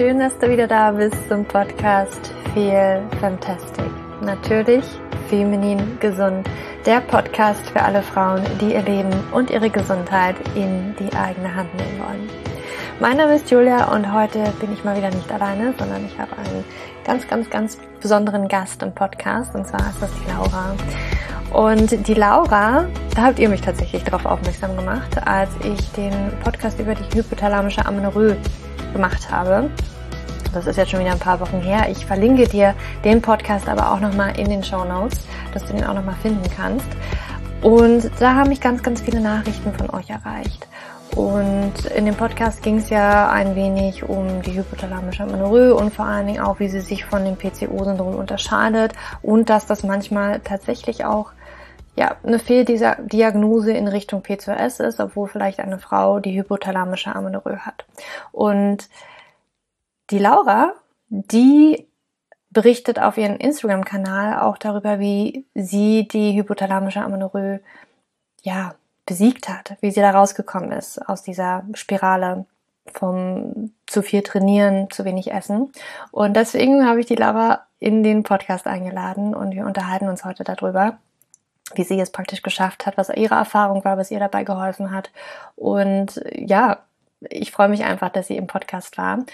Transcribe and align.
schön, 0.00 0.18
dass 0.18 0.38
du 0.38 0.48
wieder 0.48 0.66
da 0.66 0.92
bist 0.92 1.28
zum 1.28 1.44
Podcast 1.44 2.32
Feel 2.54 3.02
Fantastic. 3.20 3.84
Natürlich 4.22 4.82
feminin 5.28 5.98
gesund. 6.00 6.48
Der 6.86 7.02
Podcast 7.02 7.68
für 7.68 7.82
alle 7.82 8.00
Frauen, 8.00 8.40
die 8.62 8.72
ihr 8.72 8.80
Leben 8.80 9.10
und 9.30 9.50
ihre 9.50 9.68
Gesundheit 9.68 10.36
in 10.54 10.94
die 10.98 11.14
eigene 11.14 11.54
Hand 11.54 11.74
nehmen 11.74 11.98
wollen. 11.98 12.30
Mein 12.98 13.18
Name 13.18 13.34
ist 13.34 13.50
Julia 13.50 13.92
und 13.92 14.10
heute 14.10 14.42
bin 14.58 14.72
ich 14.72 14.82
mal 14.84 14.96
wieder 14.96 15.10
nicht 15.10 15.30
alleine, 15.30 15.74
sondern 15.78 16.06
ich 16.06 16.18
habe 16.18 16.32
einen 16.38 16.64
ganz, 17.04 17.28
ganz, 17.28 17.50
ganz 17.50 17.76
besonderen 18.00 18.48
Gast 18.48 18.82
im 18.82 18.94
Podcast 18.94 19.54
und 19.54 19.66
zwar 19.66 19.80
ist 19.80 20.00
das 20.00 20.10
die 20.14 20.30
Laura. 20.30 20.76
Und 21.52 22.08
die 22.08 22.14
Laura, 22.14 22.86
da 23.14 23.22
habt 23.22 23.38
ihr 23.38 23.50
mich 23.50 23.60
tatsächlich 23.60 24.02
darauf 24.04 24.24
aufmerksam 24.24 24.74
gemacht, 24.78 25.10
als 25.26 25.50
ich 25.62 25.92
den 25.92 26.14
Podcast 26.42 26.80
über 26.80 26.94
die 26.94 27.18
hypothalamische 27.18 27.84
Amenorrhoe 27.84 28.38
gemacht 28.94 29.30
habe. 29.30 29.70
Das 30.52 30.66
ist 30.66 30.76
jetzt 30.76 30.90
schon 30.90 31.00
wieder 31.00 31.12
ein 31.12 31.18
paar 31.18 31.40
Wochen 31.40 31.60
her. 31.60 31.88
Ich 31.90 32.04
verlinke 32.04 32.48
dir 32.48 32.74
den 33.04 33.22
Podcast 33.22 33.68
aber 33.68 33.92
auch 33.92 34.00
nochmal 34.00 34.38
in 34.38 34.48
den 34.48 34.64
Show 34.64 34.84
Notes, 34.84 35.20
dass 35.54 35.64
du 35.64 35.72
den 35.72 35.84
auch 35.84 35.94
nochmal 35.94 36.16
finden 36.22 36.48
kannst. 36.56 36.88
Und 37.62 38.10
da 38.18 38.34
haben 38.34 38.48
mich 38.48 38.60
ganz, 38.60 38.82
ganz 38.82 39.00
viele 39.00 39.20
Nachrichten 39.20 39.72
von 39.72 39.90
euch 39.90 40.10
erreicht. 40.10 40.66
Und 41.14 41.86
in 41.94 42.06
dem 42.06 42.14
Podcast 42.14 42.62
ging 42.62 42.78
es 42.78 42.88
ja 42.88 43.30
ein 43.30 43.54
wenig 43.54 44.08
um 44.08 44.42
die 44.42 44.56
hypothalamische 44.56 45.24
Amenorrhoe 45.24 45.74
und 45.74 45.92
vor 45.92 46.06
allen 46.06 46.26
Dingen 46.26 46.40
auch, 46.40 46.60
wie 46.60 46.68
sie 46.68 46.80
sich 46.80 47.04
von 47.04 47.24
dem 47.24 47.36
PCO-Syndrom 47.36 48.14
unterscheidet 48.14 48.92
und 49.22 49.50
dass 49.50 49.66
das 49.66 49.82
manchmal 49.82 50.40
tatsächlich 50.40 51.04
auch 51.04 51.32
ja, 51.96 52.16
eine 52.24 52.38
Fehldiagnose 52.38 53.72
in 53.72 53.88
Richtung 53.88 54.22
P2S 54.22 54.82
ist, 54.82 55.00
obwohl 55.00 55.28
vielleicht 55.28 55.58
eine 55.58 55.78
Frau 55.78 56.20
die 56.20 56.38
hypothalamische 56.38 57.14
Amenorrhoe 57.14 57.58
hat. 57.58 57.84
Und 58.30 58.88
die 60.10 60.18
Laura, 60.18 60.72
die 61.08 61.86
berichtet 62.50 62.98
auf 62.98 63.16
ihrem 63.16 63.36
Instagram-Kanal 63.36 64.40
auch 64.40 64.58
darüber, 64.58 64.98
wie 64.98 65.46
sie 65.54 66.08
die 66.08 66.36
hypothalamische 66.36 67.00
Amenorrhoe 67.00 67.60
ja, 68.42 68.74
besiegt 69.06 69.48
hat, 69.48 69.76
wie 69.80 69.90
sie 69.90 70.00
da 70.00 70.10
rausgekommen 70.10 70.72
ist 70.72 70.98
aus 71.08 71.22
dieser 71.22 71.64
Spirale 71.74 72.46
vom 72.92 73.72
zu 73.86 74.02
viel 74.02 74.22
trainieren, 74.22 74.90
zu 74.90 75.04
wenig 75.04 75.32
essen. 75.32 75.72
Und 76.10 76.34
deswegen 76.34 76.86
habe 76.86 77.00
ich 77.00 77.06
die 77.06 77.16
Laura 77.16 77.66
in 77.78 78.02
den 78.02 78.22
Podcast 78.22 78.66
eingeladen 78.66 79.34
und 79.34 79.52
wir 79.52 79.66
unterhalten 79.66 80.08
uns 80.08 80.24
heute 80.24 80.44
darüber 80.44 80.98
wie 81.74 81.84
sie 81.84 82.00
es 82.00 82.10
praktisch 82.10 82.42
geschafft 82.42 82.86
hat, 82.86 82.96
was 82.96 83.10
ihre 83.10 83.34
Erfahrung 83.34 83.84
war, 83.84 83.96
was 83.96 84.10
ihr 84.10 84.18
dabei 84.18 84.44
geholfen 84.44 84.90
hat. 84.90 85.10
Und 85.56 86.20
ja, 86.32 86.78
ich 87.20 87.52
freue 87.52 87.68
mich 87.68 87.84
einfach, 87.84 88.08
dass 88.10 88.26
sie 88.26 88.36
im 88.36 88.46
Podcast 88.46 88.96
war. 88.98 89.24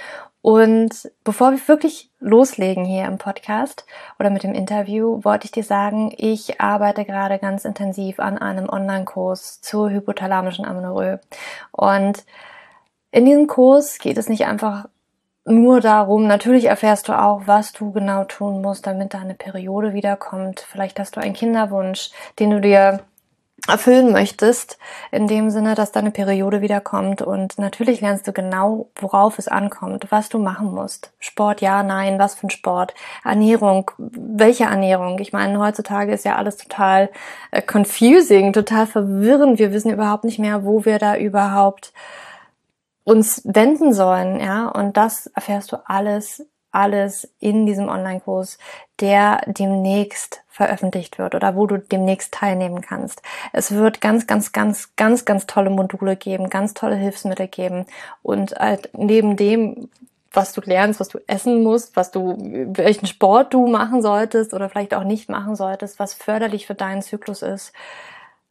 Und 0.42 1.10
bevor 1.24 1.50
wir 1.50 1.68
wirklich 1.68 2.10
loslegen 2.20 2.84
hier 2.84 3.06
im 3.06 3.18
Podcast 3.18 3.84
oder 4.18 4.30
mit 4.30 4.44
dem 4.44 4.54
Interview, 4.54 5.24
wollte 5.24 5.46
ich 5.46 5.50
dir 5.50 5.64
sagen, 5.64 6.14
ich 6.16 6.60
arbeite 6.60 7.04
gerade 7.04 7.38
ganz 7.38 7.64
intensiv 7.64 8.20
an 8.20 8.38
einem 8.38 8.68
Online-Kurs 8.68 9.60
zur 9.60 9.90
hypothalamischen 9.90 10.64
Amenorrhoe. 10.64 11.18
Und 11.72 12.24
in 13.10 13.24
diesem 13.24 13.46
Kurs 13.48 13.98
geht 13.98 14.18
es 14.18 14.28
nicht 14.28 14.46
einfach 14.46 14.86
nur 15.48 15.80
darum, 15.80 16.26
natürlich 16.26 16.64
erfährst 16.64 17.08
du 17.08 17.12
auch, 17.12 17.42
was 17.46 17.72
du 17.72 17.92
genau 17.92 18.24
tun 18.24 18.60
musst, 18.60 18.86
damit 18.86 19.14
deine 19.14 19.34
Periode 19.34 19.94
wiederkommt. 19.94 20.60
Vielleicht 20.60 20.98
hast 20.98 21.16
du 21.16 21.20
einen 21.20 21.34
Kinderwunsch, 21.34 22.10
den 22.40 22.50
du 22.50 22.60
dir 22.60 23.00
erfüllen 23.68 24.12
möchtest, 24.12 24.78
in 25.10 25.26
dem 25.26 25.50
Sinne, 25.50 25.74
dass 25.74 25.92
deine 25.92 26.10
Periode 26.10 26.60
wiederkommt. 26.60 27.22
Und 27.22 27.58
natürlich 27.58 28.00
lernst 28.00 28.26
du 28.28 28.32
genau, 28.32 28.90
worauf 28.94 29.38
es 29.38 29.48
ankommt, 29.48 30.06
was 30.10 30.28
du 30.28 30.38
machen 30.38 30.72
musst. 30.72 31.12
Sport, 31.18 31.60
ja, 31.60 31.82
nein, 31.82 32.18
was 32.18 32.34
für 32.34 32.46
ein 32.46 32.50
Sport. 32.50 32.94
Ernährung, 33.24 33.90
welche 33.98 34.64
Ernährung? 34.64 35.18
Ich 35.18 35.32
meine, 35.32 35.58
heutzutage 35.58 36.12
ist 36.12 36.24
ja 36.24 36.36
alles 36.36 36.56
total 36.58 37.10
äh, 37.50 37.62
confusing, 37.62 38.52
total 38.52 38.86
verwirrend. 38.86 39.58
Wir 39.58 39.72
wissen 39.72 39.90
überhaupt 39.90 40.24
nicht 40.24 40.38
mehr, 40.38 40.64
wo 40.64 40.84
wir 40.84 40.98
da 40.98 41.16
überhaupt 41.16 41.92
uns 43.06 43.40
wenden 43.44 43.92
sollen, 43.92 44.40
ja, 44.40 44.66
und 44.66 44.96
das 44.96 45.28
erfährst 45.28 45.70
du 45.70 45.76
alles, 45.88 46.44
alles 46.76 47.28
in 47.40 47.66
diesem 47.66 47.88
Online-Kurs, 47.88 48.58
der 49.00 49.40
demnächst 49.46 50.42
veröffentlicht 50.48 51.18
wird 51.18 51.34
oder 51.34 51.56
wo 51.56 51.66
du 51.66 51.78
demnächst 51.78 52.32
teilnehmen 52.32 52.80
kannst. 52.80 53.22
Es 53.52 53.72
wird 53.72 54.00
ganz, 54.00 54.26
ganz, 54.26 54.52
ganz, 54.52 54.94
ganz, 54.96 55.24
ganz 55.24 55.46
tolle 55.46 55.70
Module 55.70 56.16
geben, 56.16 56.50
ganz 56.50 56.74
tolle 56.74 56.96
Hilfsmittel 56.96 57.48
geben 57.48 57.86
und 58.22 58.52
halt 58.52 58.90
neben 58.92 59.36
dem, 59.36 59.88
was 60.32 60.52
du 60.52 60.60
lernst, 60.60 61.00
was 61.00 61.08
du 61.08 61.18
essen 61.26 61.62
musst, 61.62 61.96
was 61.96 62.10
du, 62.10 62.36
welchen 62.38 63.06
Sport 63.06 63.54
du 63.54 63.66
machen 63.66 64.02
solltest 64.02 64.52
oder 64.52 64.68
vielleicht 64.68 64.94
auch 64.94 65.04
nicht 65.04 65.30
machen 65.30 65.56
solltest, 65.56 65.98
was 65.98 66.12
förderlich 66.14 66.66
für 66.66 66.74
deinen 66.74 67.02
Zyklus 67.02 67.42
ist, 67.42 67.72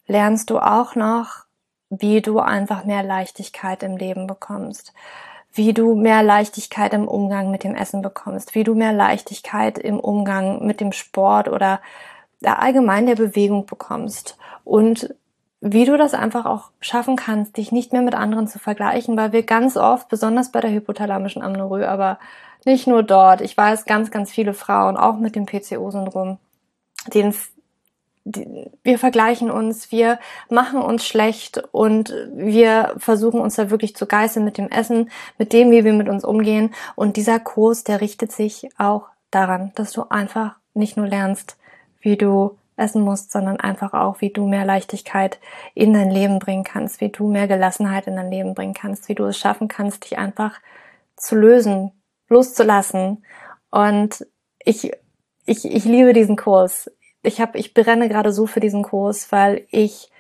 lernst 0.08 0.50
du 0.50 0.60
auch 0.60 0.96
noch 0.96 1.46
wie 1.90 2.22
du 2.22 2.40
einfach 2.40 2.86
mehr 2.86 3.04
Leichtigkeit 3.04 3.84
im 3.84 3.98
Leben 3.98 4.28
bekommst, 4.28 4.94
wie 5.56 5.74
du 5.74 5.96
mehr 5.96 6.22
Leichtigkeit 6.22 6.94
im 6.94 7.08
Umgang 7.08 7.50
mit 7.50 7.64
dem 7.64 7.76
Essen 7.76 8.02
bekommst, 8.02 8.56
wie 8.56 8.64
du 8.64 8.76
mehr 8.76 8.94
Leichtigkeit 8.94 9.78
im 9.78 10.00
Umgang 10.00 10.66
mit 10.66 10.82
dem 10.82 10.92
Sport 10.92 11.48
oder 11.48 11.80
allgemein 12.44 13.06
der 13.06 13.16
Bewegung 13.16 13.66
bekommst 13.66 14.38
und 14.64 15.16
wie 15.62 15.86
du 15.86 15.98
das 15.98 16.14
einfach 16.14 16.46
auch 16.46 16.70
schaffen 16.80 17.16
kannst, 17.16 17.58
dich 17.58 17.72
nicht 17.72 17.92
mehr 17.92 18.04
mit 18.04 18.14
anderen 18.14 18.48
zu 18.48 18.60
vergleichen, 18.60 19.18
weil 19.18 19.32
wir 19.32 19.44
ganz 19.44 19.78
oft, 19.78 20.10
besonders 20.10 20.52
bei 20.52 20.60
der 20.60 20.72
hypothalamischen 20.72 21.42
Amnorrhoe, 21.42 21.88
aber 21.88 22.20
nicht 22.66 22.86
nur 22.86 23.02
dort, 23.02 23.42
ich 23.42 23.58
weiß 23.58 23.86
ganz, 23.86 24.12
ganz 24.12 24.32
viele 24.32 24.54
Frauen, 24.54 24.98
auch 24.98 25.18
mit 25.18 25.36
dem 25.36 25.46
PCO-Syndrom, 25.46 26.38
denen 27.14 27.34
wir 28.26 28.98
vergleichen 28.98 29.52
uns, 29.52 29.92
wir 29.92 30.20
machen 30.50 30.82
uns 30.82 31.06
schlecht 31.06 31.64
und 31.72 32.12
wir 32.34 32.96
versuchen 32.98 33.40
uns 33.40 33.56
da 33.56 33.70
wirklich 33.70 33.96
zu 33.96 34.08
geißeln 34.08 34.44
mit 34.44 34.58
dem 34.58 34.70
Essen, 34.70 35.12
mit 35.38 35.54
dem, 35.54 35.70
wie 35.70 35.86
wir 35.86 35.94
mit 35.94 36.10
uns 36.10 36.26
umgehen. 36.26 36.74
Und 36.96 37.18
dieser 37.18 37.40
Kurs, 37.40 37.84
der 37.84 38.02
richtet 38.02 38.32
sich 38.32 38.68
auch 38.80 39.10
daran, 39.30 39.72
dass 39.76 39.92
du 39.92 40.04
einfach 40.10 40.56
nicht 40.74 40.98
nur 40.98 41.08
lernst, 41.08 41.58
wie 42.02 42.18
du 42.18 42.58
essen 42.78 43.04
musst, 43.04 43.32
sondern 43.32 43.60
einfach 43.60 43.94
auch, 43.94 44.22
wie 44.22 44.32
du 44.32 44.48
mehr 44.48 44.66
Leichtigkeit 44.66 45.40
in 45.76 45.94
dein 45.94 46.10
Leben 46.10 46.40
bringen 46.40 46.64
kannst, 46.64 47.02
wie 47.02 47.10
du 47.10 47.28
mehr 47.28 47.48
Gelassenheit 47.48 48.08
in 48.08 48.16
dein 48.16 48.32
Leben 48.32 48.56
bringen 48.56 48.74
kannst, 48.74 49.08
wie 49.08 49.16
du 49.16 49.26
es 49.26 49.38
schaffen 49.38 49.68
kannst, 49.68 50.04
dich 50.04 50.18
einfach 50.18 50.60
zu 51.16 51.36
lösen, 51.36 51.92
loszulassen. 52.28 53.24
Und 53.70 54.26
ich, 54.60 54.92
ich, 55.46 55.64
ich 55.64 55.86
liebe 55.86 56.14
diesen 56.14 56.36
Kurs 56.36 56.92
ich 57.26 57.42
habe, 57.42 57.58
ich 57.58 57.74
brenne 57.74 58.10
gerade 58.10 58.32
so 58.32 58.48
für 58.48 58.60
diesen 58.60 58.84
Kurs, 58.84 59.32
weil 59.32 59.66
ich 59.70 60.12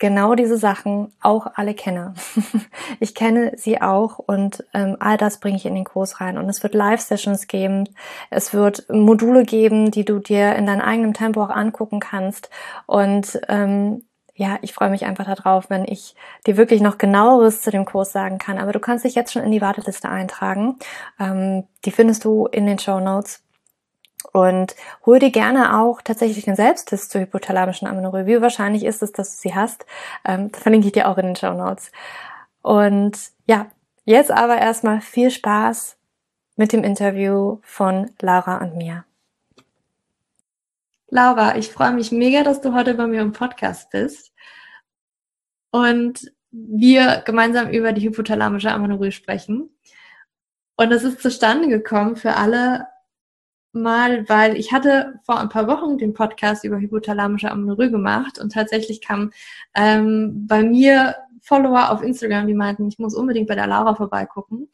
genau 0.00 0.34
diese 0.34 0.56
Sachen 0.56 1.12
auch 1.20 1.46
alle 1.54 1.74
kenne. 1.74 2.14
ich 3.00 3.14
kenne 3.14 3.52
sie 3.56 3.80
auch 3.80 4.18
und 4.18 4.64
ähm, 4.74 4.96
all 4.98 5.16
das 5.16 5.38
bringe 5.38 5.56
ich 5.56 5.66
in 5.66 5.74
den 5.74 5.84
Kurs 5.84 6.20
rein. 6.20 6.38
Und 6.38 6.48
es 6.48 6.62
wird 6.64 6.74
Live-Sessions 6.74 7.46
geben, 7.46 7.88
es 8.30 8.52
wird 8.52 8.86
Module 8.90 9.44
geben, 9.44 9.92
die 9.92 10.04
du 10.04 10.18
dir 10.18 10.56
in 10.56 10.66
deinem 10.66 10.80
eigenen 10.80 11.14
Tempo 11.14 11.42
auch 11.44 11.50
angucken 11.50 12.00
kannst. 12.00 12.50
Und 12.86 13.40
ähm, 13.48 14.02
ja, 14.34 14.58
ich 14.62 14.72
freue 14.72 14.88
mich 14.88 15.04
einfach 15.04 15.26
darauf, 15.26 15.68
wenn 15.68 15.84
ich 15.84 16.16
dir 16.46 16.56
wirklich 16.56 16.80
noch 16.80 16.96
genaueres 16.96 17.60
zu 17.60 17.70
dem 17.70 17.84
Kurs 17.84 18.10
sagen 18.10 18.38
kann. 18.38 18.58
Aber 18.58 18.72
du 18.72 18.80
kannst 18.80 19.04
dich 19.04 19.14
jetzt 19.14 19.32
schon 19.32 19.42
in 19.42 19.52
die 19.52 19.60
Warteliste 19.60 20.08
eintragen. 20.08 20.78
Ähm, 21.20 21.64
die 21.84 21.90
findest 21.90 22.24
du 22.24 22.46
in 22.46 22.66
den 22.66 22.78
Show 22.78 23.00
Notes. 23.00 23.42
Und 24.32 24.76
hol 25.06 25.18
dir 25.18 25.30
gerne 25.30 25.78
auch 25.78 26.02
tatsächlich 26.02 26.44
den 26.44 26.56
Selbsttest 26.56 27.10
zur 27.10 27.22
hypothalamischen 27.22 27.88
Amenorrhoe. 27.88 28.26
Wie 28.26 28.40
wahrscheinlich 28.40 28.84
ist 28.84 29.02
es, 29.02 29.12
dass 29.12 29.36
du 29.36 29.48
sie 29.48 29.54
hast? 29.54 29.86
Ähm, 30.24 30.50
verlinke 30.50 30.86
ich 30.86 30.92
dir 30.92 31.08
auch 31.08 31.18
in 31.18 31.26
den 31.26 31.36
Show 31.36 31.52
Notes. 31.52 31.90
Und 32.62 33.18
ja, 33.46 33.66
jetzt 34.04 34.30
aber 34.30 34.58
erstmal 34.58 35.00
viel 35.00 35.30
Spaß 35.30 35.96
mit 36.56 36.72
dem 36.72 36.84
Interview 36.84 37.58
von 37.62 38.10
Laura 38.20 38.58
und 38.58 38.76
mir. 38.76 39.04
Laura, 41.08 41.56
ich 41.56 41.70
freue 41.70 41.92
mich 41.92 42.12
mega, 42.12 42.44
dass 42.44 42.60
du 42.60 42.74
heute 42.74 42.94
bei 42.94 43.06
mir 43.06 43.22
im 43.22 43.32
Podcast 43.32 43.90
bist 43.90 44.32
und 45.70 46.30
wir 46.52 47.22
gemeinsam 47.24 47.70
über 47.70 47.92
die 47.92 48.02
hypothalamische 48.02 48.70
Amenorrhoe 48.70 49.10
sprechen. 49.10 49.70
Und 50.76 50.92
es 50.92 51.02
ist 51.02 51.20
zustande 51.20 51.68
gekommen 51.68 52.16
für 52.16 52.36
alle 52.36 52.86
mal, 53.72 54.28
weil 54.28 54.56
ich 54.56 54.72
hatte 54.72 55.20
vor 55.24 55.38
ein 55.38 55.48
paar 55.48 55.66
Wochen 55.66 55.98
den 55.98 56.14
Podcast 56.14 56.64
über 56.64 56.78
hypothalamische 56.78 57.50
Amenorrhoe 57.50 57.90
gemacht 57.90 58.38
und 58.38 58.52
tatsächlich 58.52 59.00
kam 59.00 59.32
ähm, 59.74 60.46
bei 60.46 60.62
mir 60.62 61.16
Follower 61.42 61.90
auf 61.90 62.02
Instagram, 62.02 62.46
die 62.46 62.54
meinten, 62.54 62.88
ich 62.88 62.98
muss 62.98 63.14
unbedingt 63.14 63.48
bei 63.48 63.54
der 63.54 63.66
Laura 63.66 63.94
vorbeigucken. 63.94 64.68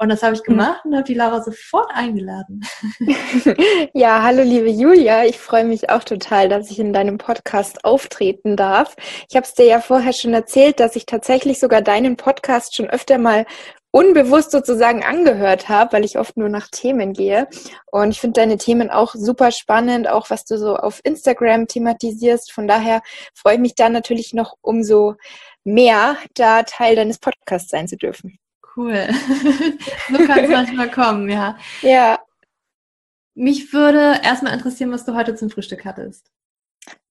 Und 0.00 0.08
das 0.08 0.22
habe 0.22 0.34
ich 0.34 0.40
hm. 0.40 0.56
gemacht 0.56 0.80
und 0.84 0.94
habe 0.94 1.04
die 1.04 1.14
Laura 1.14 1.42
sofort 1.42 1.90
eingeladen. 1.92 2.64
ja, 3.92 4.22
hallo 4.22 4.42
liebe 4.42 4.70
Julia, 4.70 5.26
ich 5.26 5.38
freue 5.38 5.64
mich 5.64 5.90
auch 5.90 6.04
total, 6.04 6.48
dass 6.48 6.70
ich 6.70 6.78
in 6.78 6.94
deinem 6.94 7.18
Podcast 7.18 7.84
auftreten 7.84 8.56
darf. 8.56 8.96
Ich 9.28 9.36
habe 9.36 9.44
es 9.44 9.52
dir 9.52 9.66
ja 9.66 9.80
vorher 9.82 10.14
schon 10.14 10.32
erzählt, 10.32 10.80
dass 10.80 10.96
ich 10.96 11.04
tatsächlich 11.04 11.60
sogar 11.60 11.82
deinen 11.82 12.16
Podcast 12.16 12.74
schon 12.74 12.88
öfter 12.88 13.18
mal 13.18 13.44
unbewusst 13.90 14.52
sozusagen 14.52 15.04
angehört 15.04 15.68
habe, 15.68 15.92
weil 15.92 16.06
ich 16.06 16.18
oft 16.18 16.34
nur 16.38 16.48
nach 16.48 16.68
Themen 16.68 17.12
gehe. 17.12 17.46
Und 17.90 18.12
ich 18.12 18.20
finde 18.20 18.40
deine 18.40 18.56
Themen 18.56 18.88
auch 18.88 19.14
super 19.14 19.50
spannend, 19.50 20.08
auch 20.08 20.30
was 20.30 20.46
du 20.46 20.56
so 20.56 20.76
auf 20.76 21.00
Instagram 21.04 21.66
thematisierst. 21.66 22.52
Von 22.52 22.66
daher 22.66 23.02
freue 23.34 23.56
ich 23.56 23.60
mich 23.60 23.74
da 23.74 23.90
natürlich 23.90 24.32
noch 24.32 24.54
umso 24.62 25.16
mehr, 25.62 26.16
da 26.34 26.62
Teil 26.62 26.96
deines 26.96 27.18
Podcasts 27.18 27.68
sein 27.68 27.86
zu 27.86 27.98
dürfen. 27.98 28.39
Cool. 28.76 29.08
so 30.10 30.18
kann 30.26 30.44
es 30.44 30.50
manchmal 30.50 30.90
kommen, 30.90 31.28
ja. 31.28 31.56
Ja. 31.82 32.18
Mich 33.34 33.72
würde 33.72 34.20
erstmal 34.22 34.54
interessieren, 34.54 34.92
was 34.92 35.04
du 35.04 35.14
heute 35.14 35.34
zum 35.34 35.50
Frühstück 35.50 35.84
hattest. 35.84 36.30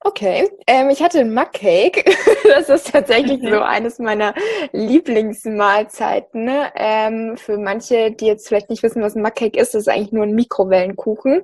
Okay, 0.02 0.50
ähm, 0.66 0.90
ich 0.90 1.04
hatte 1.04 1.20
einen 1.20 1.34
Mug-Cake. 1.34 2.06
das 2.46 2.70
ist 2.70 2.92
tatsächlich 2.92 3.42
okay. 3.42 3.52
so 3.52 3.62
eines 3.62 4.00
meiner 4.00 4.34
Lieblingsmahlzeiten. 4.72 6.46
Ne? 6.46 6.72
Ähm, 6.76 7.36
für 7.36 7.58
manche, 7.58 8.12
die 8.12 8.28
jetzt 8.28 8.48
vielleicht 8.48 8.70
nicht 8.70 8.82
wissen, 8.82 9.02
was 9.02 9.16
ein 9.16 9.22
Mug-Cake 9.22 9.60
ist, 9.60 9.74
das 9.74 9.82
ist 9.82 9.90
eigentlich 9.90 10.14
nur 10.14 10.24
ein 10.24 10.36
Mikrowellenkuchen. 10.36 11.42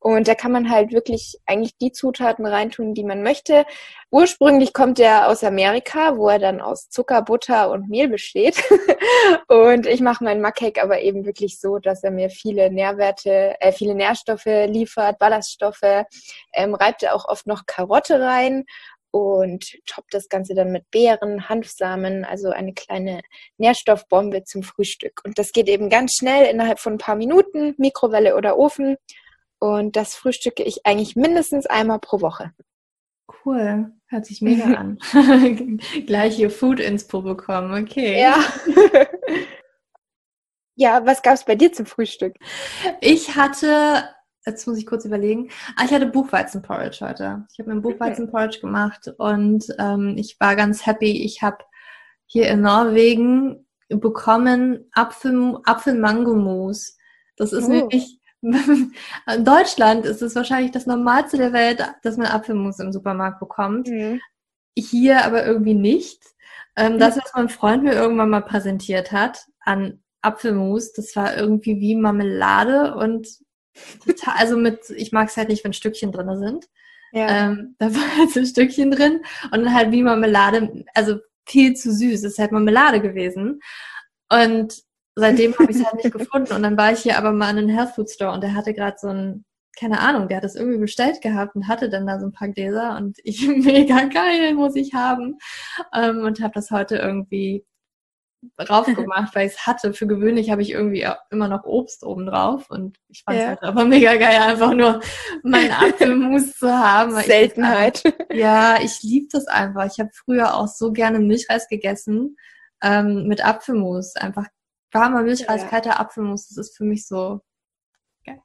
Und 0.00 0.26
da 0.26 0.34
kann 0.34 0.50
man 0.50 0.68
halt 0.68 0.92
wirklich 0.92 1.38
eigentlich 1.46 1.76
die 1.78 1.92
Zutaten 1.92 2.44
reintun, 2.44 2.94
die 2.94 3.04
man 3.04 3.22
möchte. 3.22 3.64
Ursprünglich 4.14 4.74
kommt 4.74 5.00
er 5.00 5.28
aus 5.28 5.42
Amerika, 5.42 6.18
wo 6.18 6.28
er 6.28 6.38
dann 6.38 6.60
aus 6.60 6.90
Zucker, 6.90 7.22
Butter 7.22 7.70
und 7.70 7.88
Mehl 7.88 8.08
besteht. 8.08 8.62
und 9.48 9.86
ich 9.86 10.02
mache 10.02 10.22
meinen 10.22 10.42
Mug-Cake 10.42 10.82
aber 10.82 11.00
eben 11.00 11.24
wirklich 11.24 11.58
so, 11.58 11.78
dass 11.78 12.04
er 12.04 12.10
mir 12.10 12.28
viele 12.28 12.70
Nährwerte, 12.70 13.58
äh, 13.58 13.72
viele 13.72 13.94
Nährstoffe 13.94 14.44
liefert, 14.44 15.18
Ballaststoffe, 15.18 16.04
ähm, 16.52 16.74
reibt 16.74 17.02
er 17.02 17.14
auch 17.14 17.24
oft 17.24 17.46
noch 17.46 17.64
Karotte 17.64 18.20
rein 18.20 18.66
und 19.12 19.78
toppt 19.86 20.12
das 20.12 20.28
Ganze 20.28 20.54
dann 20.54 20.72
mit 20.72 20.90
Beeren, 20.90 21.48
Hanfsamen, 21.48 22.26
also 22.26 22.50
eine 22.50 22.74
kleine 22.74 23.22
Nährstoffbombe 23.56 24.44
zum 24.44 24.62
Frühstück. 24.62 25.22
Und 25.24 25.38
das 25.38 25.52
geht 25.52 25.70
eben 25.70 25.88
ganz 25.88 26.16
schnell 26.18 26.44
innerhalb 26.52 26.80
von 26.80 26.94
ein 26.94 26.98
paar 26.98 27.16
Minuten, 27.16 27.74
Mikrowelle 27.78 28.36
oder 28.36 28.58
Ofen. 28.58 28.96
Und 29.58 29.96
das 29.96 30.14
frühstücke 30.14 30.64
ich 30.64 30.84
eigentlich 30.84 31.16
mindestens 31.16 31.64
einmal 31.64 31.98
pro 31.98 32.20
Woche. 32.20 32.52
Cool, 33.44 33.92
hört 34.06 34.26
sich 34.26 34.40
mega 34.40 34.64
an. 34.74 34.98
Gleich 36.06 36.36
hier 36.36 36.50
Food 36.50 36.80
Inspo 36.80 37.22
bekommen, 37.22 37.82
okay. 37.82 38.20
Ja. 38.20 38.36
ja, 40.76 41.04
was 41.06 41.22
gab 41.22 41.34
es 41.34 41.44
bei 41.44 41.54
dir 41.54 41.72
zum 41.72 41.86
Frühstück? 41.86 42.36
Ich 43.00 43.34
hatte, 43.34 44.04
jetzt 44.46 44.66
muss 44.66 44.78
ich 44.78 44.86
kurz 44.86 45.04
überlegen, 45.04 45.50
ah, 45.76 45.84
ich 45.84 45.92
hatte 45.92 46.06
Buchweizenporridge 46.06 47.06
heute. 47.06 47.46
Ich 47.52 47.58
habe 47.58 47.70
mir 47.70 47.76
ein 47.76 47.82
Buchweizenporridge 47.82 48.60
gemacht 48.60 49.12
und 49.18 49.66
ähm, 49.78 50.14
ich 50.16 50.38
war 50.38 50.56
ganz 50.56 50.86
happy. 50.86 51.24
Ich 51.24 51.42
habe 51.42 51.58
hier 52.26 52.48
in 52.48 52.62
Norwegen 52.62 53.66
bekommen 53.88 54.88
Apfel, 54.92 55.58
Apfel-Mango-Mus. 55.64 56.96
Das 57.36 57.52
ist 57.52 57.66
oh. 57.66 57.72
wirklich 57.72 58.21
in 58.42 58.92
Deutschland 59.44 60.04
ist 60.04 60.20
es 60.20 60.34
wahrscheinlich 60.34 60.72
das 60.72 60.86
Normalste 60.86 61.36
der 61.36 61.52
Welt, 61.52 61.82
dass 62.02 62.16
man 62.16 62.26
Apfelmus 62.26 62.78
im 62.80 62.92
Supermarkt 62.92 63.40
bekommt. 63.40 63.88
Mhm. 63.88 64.20
Hier 64.76 65.24
aber 65.24 65.46
irgendwie 65.46 65.74
nicht. 65.74 66.22
Ähm, 66.76 66.98
das, 66.98 67.16
was 67.16 67.32
mein 67.34 67.48
Freund 67.48 67.84
mir 67.84 67.92
irgendwann 67.92 68.30
mal 68.30 68.42
präsentiert 68.42 69.12
hat 69.12 69.46
an 69.60 70.02
Apfelmus, 70.22 70.92
das 70.92 71.14
war 71.16 71.36
irgendwie 71.36 71.78
wie 71.80 71.94
Marmelade 71.94 72.94
und 72.94 73.28
total, 74.04 74.34
also 74.36 74.56
mit, 74.56 74.90
ich 74.90 75.12
mag 75.12 75.28
es 75.28 75.36
halt 75.36 75.48
nicht, 75.48 75.64
wenn 75.64 75.72
Stückchen 75.72 76.12
drin 76.12 76.38
sind. 76.38 76.68
Ja. 77.12 77.50
Ähm, 77.50 77.76
da 77.78 77.94
war 77.94 78.16
halt 78.16 78.30
so 78.30 78.40
ein 78.40 78.46
Stückchen 78.46 78.90
drin 78.90 79.20
und 79.44 79.64
dann 79.64 79.74
halt 79.74 79.92
wie 79.92 80.02
Marmelade, 80.02 80.84
also 80.94 81.18
viel 81.46 81.74
zu 81.74 81.92
süß. 81.92 82.20
Es 82.20 82.32
ist 82.32 82.38
halt 82.38 82.52
Marmelade 82.52 83.00
gewesen. 83.00 83.60
Und 84.30 84.82
seitdem 85.14 85.54
habe 85.58 85.70
ich 85.70 85.78
es 85.78 85.84
halt 85.84 86.02
nicht 86.02 86.12
gefunden. 86.12 86.52
Und 86.52 86.62
dann 86.62 86.76
war 86.76 86.92
ich 86.92 87.00
hier 87.00 87.18
aber 87.18 87.32
mal 87.32 87.50
in 87.50 87.58
einem 87.58 87.68
Health 87.68 87.94
Food 87.94 88.10
Store 88.10 88.32
und 88.32 88.42
der 88.42 88.54
hatte 88.54 88.74
gerade 88.74 88.96
so 88.98 89.08
ein, 89.08 89.44
keine 89.78 90.00
Ahnung, 90.00 90.28
der 90.28 90.38
hat 90.38 90.44
das 90.44 90.54
irgendwie 90.54 90.78
bestellt 90.78 91.22
gehabt 91.22 91.56
und 91.56 91.68
hatte 91.68 91.88
dann 91.88 92.06
da 92.06 92.20
so 92.20 92.26
ein 92.26 92.32
paar 92.32 92.48
Gläser 92.48 92.96
und 92.96 93.18
ich, 93.24 93.46
mega 93.48 94.04
geil, 94.04 94.54
muss 94.54 94.76
ich 94.76 94.94
haben. 94.94 95.38
Ähm, 95.94 96.24
und 96.24 96.40
habe 96.40 96.54
das 96.54 96.70
heute 96.70 96.96
irgendwie 96.96 97.64
drauf 98.56 98.86
gemacht, 98.86 99.34
weil 99.34 99.46
ich 99.46 99.54
es 99.54 99.66
hatte. 99.66 99.92
Für 99.94 100.06
gewöhnlich 100.06 100.50
habe 100.50 100.62
ich 100.62 100.70
irgendwie 100.70 101.06
immer 101.30 101.48
noch 101.48 101.64
Obst 101.64 102.04
oben 102.04 102.26
drauf 102.26 102.68
und 102.70 102.98
ich 103.08 103.22
fand 103.24 103.38
es 103.38 103.42
ja. 103.42 103.48
halt 103.50 103.62
aber 103.62 103.84
mega 103.84 104.16
geil, 104.16 104.40
einfach 104.40 104.74
nur 104.74 105.00
meinen 105.42 105.70
Apfelmus 105.70 106.56
zu 106.58 106.70
haben. 106.70 107.14
Seltenheit. 107.20 108.04
Einfach, 108.04 108.34
ja, 108.34 108.76
ich 108.82 109.02
liebe 109.02 109.28
das 109.30 109.46
einfach. 109.46 109.86
Ich 109.86 110.00
habe 110.00 110.10
früher 110.12 110.54
auch 110.54 110.68
so 110.68 110.92
gerne 110.92 111.20
Milchreis 111.20 111.68
gegessen 111.68 112.36
ähm, 112.82 113.26
mit 113.28 113.44
Apfelmus. 113.44 114.16
Einfach 114.16 114.46
warmer 114.92 115.22
Milchreis, 115.22 115.62
ja. 115.62 115.68
kalter 115.68 116.00
Apfelmus, 116.00 116.48
das 116.48 116.58
ist 116.58 116.76
für 116.76 116.84
mich 116.84 117.06
so 117.06 117.40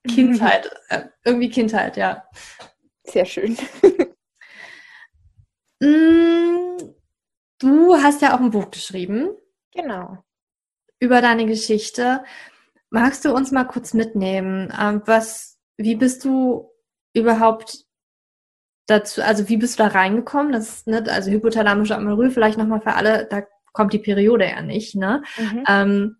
Kindheit, 0.07 0.71
äh, 0.89 1.03
irgendwie 1.23 1.49
Kindheit, 1.49 1.97
ja. 1.97 2.23
Sehr 3.03 3.25
schön. 3.25 3.57
Mm, 5.79 6.77
du 7.59 7.95
hast 7.97 8.23
ja 8.23 8.35
auch 8.35 8.39
ein 8.39 8.49
Buch 8.49 8.71
geschrieben. 8.71 9.29
Genau. 9.75 10.23
Über 10.99 11.21
deine 11.21 11.45
Geschichte. 11.45 12.23
Magst 12.89 13.25
du 13.25 13.31
uns 13.31 13.51
mal 13.51 13.65
kurz 13.65 13.93
mitnehmen? 13.93 14.73
Ähm, 14.75 15.03
was, 15.05 15.59
wie 15.77 15.95
bist 15.95 16.25
du 16.25 16.71
überhaupt 17.13 17.85
dazu, 18.87 19.21
also 19.21 19.49
wie 19.49 19.57
bist 19.57 19.77
du 19.77 19.83
da 19.83 19.89
reingekommen? 19.89 20.51
Das 20.51 20.69
ist, 20.69 20.87
ne, 20.87 21.03
also 21.09 21.29
hypothalamische 21.29 21.95
Amenorrhoe, 21.95 22.31
vielleicht 22.31 22.57
nochmal 22.57 22.81
für 22.81 22.95
alle, 22.95 23.27
da 23.29 23.43
kommt 23.73 23.93
die 23.93 23.99
Periode 23.99 24.49
ja 24.49 24.61
nicht, 24.61 24.95
ne? 24.95 25.21
Mhm. 25.37 25.63
Ähm, 25.67 26.17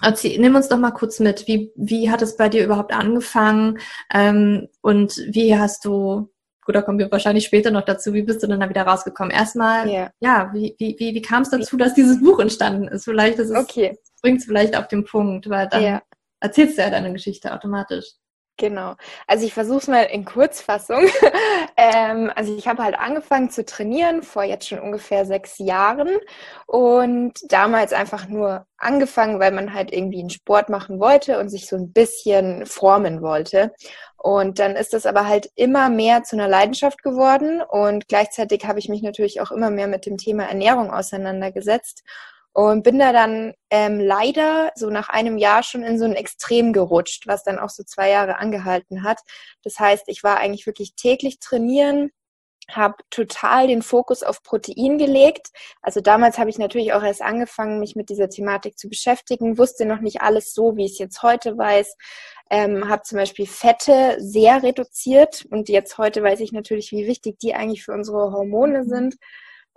Erzähl, 0.00 0.40
nimm 0.40 0.54
uns 0.54 0.68
doch 0.68 0.78
mal 0.78 0.92
kurz 0.92 1.20
mit. 1.20 1.46
Wie, 1.46 1.72
wie 1.76 2.10
hat 2.10 2.22
es 2.22 2.36
bei 2.36 2.48
dir 2.48 2.64
überhaupt 2.64 2.92
angefangen? 2.92 3.78
Ähm, 4.12 4.68
und 4.80 5.16
wie 5.28 5.56
hast 5.56 5.84
du, 5.84 6.30
gut, 6.64 6.74
da 6.74 6.82
kommen 6.82 6.98
wir 6.98 7.10
wahrscheinlich 7.12 7.44
später 7.44 7.70
noch 7.70 7.84
dazu, 7.84 8.12
wie 8.14 8.22
bist 8.22 8.42
du 8.42 8.46
denn 8.46 8.60
da 8.60 8.68
wieder 8.68 8.82
rausgekommen? 8.82 9.30
Erstmal, 9.30 9.88
yeah. 9.88 10.12
ja, 10.20 10.50
wie, 10.54 10.74
wie, 10.78 10.96
wie, 10.98 11.14
wie 11.14 11.22
kam 11.22 11.42
es 11.42 11.50
dazu, 11.50 11.76
dass 11.76 11.94
dieses 11.94 12.20
Buch 12.20 12.40
entstanden 12.40 12.88
ist? 12.88 13.04
Vielleicht 13.04 13.38
ist 13.38 13.50
es, 13.50 13.56
okay. 13.56 13.98
bringt 14.22 14.40
es 14.40 14.46
vielleicht 14.46 14.76
auf 14.76 14.88
den 14.88 15.04
Punkt, 15.04 15.48
weil 15.48 15.68
dann 15.68 15.82
yeah. 15.82 16.02
erzählst 16.40 16.78
du 16.78 16.82
ja 16.82 16.90
deine 16.90 17.12
Geschichte 17.12 17.52
automatisch. 17.52 18.06
Genau. 18.62 18.94
Also 19.26 19.44
ich 19.44 19.54
versuche 19.54 19.78
es 19.78 19.88
mal 19.88 20.04
in 20.04 20.24
Kurzfassung. 20.24 21.04
ähm, 21.76 22.30
also 22.36 22.56
ich 22.56 22.68
habe 22.68 22.84
halt 22.84 22.96
angefangen 22.96 23.50
zu 23.50 23.64
trainieren 23.64 24.22
vor 24.22 24.44
jetzt 24.44 24.68
schon 24.68 24.78
ungefähr 24.78 25.24
sechs 25.26 25.58
Jahren 25.58 26.08
und 26.66 27.32
damals 27.48 27.92
einfach 27.92 28.28
nur 28.28 28.64
angefangen, 28.76 29.40
weil 29.40 29.50
man 29.50 29.74
halt 29.74 29.92
irgendwie 29.92 30.20
einen 30.20 30.30
Sport 30.30 30.68
machen 30.68 31.00
wollte 31.00 31.40
und 31.40 31.48
sich 31.48 31.66
so 31.66 31.74
ein 31.74 31.92
bisschen 31.92 32.64
formen 32.64 33.20
wollte. 33.20 33.72
Und 34.16 34.60
dann 34.60 34.76
ist 34.76 34.92
das 34.92 35.06
aber 35.06 35.26
halt 35.26 35.50
immer 35.56 35.88
mehr 35.88 36.22
zu 36.22 36.36
einer 36.36 36.46
Leidenschaft 36.46 37.02
geworden 37.02 37.62
und 37.62 38.06
gleichzeitig 38.06 38.64
habe 38.64 38.78
ich 38.78 38.88
mich 38.88 39.02
natürlich 39.02 39.40
auch 39.40 39.50
immer 39.50 39.70
mehr 39.70 39.88
mit 39.88 40.06
dem 40.06 40.18
Thema 40.18 40.44
Ernährung 40.44 40.92
auseinandergesetzt 40.92 42.04
und 42.52 42.82
bin 42.82 42.98
da 42.98 43.12
dann 43.12 43.54
ähm, 43.70 43.98
leider 44.00 44.72
so 44.74 44.90
nach 44.90 45.08
einem 45.08 45.38
Jahr 45.38 45.62
schon 45.62 45.82
in 45.82 45.98
so 45.98 46.04
ein 46.04 46.14
Extrem 46.14 46.72
gerutscht, 46.72 47.26
was 47.26 47.44
dann 47.44 47.58
auch 47.58 47.70
so 47.70 47.82
zwei 47.82 48.10
Jahre 48.10 48.36
angehalten 48.36 49.02
hat. 49.02 49.20
Das 49.62 49.78
heißt, 49.78 50.04
ich 50.08 50.22
war 50.22 50.38
eigentlich 50.38 50.66
wirklich 50.66 50.94
täglich 50.94 51.38
trainieren, 51.38 52.10
habe 52.70 52.96
total 53.10 53.66
den 53.66 53.82
Fokus 53.82 54.22
auf 54.22 54.42
Protein 54.42 54.98
gelegt. 54.98 55.48
Also 55.80 56.00
damals 56.00 56.38
habe 56.38 56.50
ich 56.50 56.58
natürlich 56.58 56.92
auch 56.92 57.02
erst 57.02 57.22
angefangen, 57.22 57.80
mich 57.80 57.96
mit 57.96 58.08
dieser 58.08 58.28
Thematik 58.28 58.78
zu 58.78 58.88
beschäftigen, 58.88 59.58
wusste 59.58 59.84
noch 59.84 60.00
nicht 60.00 60.20
alles 60.20 60.54
so, 60.54 60.76
wie 60.76 60.84
ich 60.84 60.92
es 60.92 60.98
jetzt 60.98 61.22
heute 61.22 61.56
weiß. 61.56 61.96
Ähm, 62.50 62.88
habe 62.88 63.02
zum 63.02 63.18
Beispiel 63.18 63.46
Fette 63.46 64.16
sehr 64.18 64.62
reduziert 64.62 65.46
und 65.50 65.68
jetzt 65.70 65.96
heute 65.96 66.22
weiß 66.22 66.40
ich 66.40 66.52
natürlich, 66.52 66.92
wie 66.92 67.06
wichtig 67.06 67.38
die 67.38 67.54
eigentlich 67.54 67.82
für 67.84 67.92
unsere 67.92 68.32
Hormone 68.32 68.84
sind. 68.84 69.16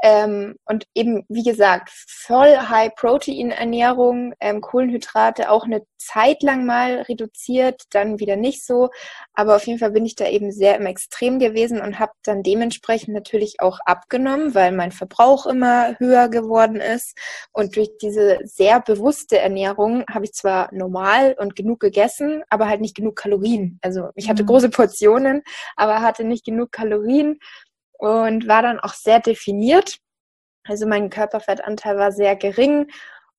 Ähm, 0.01 0.55
und 0.65 0.85
eben, 0.93 1.23
wie 1.29 1.43
gesagt, 1.43 1.89
voll 2.07 2.57
High-Protein-Ernährung, 2.57 4.33
ähm, 4.39 4.61
Kohlenhydrate 4.61 5.49
auch 5.49 5.65
eine 5.65 5.83
Zeit 5.97 6.43
lang 6.43 6.65
mal 6.65 7.01
reduziert, 7.01 7.83
dann 7.91 8.19
wieder 8.19 8.35
nicht 8.35 8.65
so. 8.65 8.89
Aber 9.33 9.55
auf 9.55 9.65
jeden 9.65 9.79
Fall 9.79 9.91
bin 9.91 10.05
ich 10.05 10.15
da 10.15 10.27
eben 10.27 10.51
sehr 10.51 10.75
im 10.77 10.85
Extrem 10.85 11.39
gewesen 11.39 11.81
und 11.81 11.99
habe 11.99 12.11
dann 12.23 12.43
dementsprechend 12.43 13.13
natürlich 13.13 13.59
auch 13.59 13.79
abgenommen, 13.85 14.53
weil 14.53 14.71
mein 14.71 14.91
Verbrauch 14.91 15.45
immer 15.45 15.97
höher 15.99 16.29
geworden 16.29 16.77
ist. 16.77 17.17
Und 17.51 17.75
durch 17.75 17.89
diese 18.01 18.39
sehr 18.43 18.81
bewusste 18.81 19.39
Ernährung 19.39 20.03
habe 20.09 20.25
ich 20.25 20.33
zwar 20.33 20.69
normal 20.73 21.35
und 21.39 21.55
genug 21.55 21.79
gegessen, 21.79 22.43
aber 22.49 22.67
halt 22.67 22.81
nicht 22.81 22.95
genug 22.95 23.15
Kalorien. 23.15 23.79
Also 23.81 24.09
ich 24.15 24.29
hatte 24.29 24.43
mhm. 24.43 24.47
große 24.47 24.69
Portionen, 24.69 25.41
aber 25.75 26.01
hatte 26.01 26.23
nicht 26.23 26.45
genug 26.45 26.71
Kalorien 26.71 27.39
und 27.97 28.47
war 28.47 28.61
dann 28.61 28.79
auch 28.79 28.93
sehr 28.93 29.19
definiert. 29.19 29.97
Also 30.63 30.87
mein 30.87 31.09
Körperfettanteil 31.09 31.97
war 31.97 32.11
sehr 32.11 32.35
gering 32.35 32.87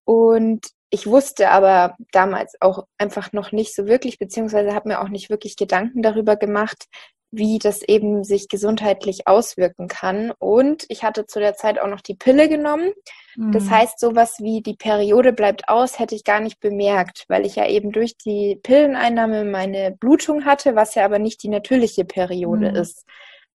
und 0.05 0.67
ich 0.91 1.07
wusste 1.07 1.51
aber 1.51 1.97
damals 2.13 2.57
auch 2.61 2.87
einfach 2.97 3.33
noch 3.33 3.51
nicht 3.51 3.75
so 3.75 3.87
wirklich, 3.87 4.19
beziehungsweise 4.19 4.75
habe 4.75 4.89
mir 4.89 5.01
auch 5.01 5.09
nicht 5.09 5.31
wirklich 5.31 5.57
Gedanken 5.57 6.03
darüber 6.03 6.37
gemacht, 6.37 6.87
wie 7.33 7.59
das 7.59 7.83
eben 7.83 8.23
sich 8.23 8.49
gesundheitlich 8.49 9.27
auswirken 9.27 9.89
kann. 9.89 10.33
Und 10.39 10.87
ich 10.89 11.03
hatte 11.03 11.27
zu 11.27 11.41
der 11.41 11.55
Zeit 11.55 11.81
auch 11.81 11.89
noch 11.89 12.01
die 12.01 12.15
Pille 12.15 12.49
genommen. 12.49 12.93
Mhm. 13.35 13.53
Das 13.53 13.69
heißt, 13.69 13.99
sowas 13.99 14.37
wie 14.39 14.63
die 14.63 14.77
Periode 14.77 15.33
bleibt 15.33 15.69
aus, 15.69 15.99
hätte 15.99 16.15
ich 16.15 16.23
gar 16.25 16.41
nicht 16.41 16.61
bemerkt, 16.61 17.25
weil 17.29 17.45
ich 17.45 17.57
ja 17.57 17.67
eben 17.67 17.91
durch 17.91 18.17
die 18.17 18.59
Pilleneinnahme 18.63 19.45
meine 19.45 19.91
Blutung 19.91 20.45
hatte, 20.45 20.77
was 20.77 20.95
ja 20.95 21.05
aber 21.05 21.19
nicht 21.19 21.43
die 21.43 21.49
natürliche 21.49 22.05
Periode 22.05 22.71
mhm. 22.71 22.77
ist 22.77 23.05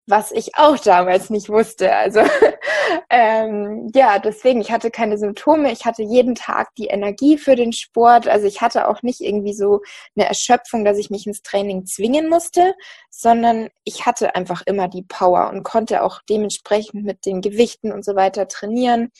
was 0.07 0.31
ich 0.31 0.55
auch 0.55 0.77
damals 0.77 1.29
nicht 1.29 1.49
wusste. 1.49 1.95
Also 1.95 2.21
ähm, 3.09 3.89
ja, 3.93 4.19
deswegen, 4.19 4.61
ich 4.61 4.71
hatte 4.71 4.91
keine 4.91 5.17
Symptome, 5.17 5.71
ich 5.71 5.85
hatte 5.85 6.03
jeden 6.03 6.35
Tag 6.35 6.73
die 6.75 6.87
Energie 6.87 7.37
für 7.37 7.55
den 7.55 7.71
Sport. 7.73 8.27
Also 8.27 8.47
ich 8.47 8.61
hatte 8.61 8.87
auch 8.87 9.03
nicht 9.03 9.21
irgendwie 9.21 9.53
so 9.53 9.81
eine 10.15 10.27
Erschöpfung, 10.27 10.83
dass 10.85 10.97
ich 10.97 11.09
mich 11.09 11.27
ins 11.27 11.41
Training 11.43 11.85
zwingen 11.85 12.29
musste, 12.29 12.73
sondern 13.09 13.69
ich 13.83 14.05
hatte 14.05 14.35
einfach 14.35 14.63
immer 14.65 14.87
die 14.87 15.03
Power 15.03 15.49
und 15.49 15.63
konnte 15.63 16.03
auch 16.03 16.21
dementsprechend 16.29 17.05
mit 17.05 17.25
den 17.25 17.41
Gewichten 17.41 17.91
und 17.91 18.03
so 18.03 18.15
weiter 18.15 18.47
trainieren. 18.47 19.11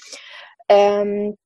Ähm, 0.67 1.37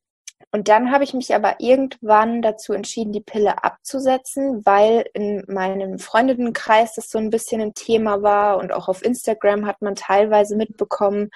und 0.56 0.70
dann 0.70 0.90
habe 0.90 1.04
ich 1.04 1.14
mich 1.14 1.36
aber 1.36 1.58
irgendwann 1.60 2.42
dazu 2.42 2.72
entschieden, 2.72 3.12
die 3.12 3.20
Pille 3.20 3.62
abzusetzen, 3.66 4.66
weil 4.66 5.04
in 5.14 5.44
meinem 5.50 6.00
Freundinnenkreis 6.00 6.96
das 6.96 7.10
so 7.10 7.18
ein 7.18 7.30
bisschen 7.30 7.60
ein 7.60 7.74
Thema 7.74 8.22
war 8.22 8.58
und 8.60 8.72
auch 8.72 8.88
auf 8.88 9.04
Instagram 9.04 9.66
hat 9.66 9.82
man 9.82 9.96
teilweise 9.96 10.56
mitbekommen, 10.56 11.30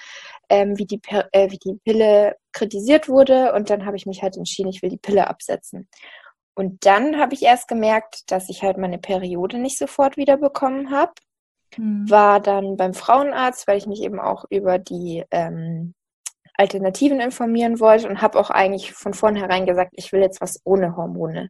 ähm, 0.48 0.78
wie, 0.78 0.86
die, 0.86 1.02
äh, 1.34 1.52
wie 1.52 1.58
die 1.58 1.74
Pille 1.84 2.38
kritisiert 2.54 3.10
wurde. 3.10 3.52
Und 3.52 3.70
dann 3.70 3.86
habe 3.86 3.98
ich 3.98 4.06
mich 4.06 4.24
halt 4.24 4.38
entschieden, 4.38 4.70
ich 4.70 4.82
will 4.82 4.90
die 4.90 4.96
Pille 4.96 5.28
absetzen. 5.28 5.90
Und 6.56 6.86
dann 6.86 7.20
habe 7.20 7.34
ich 7.34 7.44
erst 7.44 7.68
gemerkt, 7.68 8.32
dass 8.32 8.48
ich 8.48 8.64
halt 8.64 8.78
meine 8.78 9.00
Periode 9.00 9.58
nicht 9.58 9.78
sofort 9.78 10.16
wieder 10.16 10.38
bekommen 10.38 10.92
habe. 10.92 11.12
Mhm. 11.76 12.10
War 12.10 12.40
dann 12.40 12.78
beim 12.78 12.94
Frauenarzt, 12.94 13.68
weil 13.68 13.80
ich 13.80 13.86
mich 13.86 14.02
eben 14.02 14.22
auch 14.22 14.46
über 14.50 14.80
die 14.80 15.26
ähm, 15.30 15.94
Alternativen 16.60 17.22
informieren 17.22 17.80
wollte 17.80 18.08
und 18.08 18.22
habe 18.22 18.38
auch 18.38 18.50
eigentlich 18.50 18.92
von 18.92 19.14
vornherein 19.14 19.66
gesagt, 19.66 19.94
ich 19.96 20.12
will 20.12 20.22
jetzt 20.22 20.42
was 20.42 20.60
ohne 20.66 20.96
Hormone. 20.98 21.50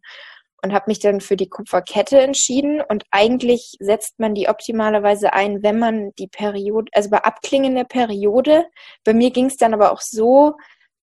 Und 0.61 0.73
habe 0.73 0.85
mich 0.87 0.99
dann 0.99 1.21
für 1.21 1.37
die 1.37 1.47
Kupferkette 1.47 2.19
entschieden. 2.19 2.81
Und 2.81 3.05
eigentlich 3.11 3.77
setzt 3.79 4.19
man 4.19 4.35
die 4.35 4.49
optimalerweise 4.49 5.31
ein, 5.31 5.63
wenn 5.63 5.79
man 5.79 6.11
die 6.19 6.27
Periode, 6.27 6.91
also 6.93 7.09
bei 7.09 7.19
Abklingen 7.19 7.75
der 7.75 7.85
Periode. 7.85 8.65
Bei 9.05 9.13
mir 9.13 9.31
ging 9.31 9.45
es 9.45 9.55
dann 9.55 9.73
aber 9.73 9.93
auch 9.93 10.01
so, 10.01 10.57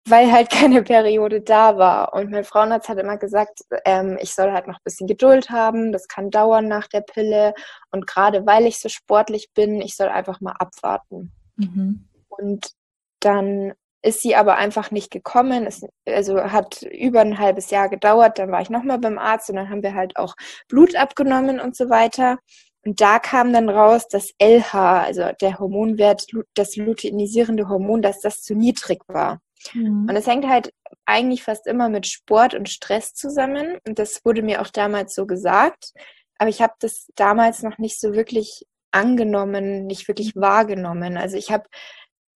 weil 0.06 0.32
halt 0.32 0.50
keine 0.52 0.84
Periode 0.84 1.42
da 1.42 1.78
war. 1.78 2.14
Und 2.14 2.32
mein 2.32 2.44
Frauenarzt 2.44 2.90
hat 2.90 3.00
immer 3.00 3.18
gesagt, 3.18 3.62
ähm, 3.86 4.18
ich 4.22 4.36
soll 4.36 4.52
halt 4.52 4.68
noch 4.68 4.76
ein 4.76 4.84
bisschen 4.84 5.08
Geduld 5.08 5.50
haben, 5.50 5.94
das 5.94 6.08
kann 6.08 6.32
dauern 6.32 6.68
nach 6.68 6.88
der 6.88 7.02
Pille. 7.02 7.54
Und 7.92 8.08
gerade 8.08 8.46
weil 8.46 8.66
ich 8.66 8.80
so 8.80 8.90
sportlich 8.90 9.52
bin, 9.54 9.82
ich 9.82 9.96
soll 9.96 10.10
einfach 10.10 10.42
mal 10.42 10.56
abwarten. 10.60 11.32
Mhm. 11.56 12.10
Und 12.28 12.74
dann 13.20 13.74
ist 14.02 14.22
sie 14.22 14.36
aber 14.36 14.56
einfach 14.56 14.92
nicht 14.92 15.12
gekommen. 15.12 15.66
Es, 15.66 15.86
also 16.06 16.42
hat 16.42 16.84
über 16.84 17.22
ein 17.22 17.38
halbes 17.38 17.70
Jahr 17.70 17.90
gedauert. 17.90 18.40
Dann 18.40 18.52
war 18.52 18.62
ich 18.62 18.70
nochmal 18.70 19.00
beim 19.00 19.18
Arzt 19.18 19.50
und 19.50 19.58
dann 19.58 19.70
haben 19.70 19.84
wir 19.84 19.94
halt 19.94 20.16
auch 20.16 20.36
Blut 20.68 20.96
abgenommen 20.96 21.60
und 21.60 21.76
so 21.76 21.90
weiter. 21.90 22.40
Und 22.86 23.02
da 23.02 23.20
kam 23.20 23.52
dann 23.52 23.70
raus, 23.70 24.08
dass 24.08 24.32
LH, 24.42 25.04
also 25.04 25.24
der 25.42 25.60
Hormonwert, 25.60 26.28
das 26.54 26.78
luteinisierende 26.78 27.68
Hormon, 27.68 28.02
dass 28.02 28.22
das 28.22 28.42
zu 28.42 28.56
niedrig 28.56 29.02
war. 29.08 29.42
Mhm. 29.74 30.08
Und 30.10 30.16
es 30.16 30.28
hängt 30.28 30.48
halt 30.48 30.74
eigentlich 31.06 31.44
fast 31.44 31.68
immer 31.68 31.90
mit 31.90 32.08
Sport 32.08 32.54
und 32.56 32.70
Stress 32.70 33.14
zusammen. 33.14 33.78
Und 33.86 34.00
das 34.00 34.24
wurde 34.24 34.44
mir 34.44 34.62
auch 34.62 34.70
damals 34.70 35.14
so 35.14 35.26
gesagt. 35.26 35.92
Aber 36.38 36.50
ich 36.50 36.62
habe 36.62 36.74
das 36.80 37.08
damals 37.16 37.64
noch 37.64 37.80
nicht 37.80 38.00
so 38.00 38.14
wirklich 38.14 38.66
angenommen, 38.92 39.86
nicht 39.86 40.08
wirklich 40.08 40.38
wahrgenommen. 40.38 41.18
Also 41.18 41.36
ich 41.36 41.52
habe 41.52 41.66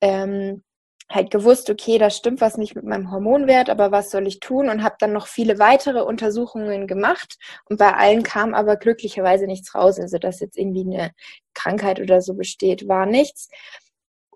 ähm, 0.02 0.64
halt 1.10 1.32
gewusst, 1.32 1.70
okay, 1.70 1.98
da 1.98 2.10
stimmt 2.10 2.42
was 2.42 2.58
nicht 2.58 2.76
mit 2.76 2.86
meinem 2.86 3.12
Hormonwert, 3.12 3.70
aber 3.70 3.92
was 3.92 4.12
soll 4.12 4.28
ich 4.28 4.40
tun? 4.40 4.70
Und 4.70 4.84
habe 4.84 4.96
dann 5.00 5.14
noch 5.14 5.28
viele 5.28 5.60
weitere 5.60 6.02
Untersuchungen 6.02 6.88
gemacht 6.88 7.38
und 7.70 7.78
bei 7.78 7.94
allen 7.94 8.24
kam 8.24 8.54
aber 8.54 8.78
glücklicherweise 8.78 9.46
nichts 9.46 9.76
raus. 9.76 10.00
Also 10.00 10.18
dass 10.18 10.40
jetzt 10.40 10.58
irgendwie 10.58 10.82
eine 10.82 11.12
Krankheit 11.54 12.00
oder 12.00 12.22
so 12.22 12.34
besteht, 12.34 12.88
war 12.88 13.06
nichts. 13.06 13.50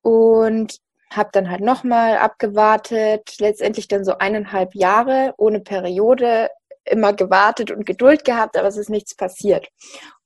Und 0.02 0.80
habe 1.12 1.30
dann 1.32 1.50
halt 1.50 1.62
nochmal 1.62 2.18
abgewartet, 2.18 3.36
letztendlich 3.40 3.88
dann 3.88 4.04
so 4.04 4.18
eineinhalb 4.18 4.76
Jahre 4.76 5.34
ohne 5.38 5.62
Periode, 5.62 6.50
immer 6.90 7.14
gewartet 7.14 7.72
und 7.72 7.86
Geduld 7.86 8.26
gehabt, 8.26 8.58
aber 8.58 8.68
es 8.68 8.78
ist 8.78 8.90
nichts 8.90 9.16
passiert. 9.16 9.68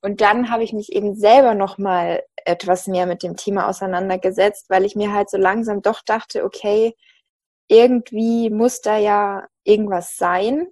Und 0.02 0.22
dann 0.22 0.50
habe 0.50 0.64
ich 0.64 0.74
mich 0.74 0.92
eben 0.92 1.16
selber 1.16 1.54
nochmal 1.54 2.24
etwas 2.46 2.88
mehr 2.88 3.06
mit 3.06 3.24
dem 3.24 3.36
Thema 3.36 3.68
auseinandergesetzt, 3.68 4.70
weil 4.70 4.86
ich 4.86 4.96
mir 4.96 5.14
halt 5.14 5.30
so 5.30 5.38
langsam 5.38 5.82
doch 5.82 6.02
dachte, 6.04 6.44
okay, 6.44 6.96
irgendwie 7.68 8.50
muss 8.50 8.82
da 8.82 8.98
ja 8.98 9.46
irgendwas 9.64 10.16
sein. 10.18 10.68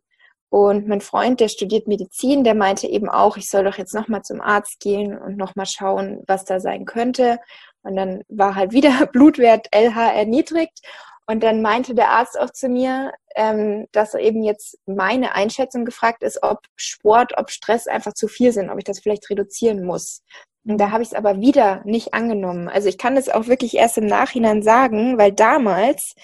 Und 0.49 0.87
mein 0.87 1.01
Freund, 1.01 1.39
der 1.39 1.47
studiert 1.47 1.87
Medizin, 1.87 2.43
der 2.43 2.55
meinte 2.55 2.87
eben 2.87 3.07
auch, 3.07 3.37
ich 3.37 3.47
soll 3.49 3.63
doch 3.63 3.77
jetzt 3.77 3.93
nochmal 3.93 4.23
zum 4.23 4.41
Arzt 4.41 4.79
gehen 4.79 5.17
und 5.17 5.37
nochmal 5.37 5.67
schauen, 5.67 6.23
was 6.27 6.43
da 6.43 6.59
sein 6.59 6.85
könnte. 6.85 7.39
Und 7.83 7.95
dann 7.95 8.23
war 8.27 8.55
halt 8.55 8.71
wieder 8.71 9.05
Blutwert 9.13 9.67
LH 9.73 10.11
erniedrigt. 10.11 10.81
Und 11.27 11.43
dann 11.43 11.61
meinte 11.61 11.93
der 11.93 12.09
Arzt 12.09 12.39
auch 12.39 12.49
zu 12.49 12.67
mir, 12.67 13.13
ähm, 13.39 13.87
dass 13.93 14.15
eben 14.15 14.43
jetzt 14.43 14.77
meine 14.85 15.33
Einschätzung 15.33 15.85
gefragt 15.85 16.23
ist, 16.23 16.43
ob 16.43 16.59
Sport, 16.75 17.37
ob 17.37 17.49
Stress 17.49 17.87
einfach 17.87 18.13
zu 18.13 18.27
viel 18.27 18.51
sind, 18.51 18.69
ob 18.69 18.77
ich 18.77 18.83
das 18.83 18.99
vielleicht 18.99 19.29
reduzieren 19.29 19.85
muss. 19.85 20.23
Und 20.67 20.77
da 20.77 20.91
habe 20.91 21.03
ich 21.03 21.09
es 21.09 21.15
aber 21.15 21.39
wieder 21.39 21.81
nicht 21.85 22.13
angenommen. 22.13 22.67
Also 22.67 22.89
ich 22.89 22.97
kann 22.97 23.15
das 23.15 23.29
auch 23.29 23.47
wirklich 23.47 23.77
erst 23.77 23.97
im 23.97 24.07
Nachhinein 24.07 24.61
sagen, 24.61 25.17
weil 25.17 25.31
damals 25.31 26.15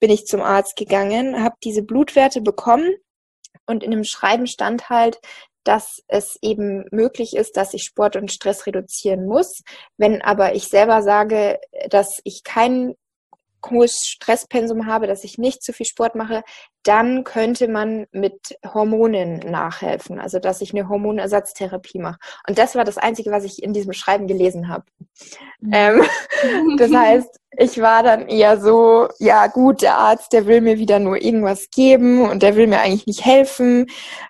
bin 0.00 0.10
ich 0.10 0.26
zum 0.26 0.40
Arzt 0.40 0.76
gegangen, 0.76 1.44
habe 1.44 1.54
diese 1.62 1.82
Blutwerte 1.82 2.40
bekommen 2.40 2.94
und 3.66 3.84
in 3.84 3.90
dem 3.90 4.04
Schreiben 4.04 4.46
stand 4.46 4.88
halt, 4.88 5.20
dass 5.64 6.02
es 6.08 6.38
eben 6.40 6.86
möglich 6.90 7.36
ist, 7.36 7.58
dass 7.58 7.74
ich 7.74 7.82
Sport 7.82 8.16
und 8.16 8.32
Stress 8.32 8.66
reduzieren 8.66 9.26
muss. 9.26 9.62
Wenn 9.98 10.22
aber 10.22 10.54
ich 10.54 10.68
selber 10.68 11.02
sage, 11.02 11.58
dass 11.90 12.20
ich 12.24 12.42
keinen 12.42 12.94
hohes 13.70 14.04
Stresspensum 14.04 14.86
habe, 14.86 15.06
dass 15.06 15.24
ich 15.24 15.38
nicht 15.38 15.62
zu 15.62 15.72
viel 15.72 15.86
Sport 15.86 16.14
mache, 16.14 16.42
dann 16.84 17.24
könnte 17.24 17.66
man 17.66 18.06
mit 18.12 18.56
Hormonen 18.64 19.38
nachhelfen, 19.38 20.20
also 20.20 20.38
dass 20.38 20.60
ich 20.60 20.72
eine 20.72 20.88
Hormonersatztherapie 20.88 21.98
mache. 21.98 22.18
Und 22.46 22.58
das 22.58 22.74
war 22.74 22.84
das 22.84 22.98
Einzige, 22.98 23.30
was 23.30 23.44
ich 23.44 23.62
in 23.62 23.72
diesem 23.72 23.92
Schreiben 23.92 24.26
gelesen 24.26 24.68
habe. 24.68 24.84
Mhm. 25.60 25.70
Ähm, 25.72 26.02
das 26.78 26.92
heißt, 26.92 27.40
ich 27.56 27.80
war 27.80 28.02
dann 28.02 28.28
eher 28.28 28.60
so, 28.60 29.08
ja 29.18 29.46
gut, 29.46 29.82
der 29.82 29.96
Arzt, 29.96 30.32
der 30.32 30.46
will 30.46 30.60
mir 30.60 30.78
wieder 30.78 30.98
nur 30.98 31.22
irgendwas 31.22 31.70
geben 31.70 32.28
und 32.28 32.42
der 32.42 32.56
will 32.56 32.66
mir 32.66 32.80
eigentlich 32.80 33.06
nicht 33.06 33.24
helfen. 33.24 33.86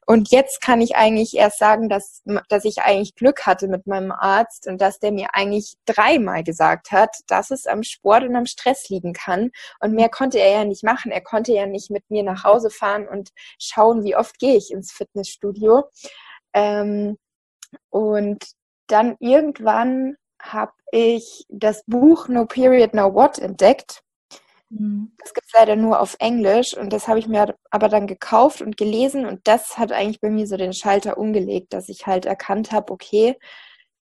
Und 0.07 0.31
jetzt 0.31 0.61
kann 0.61 0.81
ich 0.81 0.97
eigentlich 0.97 1.35
erst 1.35 1.59
sagen, 1.59 1.89
dass, 1.89 2.23
dass 2.49 2.65
ich 2.65 2.83
eigentlich 2.83 3.15
Glück 3.15 3.47
hatte 3.47 3.69
mit 3.69 3.87
meinem 3.87 4.13
Arzt 4.13 4.67
und 4.67 4.81
dass 4.81 4.99
der 4.99 5.13
mir 5.13 5.29
eigentlich 5.33 5.75
dreimal 5.87 6.45
gesagt 6.45 6.93
hat, 6.93 7.17
dass 7.27 7.51
es 7.51 7.67
am 7.67 7.83
Sport 7.83 8.25
und 8.25 8.37
am 8.37 8.47
Stress 8.47 8.89
liegen 8.89 9.13
kann. 9.13 9.51
Und 9.81 9.95
mehr 9.95 10.09
konnte 10.09 10.39
er 10.39 10.51
ja 10.51 10.65
nicht 10.65 10.85
machen. 10.85 11.11
Er 11.11 11.23
konnte 11.23 11.53
ja 11.53 11.67
nicht 11.67 11.91
mit 11.91 12.05
mir 12.11 12.23
nach 12.23 12.44
Hause 12.45 12.71
fahren 12.71 13.09
und 13.09 13.31
schauen, 13.59 14.05
wie 14.05 14.17
oft 14.17 14.39
gehe 14.39 14.57
ich 14.57 14.71
ins 14.71 14.93
Fitnessstudio. 14.93 15.85
Ähm, 16.53 17.19
und 17.91 18.45
dann 18.87 19.17
irgendwann 19.21 20.17
habe 20.41 20.73
ich 20.93 21.47
das 21.49 21.85
Buch 21.87 22.29
No 22.29 22.47
Period, 22.47 22.95
No 22.95 23.15
What 23.15 23.39
entdeckt. 23.39 24.03
Mhm. 24.71 25.13
Das 25.19 25.35
gibt 25.35 25.47
es 25.47 25.53
leider 25.53 25.77
nur 25.77 26.01
auf 26.01 26.17
Englisch 26.19 26.77
und 26.77 26.93
das 26.93 27.09
habe 27.09 27.19
ich 27.19 27.29
mir 27.29 27.55
aber 27.71 27.89
dann 27.89 28.07
gekauft 28.07 28.61
und 28.63 28.77
gelesen 28.77 29.27
und 29.27 29.47
das 29.47 29.79
hat 29.79 29.93
eigentlich 29.93 30.21
bei 30.21 30.31
mir 30.31 30.47
so 30.47 30.57
den 30.57 30.73
Schalter 30.73 31.19
umgelegt, 31.19 31.73
dass 31.73 31.89
ich 31.89 32.07
halt 32.07 32.27
erkannt 32.27 32.73
habe, 32.73 32.93
okay, 32.93 33.37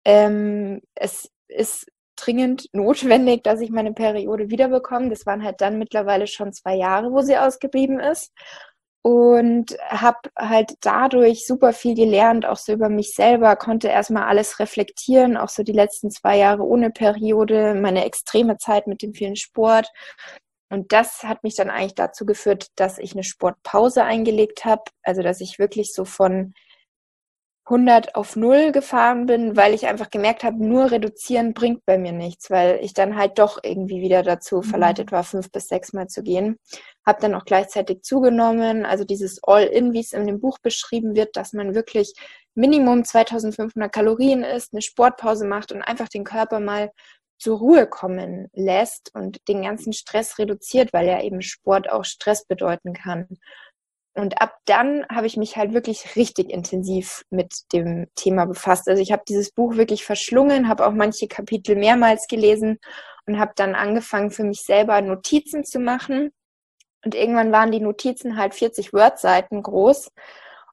ähm, 0.04 0.80
es 0.94 1.30
ist 1.48 1.86
dringend 2.24 2.66
notwendig, 2.72 3.42
dass 3.44 3.60
ich 3.60 3.70
meine 3.70 3.92
Periode 3.92 4.50
wiederbekomme. 4.50 5.10
Das 5.10 5.26
waren 5.26 5.44
halt 5.44 5.60
dann 5.60 5.78
mittlerweile 5.78 6.26
schon 6.26 6.52
zwei 6.52 6.74
Jahre, 6.76 7.12
wo 7.12 7.22
sie 7.22 7.36
ausgeblieben 7.36 8.00
ist 8.00 8.32
und 9.02 9.76
habe 9.88 10.18
halt 10.36 10.74
dadurch 10.80 11.46
super 11.46 11.72
viel 11.72 11.94
gelernt, 11.94 12.44
auch 12.44 12.56
so 12.56 12.72
über 12.72 12.88
mich 12.88 13.14
selber, 13.14 13.56
konnte 13.56 13.88
erstmal 13.88 14.24
alles 14.24 14.58
reflektieren, 14.58 15.36
auch 15.36 15.48
so 15.48 15.62
die 15.62 15.72
letzten 15.72 16.10
zwei 16.10 16.36
Jahre 16.36 16.62
ohne 16.64 16.90
Periode, 16.90 17.74
meine 17.74 18.04
extreme 18.04 18.58
Zeit 18.58 18.86
mit 18.86 19.02
dem 19.02 19.14
vielen 19.14 19.36
Sport. 19.36 19.88
Und 20.70 20.92
das 20.92 21.22
hat 21.22 21.42
mich 21.42 21.54
dann 21.54 21.70
eigentlich 21.70 21.94
dazu 21.94 22.26
geführt, 22.26 22.66
dass 22.76 22.98
ich 22.98 23.12
eine 23.12 23.24
Sportpause 23.24 24.04
eingelegt 24.04 24.64
habe, 24.64 24.82
also 25.02 25.22
dass 25.22 25.40
ich 25.40 25.58
wirklich 25.58 25.94
so 25.94 26.04
von 26.04 26.52
100 27.70 28.14
auf 28.14 28.34
0 28.34 28.72
gefahren 28.72 29.26
bin, 29.26 29.54
weil 29.56 29.74
ich 29.74 29.86
einfach 29.86 30.10
gemerkt 30.10 30.42
habe, 30.42 30.64
nur 30.64 30.90
reduzieren 30.90 31.52
bringt 31.52 31.84
bei 31.84 31.98
mir 31.98 32.12
nichts, 32.12 32.50
weil 32.50 32.78
ich 32.82 32.94
dann 32.94 33.16
halt 33.16 33.38
doch 33.38 33.58
irgendwie 33.62 34.00
wieder 34.00 34.22
dazu 34.22 34.56
mhm. 34.56 34.62
verleitet 34.64 35.12
war, 35.12 35.22
fünf 35.22 35.52
bis 35.52 35.68
sechs 35.68 35.92
Mal 35.92 36.08
zu 36.08 36.22
gehen. 36.22 36.58
Habe 37.06 37.20
dann 37.20 37.34
auch 37.34 37.44
gleichzeitig 37.44 38.02
zugenommen, 38.02 38.86
also 38.86 39.04
dieses 39.04 39.38
All-In, 39.42 39.92
wie 39.92 40.00
es 40.00 40.12
in 40.12 40.26
dem 40.26 40.40
Buch 40.40 40.58
beschrieben 40.60 41.14
wird, 41.14 41.36
dass 41.36 41.52
man 41.52 41.74
wirklich 41.74 42.14
Minimum 42.54 43.04
2500 43.04 43.92
Kalorien 43.92 44.42
isst, 44.42 44.72
eine 44.72 44.82
Sportpause 44.82 45.46
macht 45.46 45.70
und 45.70 45.82
einfach 45.82 46.08
den 46.08 46.24
Körper 46.24 46.60
mal 46.60 46.90
zur 47.38 47.58
Ruhe 47.58 47.86
kommen 47.86 48.48
lässt 48.52 49.14
und 49.14 49.46
den 49.46 49.62
ganzen 49.62 49.92
Stress 49.92 50.38
reduziert, 50.38 50.92
weil 50.92 51.06
ja 51.06 51.22
eben 51.22 51.40
Sport 51.40 51.88
auch 51.88 52.04
Stress 52.04 52.46
bedeuten 52.46 52.94
kann. 52.94 53.28
Und 54.18 54.42
ab 54.42 54.58
dann 54.64 55.06
habe 55.08 55.28
ich 55.28 55.36
mich 55.36 55.56
halt 55.56 55.72
wirklich 55.72 56.16
richtig 56.16 56.50
intensiv 56.50 57.24
mit 57.30 57.72
dem 57.72 58.08
Thema 58.16 58.46
befasst. 58.46 58.88
Also 58.88 59.00
ich 59.00 59.12
habe 59.12 59.22
dieses 59.28 59.52
Buch 59.52 59.76
wirklich 59.76 60.04
verschlungen, 60.04 60.68
habe 60.68 60.84
auch 60.84 60.92
manche 60.92 61.28
Kapitel 61.28 61.76
mehrmals 61.76 62.26
gelesen 62.26 62.80
und 63.26 63.38
habe 63.38 63.52
dann 63.54 63.76
angefangen, 63.76 64.32
für 64.32 64.42
mich 64.42 64.62
selber 64.62 65.00
Notizen 65.02 65.64
zu 65.64 65.78
machen. 65.78 66.32
Und 67.04 67.14
irgendwann 67.14 67.52
waren 67.52 67.70
die 67.70 67.78
Notizen 67.78 68.36
halt 68.36 68.54
40 68.54 68.92
Word-Seiten 68.92 69.62
groß. 69.62 70.10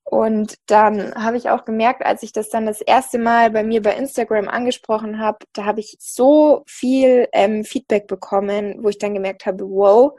Und 0.04 0.56
dann 0.66 1.14
habe 1.14 1.38
ich 1.38 1.52
auch 1.52 1.66
gemerkt, 1.66 2.04
als 2.04 2.24
ich 2.24 2.32
das 2.32 2.50
dann 2.50 2.66
das 2.66 2.82
erste 2.82 3.20
Mal 3.20 3.52
bei 3.52 3.64
mir 3.64 3.84
bei 3.84 3.96
Instagram 3.96 4.48
angesprochen 4.48 5.20
habe, 5.20 5.38
da 5.54 5.66
habe 5.66 5.82
ich 5.82 5.98
so 6.00 6.64
viel 6.66 7.28
ähm, 7.32 7.64
Feedback 7.64 8.08
bekommen, 8.08 8.80
wo 8.82 8.90
ich 8.90 8.98
dann 8.98 9.14
gemerkt 9.14 9.46
habe, 9.46 9.70
wow, 9.70 10.14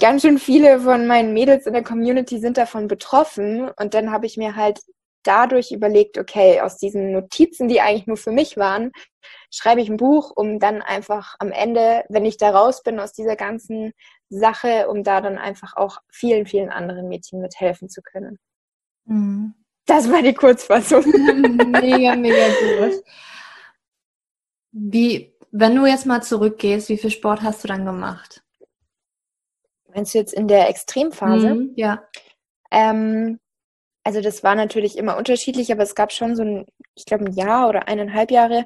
ganz 0.00 0.22
schön 0.22 0.38
viele 0.38 0.80
von 0.80 1.06
meinen 1.06 1.32
Mädels 1.32 1.66
in 1.66 1.72
der 1.72 1.84
Community 1.84 2.38
sind 2.38 2.56
davon 2.56 2.88
betroffen. 2.88 3.70
Und 3.78 3.94
dann 3.94 4.10
habe 4.10 4.26
ich 4.26 4.36
mir 4.36 4.56
halt 4.56 4.80
dadurch 5.22 5.70
überlegt, 5.70 6.18
okay, 6.18 6.60
aus 6.60 6.78
diesen 6.78 7.12
Notizen, 7.12 7.68
die 7.68 7.80
eigentlich 7.80 8.06
nur 8.06 8.16
für 8.16 8.32
mich 8.32 8.56
waren, 8.56 8.90
schreibe 9.52 9.80
ich 9.80 9.88
ein 9.88 9.96
Buch, 9.96 10.32
um 10.34 10.58
dann 10.58 10.82
einfach 10.82 11.36
am 11.38 11.52
Ende, 11.52 12.04
wenn 12.08 12.24
ich 12.24 12.36
da 12.36 12.50
raus 12.50 12.82
bin 12.82 12.98
aus 12.98 13.12
dieser 13.12 13.36
ganzen 13.36 13.92
Sache, 14.28 14.88
um 14.88 15.02
da 15.02 15.20
dann 15.20 15.38
einfach 15.38 15.76
auch 15.76 15.98
vielen, 16.10 16.46
vielen 16.46 16.70
anderen 16.70 17.08
Mädchen 17.08 17.40
mithelfen 17.40 17.88
zu 17.88 18.00
können. 18.02 18.38
Mhm. 19.04 19.54
Das 19.86 20.10
war 20.10 20.22
die 20.22 20.34
Kurzfassung. 20.34 21.04
mega, 21.04 22.14
mega 22.14 22.46
gut. 22.46 23.02
Wie, 24.72 25.34
wenn 25.50 25.74
du 25.74 25.84
jetzt 25.84 26.06
mal 26.06 26.22
zurückgehst, 26.22 26.88
wie 26.88 26.98
viel 26.98 27.10
Sport 27.10 27.42
hast 27.42 27.64
du 27.64 27.68
dann 27.68 27.84
gemacht? 27.84 28.42
Meinst 29.94 30.14
du 30.14 30.18
jetzt 30.18 30.32
in 30.32 30.48
der 30.48 30.68
Extremphase? 30.68 31.54
Mhm, 31.54 31.72
ja. 31.76 32.02
Ähm, 32.70 33.38
also 34.04 34.20
das 34.20 34.42
war 34.42 34.54
natürlich 34.54 34.96
immer 34.96 35.16
unterschiedlich, 35.16 35.72
aber 35.72 35.82
es 35.82 35.94
gab 35.94 36.12
schon 36.12 36.34
so 36.34 36.42
ein, 36.42 36.66
ich 36.94 37.04
glaube, 37.04 37.26
ein 37.26 37.32
Jahr 37.32 37.68
oder 37.68 37.88
eineinhalb 37.88 38.30
Jahre, 38.30 38.64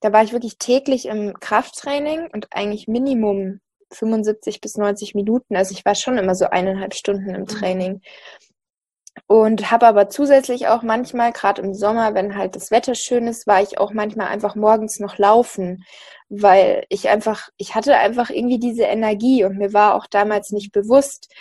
da 0.00 0.12
war 0.12 0.22
ich 0.22 0.32
wirklich 0.32 0.58
täglich 0.58 1.06
im 1.06 1.34
Krafttraining 1.40 2.28
und 2.32 2.48
eigentlich 2.50 2.86
Minimum 2.86 3.60
75 3.92 4.60
bis 4.60 4.76
90 4.76 5.14
Minuten. 5.14 5.56
Also 5.56 5.72
ich 5.72 5.84
war 5.84 5.94
schon 5.94 6.18
immer 6.18 6.34
so 6.34 6.46
eineinhalb 6.46 6.94
Stunden 6.94 7.34
im 7.34 7.42
mhm. 7.42 8.00
Und 9.26 9.70
habe 9.70 9.86
aber 9.86 10.08
zusätzlich 10.08 10.68
auch 10.68 10.82
manchmal, 10.82 11.32
gerade 11.32 11.62
im 11.62 11.74
Sommer, 11.74 12.14
wenn 12.14 12.36
halt 12.36 12.54
das 12.54 12.70
Wetter 12.70 12.94
schön 12.94 13.26
ist, 13.26 13.46
war 13.46 13.62
ich 13.62 13.78
auch 13.78 13.92
manchmal 13.92 14.28
einfach 14.28 14.54
morgens 14.54 15.00
noch 15.00 15.18
laufen 15.18 15.84
weil 16.28 16.84
ich 16.88 17.08
einfach, 17.08 17.48
ich 17.56 17.74
hatte 17.74 17.96
einfach 17.96 18.30
irgendwie 18.30 18.58
diese 18.58 18.84
Energie 18.84 19.44
und 19.44 19.58
mir 19.58 19.72
war 19.72 19.94
auch 19.94 20.06
damals 20.06 20.50
nicht 20.50 20.72
bewusst, 20.72 21.32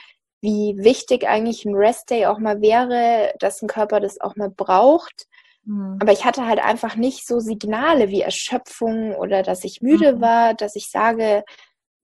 wie 0.41 0.75
wichtig 0.77 1.27
eigentlich 1.27 1.65
ein 1.65 1.75
Restday 1.75 2.27
auch 2.27 2.37
mal 2.37 2.61
wäre, 2.61 3.33
dass 3.39 3.61
ein 3.61 3.67
Körper 3.67 3.99
das 3.99 4.21
auch 4.21 4.35
mal 4.35 4.49
braucht. 4.49 5.25
Mhm. 5.63 5.97
Aber 5.99 6.11
ich 6.11 6.23
hatte 6.23 6.45
halt 6.45 6.59
einfach 6.59 6.95
nicht 6.95 7.25
so 7.25 7.39
Signale 7.39 8.09
wie 8.09 8.21
Erschöpfung 8.21 9.15
oder 9.15 9.41
dass 9.41 9.63
ich 9.63 9.81
müde 9.81 10.17
mhm. 10.17 10.21
war, 10.21 10.53
dass 10.53 10.75
ich 10.75 10.91
sage, 10.91 11.43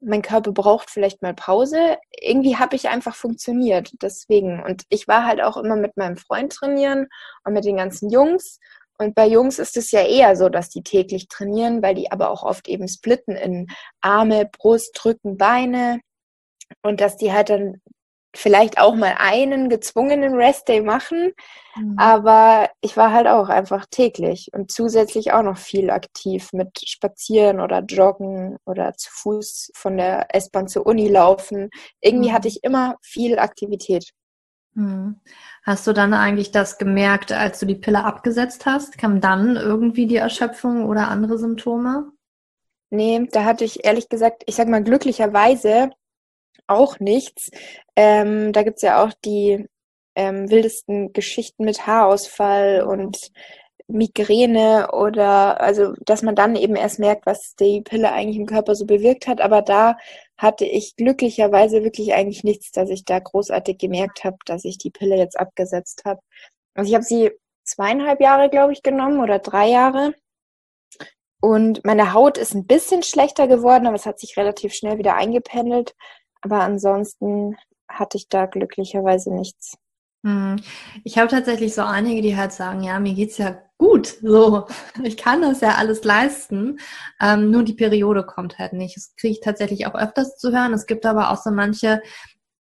mein 0.02 0.22
Körper 0.22 0.52
braucht 0.52 0.90
vielleicht 0.90 1.22
mal 1.22 1.34
Pause. 1.34 1.98
Irgendwie 2.20 2.58
habe 2.58 2.76
ich 2.76 2.90
einfach 2.90 3.16
funktioniert. 3.16 3.92
Deswegen. 4.02 4.62
Und 4.64 4.84
ich 4.90 5.08
war 5.08 5.26
halt 5.26 5.42
auch 5.42 5.58
immer 5.58 5.76
mit 5.76 5.96
meinem 5.98 6.18
Freund 6.18 6.52
trainieren 6.52 7.08
und 7.44 7.54
mit 7.54 7.66
den 7.66 7.78
ganzen 7.78 8.10
Jungs. 8.10 8.60
Und 8.98 9.16
bei 9.16 9.28
Jungs 9.28 9.60
ist 9.60 9.78
es 9.78 9.92
ja 9.92 10.04
eher 10.06 10.36
so, 10.36 10.50
dass 10.50 10.70
die 10.70 10.84
täglich 10.84 11.28
trainieren, 11.28 11.82
weil 11.82 11.96
die 11.96 12.12
aber 12.12 12.30
auch 12.30 12.44
oft 12.44 12.68
eben 12.68 12.88
splitten 12.88 13.36
in 13.36 13.68
Arme, 14.02 14.50
Brust, 14.52 15.04
Rücken, 15.06 15.38
Beine. 15.38 16.02
Und 16.84 17.02
dass 17.02 17.18
die 17.18 17.32
halt 17.32 17.50
dann 17.50 17.82
vielleicht 18.34 18.80
auch 18.80 18.96
mal 18.96 19.16
einen 19.18 19.70
gezwungenen 19.70 20.36
Restday 20.36 20.82
machen. 20.82 21.34
Mhm. 21.76 21.96
Aber 21.98 22.70
ich 22.82 22.98
war 22.98 23.12
halt 23.12 23.28
auch 23.28 23.50
einfach 23.50 23.86
täglich 23.90 24.50
und 24.54 24.72
zusätzlich 24.72 25.34
auch 25.34 25.44
noch 25.44 25.58
viel 25.58 25.90
aktiv 25.90 26.54
mit 26.54 26.80
Spazieren 26.88 27.60
oder 27.60 27.80
Joggen 27.80 28.58
oder 28.66 28.94
zu 28.94 29.10
Fuß 29.12 29.72
von 29.76 29.98
der 29.98 30.34
S-Bahn 30.36 30.68
zur 30.68 30.86
Uni 30.86 31.08
laufen. 31.08 31.70
Irgendwie 32.02 32.30
mhm. 32.30 32.34
hatte 32.34 32.48
ich 32.48 32.64
immer 32.64 32.96
viel 33.02 33.40
Aktivität. 33.40 34.12
Hm. 34.76 35.20
Hast 35.64 35.86
du 35.86 35.94
dann 35.94 36.14
eigentlich 36.14 36.52
das 36.52 36.78
gemerkt, 36.78 37.32
als 37.32 37.60
du 37.60 37.66
die 37.66 37.76
Pille 37.76 38.06
abgesetzt 38.06 38.66
hast? 38.66 38.98
Kam 38.98 39.20
dann 39.20 39.58
irgendwie 39.58 40.08
die 40.08 40.16
Erschöpfung 40.16 40.86
oder 40.86 41.10
andere 41.10 41.38
Symptome? 41.38 42.12
Nee, 42.90 43.28
da 43.32 43.44
hatte 43.46 43.64
ich 43.64 43.86
ehrlich 43.86 44.10
gesagt, 44.10 44.44
ich 44.48 44.56
sag 44.56 44.68
mal 44.68 44.84
glücklicherweise 44.84 45.92
auch 46.72 47.00
nichts. 47.00 47.50
Ähm, 47.96 48.54
da 48.54 48.64
gibt's 48.64 48.82
ja 48.82 49.04
auch 49.04 49.14
die 49.26 49.68
ähm, 50.16 50.50
wildesten 50.50 51.14
Geschichten 51.14 51.66
mit 51.66 51.88
Haarausfall 51.88 52.84
und 52.84 53.32
Migräne 53.88 54.90
oder 54.94 55.60
also, 55.62 55.94
dass 56.06 56.24
man 56.24 56.36
dann 56.36 56.56
eben 56.56 56.76
erst 56.76 57.00
merkt, 57.00 57.26
was 57.26 57.56
die 57.56 57.82
Pille 57.82 58.12
eigentlich 58.12 58.38
im 58.38 58.46
Körper 58.46 58.76
so 58.76 58.86
bewirkt 58.86 59.28
hat. 59.28 59.42
Aber 59.42 59.62
da 59.62 59.98
hatte 60.38 60.66
ich 60.66 60.96
glücklicherweise 60.96 61.84
wirklich 61.84 62.14
eigentlich 62.14 62.44
nichts, 62.44 62.72
dass 62.72 62.90
ich 62.90 63.06
da 63.06 63.20
großartig 63.20 63.78
gemerkt 63.78 64.24
habe, 64.24 64.38
dass 64.46 64.66
ich 64.66 64.78
die 64.78 64.92
Pille 64.92 65.18
jetzt 65.18 65.40
abgesetzt 65.40 66.04
habe. 66.06 66.22
Also 66.74 66.90
ich 66.90 66.96
habe 66.96 67.04
sie 67.04 67.32
zweieinhalb 67.64 68.22
Jahre, 68.22 68.50
glaube 68.50 68.74
ich, 68.74 68.84
genommen 68.84 69.20
oder 69.20 69.40
drei 69.40 69.68
Jahre. 69.70 70.14
Und 71.42 71.84
meine 71.84 72.14
Haut 72.14 72.38
ist 72.38 72.54
ein 72.54 72.68
bisschen 72.68 73.04
schlechter 73.04 73.48
geworden, 73.48 73.88
aber 73.88 73.96
es 73.96 74.06
hat 74.06 74.20
sich 74.20 74.38
relativ 74.38 74.74
schnell 74.74 75.00
wieder 75.00 75.16
eingependelt. 75.16 75.96
Aber 76.42 76.62
ansonsten 76.62 77.56
hatte 77.90 78.18
ich 78.18 78.30
da 78.30 78.46
glücklicherweise 78.46 79.34
nichts. 79.34 79.78
Hm. 80.24 80.58
Ich 81.04 81.18
habe 81.18 81.30
tatsächlich 81.30 81.74
so 81.74 81.82
einige, 81.82 82.22
die 82.22 82.38
halt 82.38 82.52
sagen, 82.52 82.84
ja, 82.84 83.00
mir 83.00 83.14
geht's 83.14 83.38
ja 83.38 83.60
gut, 83.78 84.18
so, 84.22 84.68
ich 85.04 85.18
kann 85.18 85.42
das 85.42 85.62
ja 85.62 85.76
alles 85.76 86.04
leisten, 86.04 86.80
ähm, 87.20 87.50
nur 87.50 87.64
die 87.64 87.74
Periode 87.74 88.24
kommt 88.24 88.60
halt 88.60 88.74
nicht. 88.74 88.96
Das 88.96 89.16
kriege 89.16 89.34
ich 89.34 89.42
tatsächlich 89.42 89.88
auch 89.88 89.96
öfters 89.96 90.38
zu 90.38 90.52
hören. 90.52 90.74
Es 90.74 90.86
gibt 90.86 91.06
aber 91.06 91.32
auch 91.32 91.42
so 91.42 91.50
manche, 91.52 92.02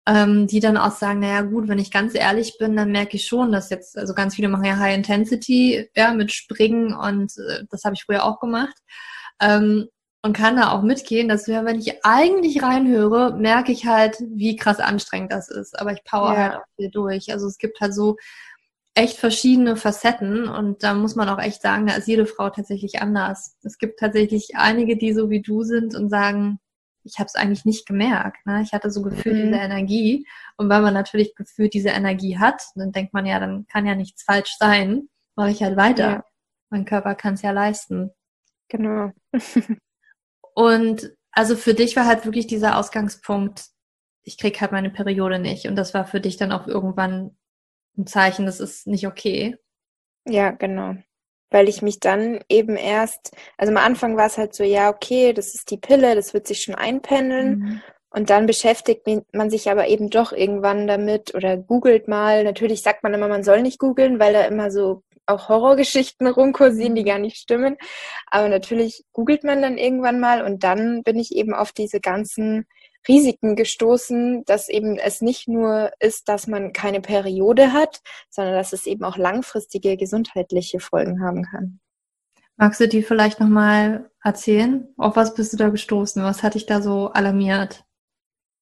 ähm, 0.07 0.47
die 0.49 0.61
dann 0.61 0.77
auch 0.77 0.91
sagen, 0.91 1.21
naja 1.21 1.43
gut, 1.43 1.69
wenn 1.69 1.79
ich 1.79 1.93
ganz 1.93 2.15
ehrlich 2.15 2.59
bin, 2.59 2.77
dann 2.77 2.91
merke 2.93 3.17
ich 3.17 3.27
schon, 3.27 3.53
dass 3.53 3.71
jetzt, 3.71 3.97
also 3.97 4.15
ganz 4.15 4.35
viele 4.35 4.49
machen 4.49 4.65
ja 4.65 4.77
High 4.79 4.97
Intensity, 4.97 5.89
ja, 5.97 6.13
mit 6.13 6.33
Springen 6.33 6.93
und 6.95 7.33
äh, 7.39 7.65
das 7.71 7.85
habe 7.85 7.95
ich 7.95 8.05
früher 8.05 8.25
auch 8.25 8.41
gemacht. 8.41 8.77
Ähm, 9.41 9.89
und 10.25 10.33
kann 10.35 10.57
da 10.57 10.71
auch 10.71 10.81
mitgehen, 10.81 11.29
dass 11.29 11.47
ja, 11.47 11.67
wenn 11.67 11.79
ich 11.79 12.03
eigentlich 12.03 12.63
reinhöre, 12.63 13.37
merke 13.37 13.73
ich 13.73 13.85
halt, 13.85 14.17
wie 14.27 14.57
krass 14.57 14.81
anstrengend 14.81 15.31
das 15.31 15.51
ist. 15.51 15.79
Aber 15.79 15.93
ich 15.93 16.03
power 16.03 16.33
ja. 16.33 16.39
halt 16.39 16.55
auch 16.55 16.65
viel 16.77 16.91
durch. 16.91 17.31
Also 17.31 17.47
es 17.47 17.59
gibt 17.59 17.79
halt 17.79 17.95
so 17.95 18.17
echt 18.95 19.19
verschiedene 19.19 19.77
Facetten 19.77 20.49
und 20.49 20.83
da 20.83 20.95
muss 20.95 21.15
man 21.15 21.29
auch 21.29 21.39
echt 21.39 21.61
sagen, 21.61 21.87
da 21.87 21.97
ist 21.97 22.09
jede 22.09 22.25
Frau 22.25 22.49
tatsächlich 22.49 23.03
anders. 23.03 23.59
Es 23.65 23.77
gibt 23.77 24.01
tatsächlich 24.01 24.57
einige, 24.57 24.97
die 24.97 25.13
so 25.13 25.29
wie 25.29 25.43
du 25.43 25.63
sind 25.63 25.95
und 25.95 26.09
sagen, 26.09 26.59
ich 27.03 27.19
habe 27.19 27.27
es 27.27 27.35
eigentlich 27.35 27.67
nicht 27.67 27.85
gemerkt. 27.87 28.47
Ne? 28.47 28.63
Ich 28.63 28.73
hatte 28.73 28.91
so 28.91 29.03
gefühlt 29.03 29.37
mhm. 29.37 29.53
diese 29.53 29.63
Energie 29.63 30.27
und 30.57 30.71
weil 30.71 30.81
man 30.81 30.95
natürlich 30.95 31.35
gefühlt 31.35 31.75
diese 31.75 31.91
Energie 31.91 32.39
hat, 32.39 32.63
dann 32.77 32.93
denkt 32.93 33.13
man 33.13 33.27
ja, 33.27 33.39
dann 33.41 33.67
kann 33.67 33.85
ja 33.85 33.95
nichts 33.95 34.23
falsch 34.23 34.57
sein, 34.59 35.11
mache 35.37 35.51
ich 35.51 35.63
halt 35.63 35.77
weiter. 35.77 36.11
Ja. 36.11 36.25
Mein 36.71 36.87
Körper 36.87 37.15
kann 37.15 37.35
es 37.35 37.43
ja 37.43 37.51
leisten. 37.51 38.11
Genau. 38.71 39.13
Und 40.55 41.13
also 41.33 41.57
für 41.57 41.75
dich 41.75 41.97
war 41.97 42.07
halt 42.07 42.25
wirklich 42.25 42.47
dieser 42.47 42.79
Ausgangspunkt, 42.79 43.67
ich 44.23 44.39
krieg 44.39 44.61
halt 44.61 44.73
meine 44.73 44.91
Periode 44.91 45.39
nicht. 45.39 45.67
Und 45.67 45.77
das 45.77 45.93
war 45.95 46.07
für 46.07 46.21
dich 46.21 46.37
dann 46.37 46.53
auch 46.53 46.67
irgendwann 46.67 47.37
ein 47.99 48.07
Zeichen, 48.07 48.47
das 48.47 48.61
ist 48.61 48.87
nicht 48.87 49.07
okay. 49.07 49.57
Ja, 50.27 50.51
genau. 50.51 50.95
Weil 51.51 51.69
ich 51.69 51.83
mich 51.83 52.01
dann 52.01 52.41
eben 52.49 52.77
erst, 52.77 53.37
also 53.59 53.71
am 53.73 53.77
Anfang 53.77 54.17
war 54.17 54.27
es 54.27 54.39
halt 54.39 54.55
so, 54.55 54.65
ja, 54.65 54.89
okay, 54.89 55.33
das 55.33 55.55
ist 55.55 55.71
die 55.71 55.77
Pille, 55.77 56.15
das 56.15 56.35
wird 56.35 56.47
sich 56.47 56.63
schon 56.63 56.75
einpendeln. 56.75 57.59
Mhm. 57.59 57.83
Und 58.11 58.31
dann 58.31 58.47
beschäftigt 58.47 59.07
man 59.33 59.51
sich 59.51 59.71
aber 59.71 59.89
eben 59.89 60.09
doch 60.09 60.33
irgendwann 60.33 60.87
damit 60.87 61.35
oder 61.35 61.57
googelt 61.57 62.07
mal. 62.07 62.45
Natürlich 62.45 62.83
sagt 62.83 63.03
man 63.03 63.13
immer, 63.13 63.27
man 63.29 63.43
soll 63.43 63.61
nicht 63.61 63.81
googeln, 63.81 64.21
weil 64.21 64.33
da 64.33 64.45
immer 64.45 64.71
so 64.71 65.03
auch 65.27 65.49
Horrorgeschichten 65.49 66.27
rumkursieren, 66.27 66.95
die 66.95 67.03
mhm. 67.03 67.07
gar 67.07 67.19
nicht 67.19 67.37
stimmen. 67.37 67.77
Aber 68.27 68.49
natürlich 68.49 69.05
googelt 69.13 69.45
man 69.45 69.63
dann 69.63 69.79
irgendwann 69.79 70.21
mal 70.21 70.43
und 70.43 70.65
dann 70.65 71.03
bin 71.03 71.19
ich 71.19 71.35
eben 71.35 71.55
auf 71.55 71.73
diese 71.73 72.01
ganzen 72.01 72.67
Risiken 73.07 73.55
gestoßen, 73.55 74.45
dass 74.47 74.69
eben 74.69 74.97
es 74.97 75.21
nicht 75.21 75.47
nur 75.49 75.91
ist, 76.01 76.29
dass 76.29 76.47
man 76.47 76.73
keine 76.73 77.01
Periode 77.01 77.73
hat, 77.73 78.01
sondern 78.31 78.55
dass 78.55 78.73
es 78.73 78.87
eben 78.87 79.05
auch 79.05 79.17
langfristige 79.17 79.97
gesundheitliche 79.97 80.81
Folgen 80.81 81.23
haben 81.23 81.45
kann. 81.45 81.81
Magst 82.57 82.81
du 82.81 82.89
die 82.89 83.03
vielleicht 83.03 83.41
nochmal 83.41 84.11
erzählen? 84.23 84.89
Auf 84.97 85.17
was 85.17 85.35
bist 85.35 85.53
du 85.53 85.57
da 85.57 85.69
gestoßen? 85.69 86.23
Was 86.23 86.43
hat 86.43 86.55
dich 86.55 86.67
da 86.67 86.81
so 86.81 87.09
alarmiert? 87.09 87.85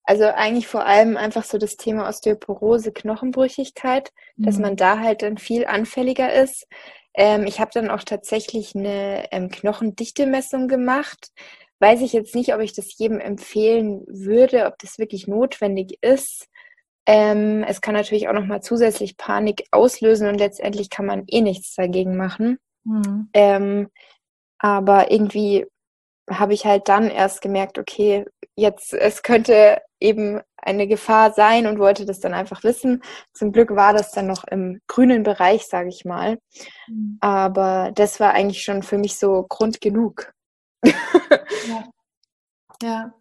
Also 0.05 0.25
eigentlich 0.25 0.67
vor 0.67 0.85
allem 0.85 1.17
einfach 1.17 1.45
so 1.45 1.59
das 1.59 1.77
Thema 1.77 2.09
Osteoporose, 2.09 2.93
Knochenbrüchigkeit, 2.93 4.11
mhm. 4.37 4.45
dass 4.45 4.59
man 4.59 4.77
da 4.77 4.99
halt 4.99 5.23
dann 5.23 5.38
viel 5.38 5.67
anfälliger 5.67 6.33
ist. 6.33 6.67
Ähm, 7.15 7.47
ich 7.47 7.61
habe 7.61 7.71
dann 7.73 7.91
auch 7.91 8.03
tatsächlich 8.03 8.75
eine 8.75 9.27
ähm, 9.31 9.49
Knochendichtemessung 9.51 10.67
gemacht. 10.69 11.31
Weiß 11.79 12.01
ich 12.01 12.12
jetzt 12.12 12.35
nicht, 12.35 12.55
ob 12.55 12.61
ich 12.61 12.73
das 12.73 12.97
jedem 12.97 13.21
empfehlen 13.21 14.05
würde, 14.09 14.67
ob 14.67 14.79
das 14.79 14.99
wirklich 14.99 15.27
notwendig 15.27 15.99
ist. 16.01 16.49
Ähm, 17.07 17.65
es 17.67 17.81
kann 17.81 17.95
natürlich 17.95 18.29
auch 18.29 18.33
nochmal 18.33 18.62
zusätzlich 18.62 19.17
Panik 19.17 19.65
auslösen 19.73 20.29
und 20.29 20.38
letztendlich 20.38 20.88
kann 20.88 21.07
man 21.07 21.25
eh 21.27 21.41
nichts 21.41 21.75
dagegen 21.75 22.17
machen. 22.17 22.59
Mhm. 22.85 23.29
Ähm, 23.35 23.88
aber 24.59 25.11
irgendwie 25.11 25.67
habe 26.38 26.55
ich 26.55 26.64
halt 26.64 26.88
dann 26.88 27.11
erst 27.11 27.42
gemerkt, 27.42 27.79
okay, 27.79 28.25
jetzt, 28.55 28.92
es 28.92 29.23
könnte 29.23 29.81
eben 30.01 30.40
eine 30.57 30.87
Gefahr 30.87 31.33
sein 31.33 31.66
und 31.66 31.79
wollte 31.79 32.07
das 32.07 32.21
dann 32.21 32.35
einfach 32.35 32.62
wissen. 32.64 33.03
Zum 33.33 33.53
Glück 33.53 33.75
war 33.75 33.92
das 33.92 34.12
dann 34.12 34.27
noch 34.27 34.45
im 34.45 34.81
grünen 34.87 35.23
Bereich, 35.23 35.66
sage 35.66 35.88
ich 35.88 36.05
mal. 36.05 36.38
Mhm. 36.88 37.18
Aber 37.21 37.92
das 37.95 38.21
war 38.21 38.33
eigentlich 38.33 38.62
schon 38.62 38.83
für 38.83 38.99
mich 38.99 39.18
so 39.18 39.45
Grund 39.49 39.81
genug. 39.81 40.33
ja. 40.85 41.85
ja. 42.83 43.14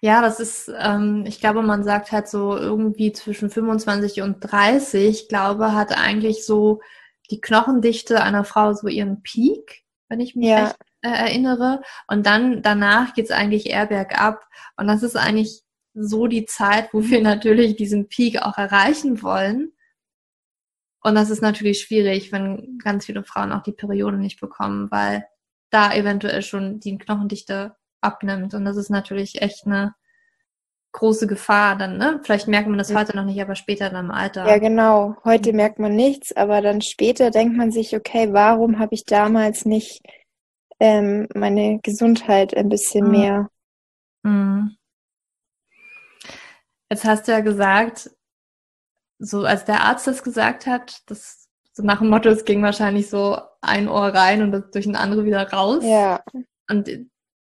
Ja, 0.00 0.22
das 0.22 0.38
ist, 0.38 0.70
ähm, 0.78 1.24
ich 1.26 1.40
glaube, 1.40 1.62
man 1.62 1.82
sagt 1.82 2.12
halt 2.12 2.28
so 2.28 2.56
irgendwie 2.56 3.12
zwischen 3.12 3.50
25 3.50 4.22
und 4.22 4.38
30, 4.40 5.08
ich 5.08 5.28
glaube, 5.28 5.72
hat 5.74 5.90
eigentlich 5.90 6.46
so 6.46 6.80
die 7.30 7.40
Knochendichte 7.40 8.22
einer 8.22 8.44
Frau 8.44 8.72
so 8.74 8.86
ihren 8.86 9.22
Peak, 9.22 9.82
wenn 10.08 10.20
ich 10.20 10.36
mich 10.36 10.50
ja. 10.50 10.66
recht 10.66 10.76
äh, 11.02 11.08
erinnere. 11.08 11.82
Und 12.08 12.26
dann 12.26 12.62
danach 12.62 13.14
geht 13.14 13.26
es 13.26 13.30
eigentlich 13.30 13.66
eher 13.66 13.86
bergab. 13.86 14.44
Und 14.76 14.88
das 14.88 15.02
ist 15.02 15.16
eigentlich 15.16 15.62
so 15.94 16.26
die 16.26 16.44
Zeit, 16.46 16.92
wo 16.92 17.02
wir 17.02 17.20
natürlich 17.22 17.76
diesen 17.76 18.08
Peak 18.08 18.42
auch 18.42 18.58
erreichen 18.58 19.22
wollen. 19.22 19.72
Und 21.02 21.14
das 21.14 21.30
ist 21.30 21.42
natürlich 21.42 21.80
schwierig, 21.80 22.32
wenn 22.32 22.78
ganz 22.82 23.06
viele 23.06 23.22
Frauen 23.24 23.52
auch 23.52 23.62
die 23.62 23.72
Periode 23.72 24.18
nicht 24.18 24.40
bekommen, 24.40 24.90
weil 24.90 25.24
da 25.70 25.92
eventuell 25.94 26.42
schon 26.42 26.80
die 26.80 26.98
Knochendichte 26.98 27.76
abnimmt. 28.00 28.54
Und 28.54 28.64
das 28.64 28.76
ist 28.76 28.90
natürlich 28.90 29.40
echt 29.40 29.66
eine 29.66 29.94
große 30.92 31.26
Gefahr 31.26 31.76
dann, 31.76 31.98
ne? 31.98 32.20
Vielleicht 32.24 32.48
merkt 32.48 32.68
man 32.68 32.78
das 32.78 32.94
heute 32.94 33.14
noch 33.14 33.24
nicht, 33.24 33.40
aber 33.40 33.54
später 33.54 33.90
dann 33.90 34.06
im 34.06 34.10
Alter. 34.10 34.48
Ja, 34.48 34.58
genau. 34.58 35.16
Heute 35.24 35.52
merkt 35.52 35.78
man 35.78 35.94
nichts, 35.94 36.34
aber 36.34 36.62
dann 36.62 36.80
später 36.80 37.30
denkt 37.30 37.56
man 37.56 37.70
sich, 37.70 37.94
okay, 37.94 38.32
warum 38.32 38.78
habe 38.78 38.94
ich 38.94 39.04
damals 39.04 39.64
nicht 39.64 40.00
ähm, 40.80 41.28
meine 41.34 41.80
Gesundheit 41.82 42.56
ein 42.56 42.68
bisschen 42.68 43.06
mhm. 43.06 43.10
mehr? 43.10 43.50
Mhm. 44.22 44.76
Jetzt 46.90 47.04
hast 47.04 47.28
du 47.28 47.32
ja 47.32 47.40
gesagt, 47.40 48.10
so 49.18 49.44
als 49.44 49.64
der 49.64 49.82
Arzt 49.82 50.06
das 50.06 50.22
gesagt 50.22 50.66
hat, 50.66 51.02
das 51.06 51.48
so 51.72 51.84
nach 51.84 52.00
dem 52.00 52.08
Motto, 52.08 52.28
es 52.28 52.44
ging 52.44 52.62
wahrscheinlich 52.62 53.08
so 53.08 53.38
ein 53.60 53.88
Ohr 53.88 54.08
rein 54.08 54.42
und 54.42 54.74
durch 54.74 54.86
ein 54.86 54.96
andere 54.96 55.24
wieder 55.24 55.48
raus. 55.50 55.84
Ja. 55.84 56.24
Und 56.68 56.90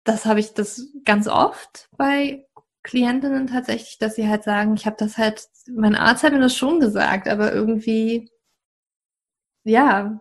das 0.04 0.26
habe 0.26 0.40
ich 0.40 0.54
das 0.54 0.88
ganz 1.04 1.28
oft 1.28 1.88
bei 1.96 2.46
Klientinnen 2.82 3.46
tatsächlich, 3.46 3.98
dass 3.98 4.16
sie 4.16 4.28
halt 4.28 4.42
sagen, 4.42 4.74
ich 4.74 4.86
habe 4.86 4.96
das 4.98 5.18
halt, 5.18 5.46
mein 5.68 5.94
Arzt 5.94 6.22
hat 6.22 6.32
mir 6.32 6.40
das 6.40 6.56
schon 6.56 6.80
gesagt, 6.80 7.28
aber 7.28 7.52
irgendwie, 7.52 8.30
ja, 9.64 10.20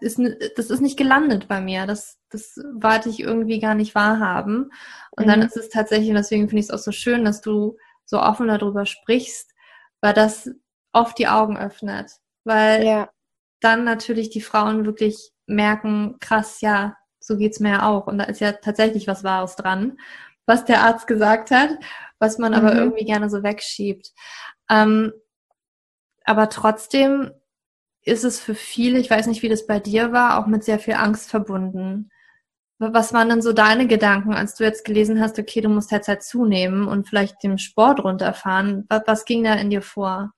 ist, 0.00 0.20
das 0.56 0.70
ist 0.70 0.80
nicht 0.80 0.96
gelandet 0.96 1.48
bei 1.48 1.60
mir. 1.60 1.86
Das, 1.86 2.18
das 2.30 2.58
warte 2.74 3.08
ich 3.08 3.20
irgendwie 3.20 3.60
gar 3.60 3.74
nicht 3.74 3.94
wahrhaben. 3.94 4.70
Und 5.12 5.26
mhm. 5.26 5.30
dann 5.30 5.42
ist 5.42 5.56
es 5.56 5.68
tatsächlich, 5.68 6.10
und 6.10 6.16
deswegen 6.16 6.48
finde 6.48 6.60
ich 6.60 6.66
es 6.66 6.70
auch 6.70 6.78
so 6.78 6.92
schön, 6.92 7.24
dass 7.24 7.40
du 7.40 7.76
so 8.04 8.20
offen 8.20 8.48
darüber 8.48 8.86
sprichst, 8.86 9.52
weil 10.00 10.14
das 10.14 10.50
oft 10.92 11.18
die 11.18 11.28
Augen 11.28 11.56
öffnet. 11.56 12.12
Weil 12.44 12.84
ja. 12.84 13.10
dann 13.60 13.84
natürlich 13.84 14.30
die 14.30 14.40
Frauen 14.40 14.84
wirklich 14.84 15.32
merken, 15.46 16.16
krass, 16.20 16.60
ja, 16.60 16.96
so 17.18 17.36
geht's 17.36 17.60
mir 17.60 17.70
ja 17.70 17.88
auch. 17.88 18.06
Und 18.06 18.18
da 18.18 18.24
ist 18.24 18.40
ja 18.40 18.52
tatsächlich 18.52 19.06
was 19.06 19.24
Wahres 19.24 19.56
dran 19.56 19.96
was 20.46 20.64
der 20.64 20.82
Arzt 20.82 21.06
gesagt 21.06 21.50
hat, 21.50 21.70
was 22.18 22.38
man 22.38 22.52
mhm. 22.52 22.58
aber 22.58 22.74
irgendwie 22.74 23.04
gerne 23.04 23.28
so 23.28 23.42
wegschiebt. 23.42 24.12
Ähm, 24.70 25.12
aber 26.24 26.48
trotzdem 26.48 27.30
ist 28.06 28.24
es 28.24 28.40
für 28.40 28.54
viele, 28.54 28.98
ich 28.98 29.10
weiß 29.10 29.26
nicht, 29.26 29.42
wie 29.42 29.48
das 29.48 29.66
bei 29.66 29.80
dir 29.80 30.12
war, 30.12 30.38
auch 30.38 30.46
mit 30.46 30.64
sehr 30.64 30.78
viel 30.78 30.94
Angst 30.94 31.28
verbunden. 31.28 32.10
Was 32.78 33.12
waren 33.12 33.28
denn 33.28 33.42
so 33.42 33.52
deine 33.52 33.86
Gedanken, 33.86 34.32
als 34.32 34.54
du 34.54 34.64
jetzt 34.64 34.84
gelesen 34.84 35.20
hast, 35.20 35.38
okay, 35.38 35.60
du 35.60 35.68
musst 35.68 35.90
jetzt 35.90 36.08
halt 36.08 36.22
zunehmen 36.22 36.86
und 36.86 37.08
vielleicht 37.08 37.42
den 37.42 37.58
Sport 37.58 38.04
runterfahren? 38.04 38.86
Was, 38.88 39.02
was 39.06 39.24
ging 39.24 39.42
da 39.42 39.54
in 39.54 39.70
dir 39.70 39.82
vor? 39.82 40.30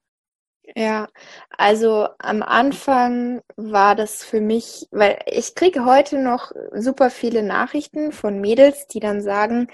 Ja, 0.77 1.09
also 1.57 2.09
am 2.19 2.43
Anfang 2.43 3.43
war 3.57 3.95
das 3.95 4.23
für 4.23 4.41
mich, 4.41 4.87
weil 4.91 5.19
ich 5.27 5.55
kriege 5.55 5.85
heute 5.85 6.23
noch 6.23 6.53
super 6.75 7.11
viele 7.11 7.43
Nachrichten 7.43 8.13
von 8.13 8.41
Mädels, 8.41 8.87
die 8.87 9.01
dann 9.01 9.21
sagen, 9.21 9.69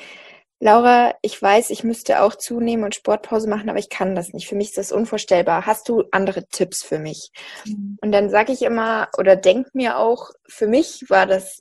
Laura, 0.65 1.15
ich 1.21 1.43
weiß, 1.43 1.69
ich 1.69 1.85
müsste 1.85 2.23
auch 2.23 2.37
zunehmen 2.37 2.87
und 2.87 2.95
Sportpause 2.95 3.51
machen, 3.51 3.69
aber 3.69 3.79
ich 3.79 3.91
kann 3.91 4.15
das 4.15 4.33
nicht. 4.33 4.49
Für 4.49 4.55
mich 4.55 4.69
ist 4.69 4.79
das 4.79 4.93
unvorstellbar. 4.93 5.67
Hast 5.67 5.91
du 5.91 6.05
andere 6.11 6.47
Tipps 6.47 6.83
für 6.83 6.99
mich? 6.99 7.33
Mhm. 7.67 7.99
Und 8.01 8.13
dann 8.13 8.31
sage 8.31 8.51
ich 8.51 8.63
immer 8.63 9.09
oder 9.19 9.37
denk 9.37 9.75
mir 9.75 9.99
auch, 9.99 10.31
für 10.49 10.67
mich 10.67 11.05
war 11.11 11.27
das 11.27 11.61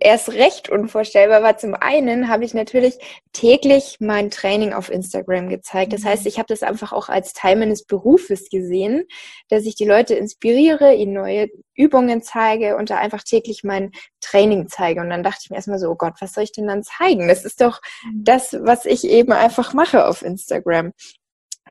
erst 0.00 0.30
recht 0.30 0.70
unvorstellbar 0.70 1.42
war. 1.42 1.56
Zum 1.56 1.74
einen 1.74 2.28
habe 2.28 2.44
ich 2.44 2.54
natürlich 2.54 2.96
täglich 3.32 3.96
mein 3.98 4.30
Training 4.30 4.72
auf 4.72 4.90
Instagram 4.90 5.48
gezeigt. 5.48 5.92
Das 5.92 6.04
heißt, 6.04 6.22
mhm. 6.22 6.28
ich 6.28 6.38
habe 6.38 6.46
das 6.46 6.62
einfach 6.62 6.92
auch 6.92 7.08
als 7.08 7.32
Teil 7.32 7.56
meines 7.56 7.84
Berufes 7.84 8.50
gesehen, 8.50 9.04
dass 9.48 9.64
ich 9.64 9.74
die 9.74 9.84
Leute 9.84 10.14
inspiriere, 10.14 10.94
ihnen 10.94 11.14
neue 11.14 11.48
Übungen 11.74 12.22
zeige 12.22 12.76
und 12.76 12.90
da 12.90 12.98
einfach 12.98 13.22
täglich 13.22 13.64
mein 13.64 13.90
Training 14.20 14.68
zeige. 14.68 15.00
Und 15.00 15.10
dann 15.10 15.22
dachte 15.22 15.40
ich 15.42 15.50
mir 15.50 15.56
erstmal 15.56 15.78
so, 15.78 15.90
oh 15.90 15.96
Gott, 15.96 16.14
was 16.20 16.34
soll 16.34 16.44
ich 16.44 16.52
denn 16.52 16.66
dann 16.66 16.84
zeigen? 16.84 17.28
Das 17.28 17.44
ist 17.44 17.60
doch 17.60 17.80
mhm. 18.04 18.24
das, 18.24 18.56
was 18.60 18.84
ich 18.84 19.04
eben 19.04 19.32
einfach 19.32 19.74
mache 19.74 20.06
auf 20.06 20.22
Instagram. 20.22 20.92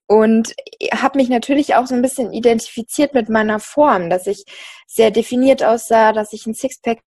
Und 0.10 0.54
habe 0.93 1.17
mich 1.17 1.28
natürlich 1.28 1.76
auch 1.76 1.86
so 1.86 1.93
ein 1.93 2.02
bisschen 2.02 2.32
identifiziert 2.32 3.13
mit 3.13 3.28
meiner 3.28 3.60
Form, 3.60 4.10
dass 4.10 4.26
ich 4.26 4.45
sehr 4.88 5.12
definiert 5.12 5.63
aussah, 5.63 6.13
dass 6.13 6.32
ich 6.32 6.45
ein 6.47 6.54
Sixpack 6.54 7.00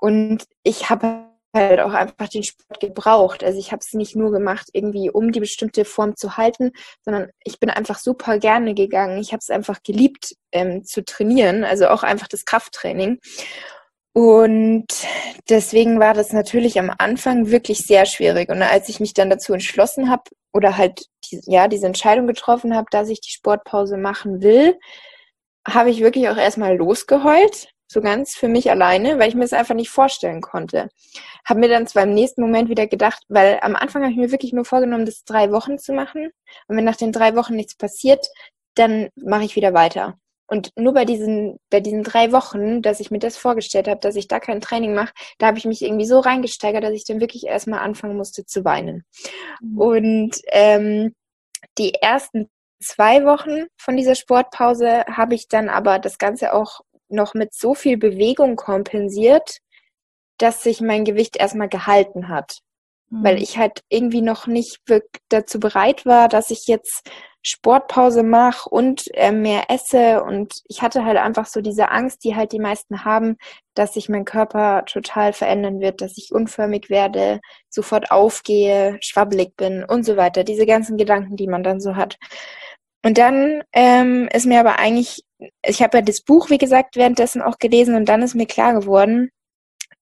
und 0.00 0.44
ich 0.62 0.90
habe 0.90 1.28
halt 1.54 1.80
auch 1.80 1.92
einfach 1.92 2.28
den 2.28 2.42
Sport 2.42 2.80
gebraucht. 2.80 3.42
Also 3.42 3.58
ich 3.58 3.72
habe 3.72 3.80
es 3.80 3.94
nicht 3.94 4.14
nur 4.16 4.30
gemacht, 4.30 4.68
irgendwie 4.72 5.10
um 5.10 5.32
die 5.32 5.40
bestimmte 5.40 5.84
Form 5.84 6.16
zu 6.16 6.36
halten, 6.36 6.72
sondern 7.04 7.30
ich 7.44 7.58
bin 7.58 7.70
einfach 7.70 7.98
super 7.98 8.38
gerne 8.38 8.74
gegangen. 8.74 9.18
Ich 9.18 9.32
habe 9.32 9.40
es 9.40 9.50
einfach 9.50 9.82
geliebt 9.82 10.34
ähm, 10.52 10.84
zu 10.84 11.04
trainieren, 11.04 11.64
also 11.64 11.88
auch 11.88 12.02
einfach 12.02 12.28
das 12.28 12.44
Krafttraining. 12.44 13.18
Und 14.12 14.86
deswegen 15.48 16.00
war 16.00 16.14
das 16.14 16.32
natürlich 16.32 16.78
am 16.78 16.92
Anfang 16.98 17.50
wirklich 17.50 17.86
sehr 17.86 18.04
schwierig. 18.04 18.48
Und 18.50 18.62
als 18.62 18.88
ich 18.88 19.00
mich 19.00 19.14
dann 19.14 19.30
dazu 19.30 19.52
entschlossen 19.52 20.10
habe 20.10 20.24
oder 20.52 20.76
halt 20.76 21.06
die, 21.24 21.40
ja 21.46 21.68
diese 21.68 21.86
Entscheidung 21.86 22.26
getroffen 22.26 22.74
habe, 22.74 22.86
dass 22.90 23.08
ich 23.08 23.20
die 23.20 23.30
Sportpause 23.30 23.96
machen 23.96 24.42
will, 24.42 24.76
habe 25.66 25.90
ich 25.90 26.00
wirklich 26.00 26.28
auch 26.28 26.36
erstmal 26.36 26.76
losgeheult, 26.76 27.68
so 27.88 28.00
ganz 28.00 28.34
für 28.34 28.48
mich 28.48 28.70
alleine, 28.70 29.18
weil 29.18 29.28
ich 29.28 29.34
mir 29.34 29.42
das 29.42 29.52
einfach 29.52 29.74
nicht 29.74 29.90
vorstellen 29.90 30.40
konnte. 30.40 30.88
Habe 31.44 31.60
mir 31.60 31.68
dann 31.68 31.86
zwar 31.86 32.04
im 32.04 32.14
nächsten 32.14 32.42
Moment 32.42 32.68
wieder 32.68 32.86
gedacht, 32.86 33.22
weil 33.28 33.58
am 33.62 33.74
Anfang 33.74 34.02
habe 34.02 34.12
ich 34.12 34.18
mir 34.18 34.30
wirklich 34.30 34.52
nur 34.52 34.64
vorgenommen, 34.64 35.06
das 35.06 35.24
drei 35.24 35.50
Wochen 35.50 35.78
zu 35.78 35.92
machen. 35.92 36.30
Und 36.68 36.76
wenn 36.76 36.84
nach 36.84 36.96
den 36.96 37.12
drei 37.12 37.34
Wochen 37.34 37.56
nichts 37.56 37.74
passiert, 37.74 38.26
dann 38.74 39.08
mache 39.16 39.44
ich 39.44 39.56
wieder 39.56 39.74
weiter. 39.74 40.18
Und 40.50 40.72
nur 40.76 40.94
bei 40.94 41.04
diesen, 41.04 41.58
bei 41.68 41.80
diesen 41.80 42.02
drei 42.02 42.32
Wochen, 42.32 42.80
dass 42.80 43.00
ich 43.00 43.10
mir 43.10 43.18
das 43.18 43.36
vorgestellt 43.36 43.86
habe, 43.86 44.00
dass 44.00 44.16
ich 44.16 44.28
da 44.28 44.40
kein 44.40 44.62
Training 44.62 44.94
mache, 44.94 45.12
da 45.38 45.46
habe 45.46 45.58
ich 45.58 45.66
mich 45.66 45.82
irgendwie 45.82 46.06
so 46.06 46.20
reingesteigert, 46.20 46.82
dass 46.82 46.92
ich 46.92 47.04
dann 47.04 47.20
wirklich 47.20 47.46
erstmal 47.46 47.80
anfangen 47.80 48.16
musste 48.16 48.46
zu 48.46 48.64
weinen. 48.64 49.04
Mhm. 49.60 49.78
Und 49.78 50.36
ähm, 50.52 51.14
die 51.76 51.94
ersten 51.94 52.48
zwei 52.80 53.24
Wochen 53.24 53.66
von 53.76 53.96
dieser 53.96 54.14
Sportpause 54.14 55.04
habe 55.06 55.34
ich 55.34 55.48
dann 55.48 55.68
aber 55.68 55.98
das 55.98 56.16
Ganze 56.16 56.54
auch 56.54 56.80
noch 57.10 57.34
mit 57.34 57.54
so 57.54 57.74
viel 57.74 57.96
Bewegung 57.98 58.56
kompensiert, 58.56 59.58
dass 60.38 60.62
sich 60.62 60.80
mein 60.80 61.04
Gewicht 61.04 61.36
erstmal 61.36 61.68
gehalten 61.68 62.28
hat. 62.28 62.60
mhm. 63.10 63.24
weil 63.24 63.42
ich 63.42 63.58
halt 63.58 63.82
irgendwie 63.88 64.22
noch 64.22 64.46
nicht 64.46 64.78
wirklich 64.86 65.22
dazu 65.28 65.60
bereit 65.60 66.06
war, 66.06 66.28
dass 66.28 66.50
ich 66.50 66.66
jetzt 66.66 67.08
Sportpause 67.42 68.22
mache 68.22 68.68
und 68.68 69.04
äh, 69.14 69.32
mehr 69.32 69.70
esse. 69.70 70.22
Und 70.22 70.54
ich 70.68 70.82
hatte 70.82 71.04
halt 71.04 71.16
einfach 71.18 71.46
so 71.46 71.60
diese 71.60 71.90
Angst, 71.90 72.24
die 72.24 72.36
halt 72.36 72.52
die 72.52 72.58
meisten 72.58 73.04
haben, 73.04 73.36
dass 73.74 73.94
sich 73.94 74.08
mein 74.08 74.24
Körper 74.24 74.84
total 74.86 75.32
verändern 75.32 75.80
wird, 75.80 76.00
dass 76.00 76.18
ich 76.18 76.32
unförmig 76.32 76.90
werde, 76.90 77.40
sofort 77.68 78.10
aufgehe, 78.10 78.98
schwabbelig 79.00 79.56
bin 79.56 79.84
und 79.84 80.04
so 80.04 80.16
weiter. 80.16 80.44
Diese 80.44 80.66
ganzen 80.66 80.96
Gedanken, 80.96 81.36
die 81.36 81.46
man 81.46 81.62
dann 81.62 81.80
so 81.80 81.96
hat. 81.96 82.16
Und 83.04 83.18
dann 83.18 83.62
ähm, 83.72 84.28
ist 84.32 84.46
mir 84.46 84.60
aber 84.60 84.78
eigentlich, 84.78 85.22
ich 85.62 85.82
habe 85.82 85.98
ja 85.98 86.02
das 86.02 86.22
Buch, 86.22 86.50
wie 86.50 86.58
gesagt, 86.58 86.96
währenddessen 86.96 87.42
auch 87.42 87.58
gelesen 87.58 87.94
und 87.94 88.08
dann 88.08 88.22
ist 88.22 88.34
mir 88.34 88.46
klar 88.46 88.74
geworden, 88.74 89.30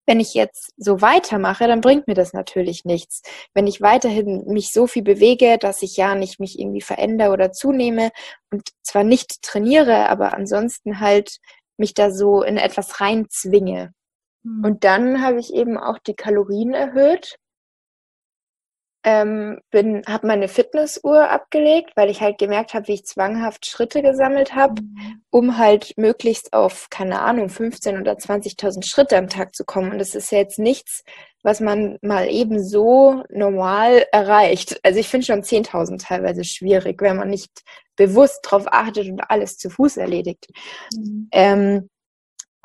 wenn 0.07 0.20
ich 0.20 0.35
jetzt 0.35 0.72
so 0.77 1.01
weitermache, 1.01 1.66
dann 1.66 1.81
bringt 1.81 2.07
mir 2.07 2.14
das 2.14 2.33
natürlich 2.33 2.85
nichts. 2.85 3.22
Wenn 3.55 3.66
ich 3.66 3.81
weiterhin 3.81 4.44
mich 4.46 4.72
so 4.72 4.87
viel 4.87 5.03
bewege, 5.03 5.59
dass 5.59 5.83
ich 5.83 5.96
ja 5.96 6.14
nicht 6.14 6.38
mich 6.38 6.59
irgendwie 6.59 6.81
verändere 6.81 7.33
oder 7.33 7.53
zunehme 7.53 8.12
und 8.53 8.68
zwar 8.83 9.03
nicht 9.03 9.42
trainiere, 9.42 10.09
aber 10.09 10.35
ansonsten 10.35 11.01
halt 11.01 11.38
mich 11.77 11.92
da 11.92 12.11
so 12.12 12.42
in 12.42 12.57
etwas 12.57 13.01
reinzwinge. 13.01 13.92
Mhm. 14.44 14.64
Und 14.64 14.85
dann 14.85 15.22
habe 15.22 15.40
ich 15.40 15.53
eben 15.53 15.77
auch 15.77 15.99
die 15.99 16.14
Kalorien 16.14 16.72
erhöht 16.72 17.37
ähm, 19.07 19.61
bin, 19.71 20.03
habe 20.09 20.27
meine 20.27 20.49
Fitnessuhr 20.49 21.31
abgelegt, 21.31 21.92
weil 21.95 22.11
ich 22.11 22.21
halt 22.21 22.38
gemerkt 22.38 22.75
habe, 22.75 22.88
wie 22.88 22.95
ich 22.95 23.07
zwanghaft 23.07 23.64
Schritte 23.64 24.03
gesammelt 24.03 24.57
habe, 24.57 24.83
mhm. 24.83 25.23
um 25.31 25.59
halt 25.59 25.92
möglichst 25.97 26.53
auf, 26.53 26.88
keine 26.90 27.21
Ahnung, 27.21 27.49
15 27.49 28.01
oder 28.01 28.14
20.000 28.14 28.85
Schritte 28.85 29.16
am 29.16 29.29
Tag 29.29 29.55
zu 29.55 29.64
kommen. 29.64 29.92
Und 29.92 30.01
das 30.01 30.16
ist 30.16 30.33
ja 30.33 30.38
jetzt 30.38 30.59
nichts, 30.59 31.05
was 31.45 31.61
man 31.61 31.99
mal 32.03 32.29
eben 32.29 32.61
so 32.61 33.23
normal 33.31 34.05
erreicht. 34.11 34.81
Also 34.83 34.99
ich 34.99 35.07
finde 35.07 35.27
schon 35.27 35.42
10.000 35.42 36.03
teilweise 36.05 36.42
schwierig, 36.42 37.01
wenn 37.01 37.16
man 37.16 37.31
nicht 37.31 37.62
bewusst 37.95 38.40
darauf 38.42 38.66
achtet 38.66 39.09
und 39.09 39.21
alles 39.31 39.57
zu 39.57 39.71
Fuß 39.71 39.99
erledigt. 39.99 40.49
Mhm. 40.97 41.29
Ähm, 41.31 41.88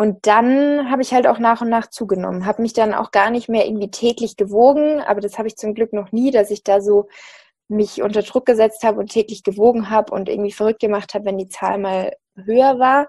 und 0.02 0.26
dann 0.26 0.90
habe 0.90 1.04
ich 1.04 1.14
halt 1.14 1.28
auch 1.28 1.38
nach 1.38 1.62
und 1.62 1.70
nach 1.70 1.88
zugenommen, 1.88 2.48
habe 2.48 2.64
mich 2.64 2.74
dann 2.74 2.96
auch 2.96 3.12
gar 3.12 3.30
nicht 3.30 3.50
mehr 3.50 3.68
irgendwie 3.68 3.92
täglich 3.92 4.36
gewogen, 4.36 5.00
aber 5.00 5.22
das 5.22 5.38
habe 5.38 5.48
ich 5.48 5.58
zum 5.58 5.76
Glück 5.76 5.94
noch 5.94 6.12
nie, 6.12 6.32
dass 6.32 6.50
ich 6.50 6.64
da 6.64 6.82
so 6.82 7.08
mich 7.68 8.02
unter 8.02 8.24
Druck 8.24 8.48
gesetzt 8.48 8.82
habe 8.84 9.00
und 9.00 9.12
täglich 9.12 9.44
gewogen 9.44 9.92
habe 9.92 10.12
und 10.12 10.28
irgendwie 10.28 10.54
verrückt 10.54 10.80
gemacht 10.80 11.14
habe, 11.14 11.26
wenn 11.26 11.38
die 11.38 11.50
Zahl 11.50 11.78
mal 11.78 12.16
höher 12.36 12.80
war. 12.80 13.08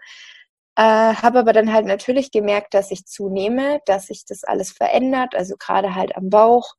Äh, 0.77 1.15
habe 1.15 1.39
aber 1.39 1.55
dann 1.55 1.73
halt 1.73 1.87
natürlich 1.87 2.31
gemerkt, 2.31 2.75
dass 2.75 2.91
ich 2.91 3.07
zunehme, 3.07 3.81
dass 3.87 4.09
sich 4.09 4.27
das 4.27 4.45
alles 4.45 4.71
verändert, 4.73 5.35
also 5.35 5.57
gerade 5.59 5.95
halt 5.95 6.15
am 6.15 6.29
Bauch. 6.29 6.75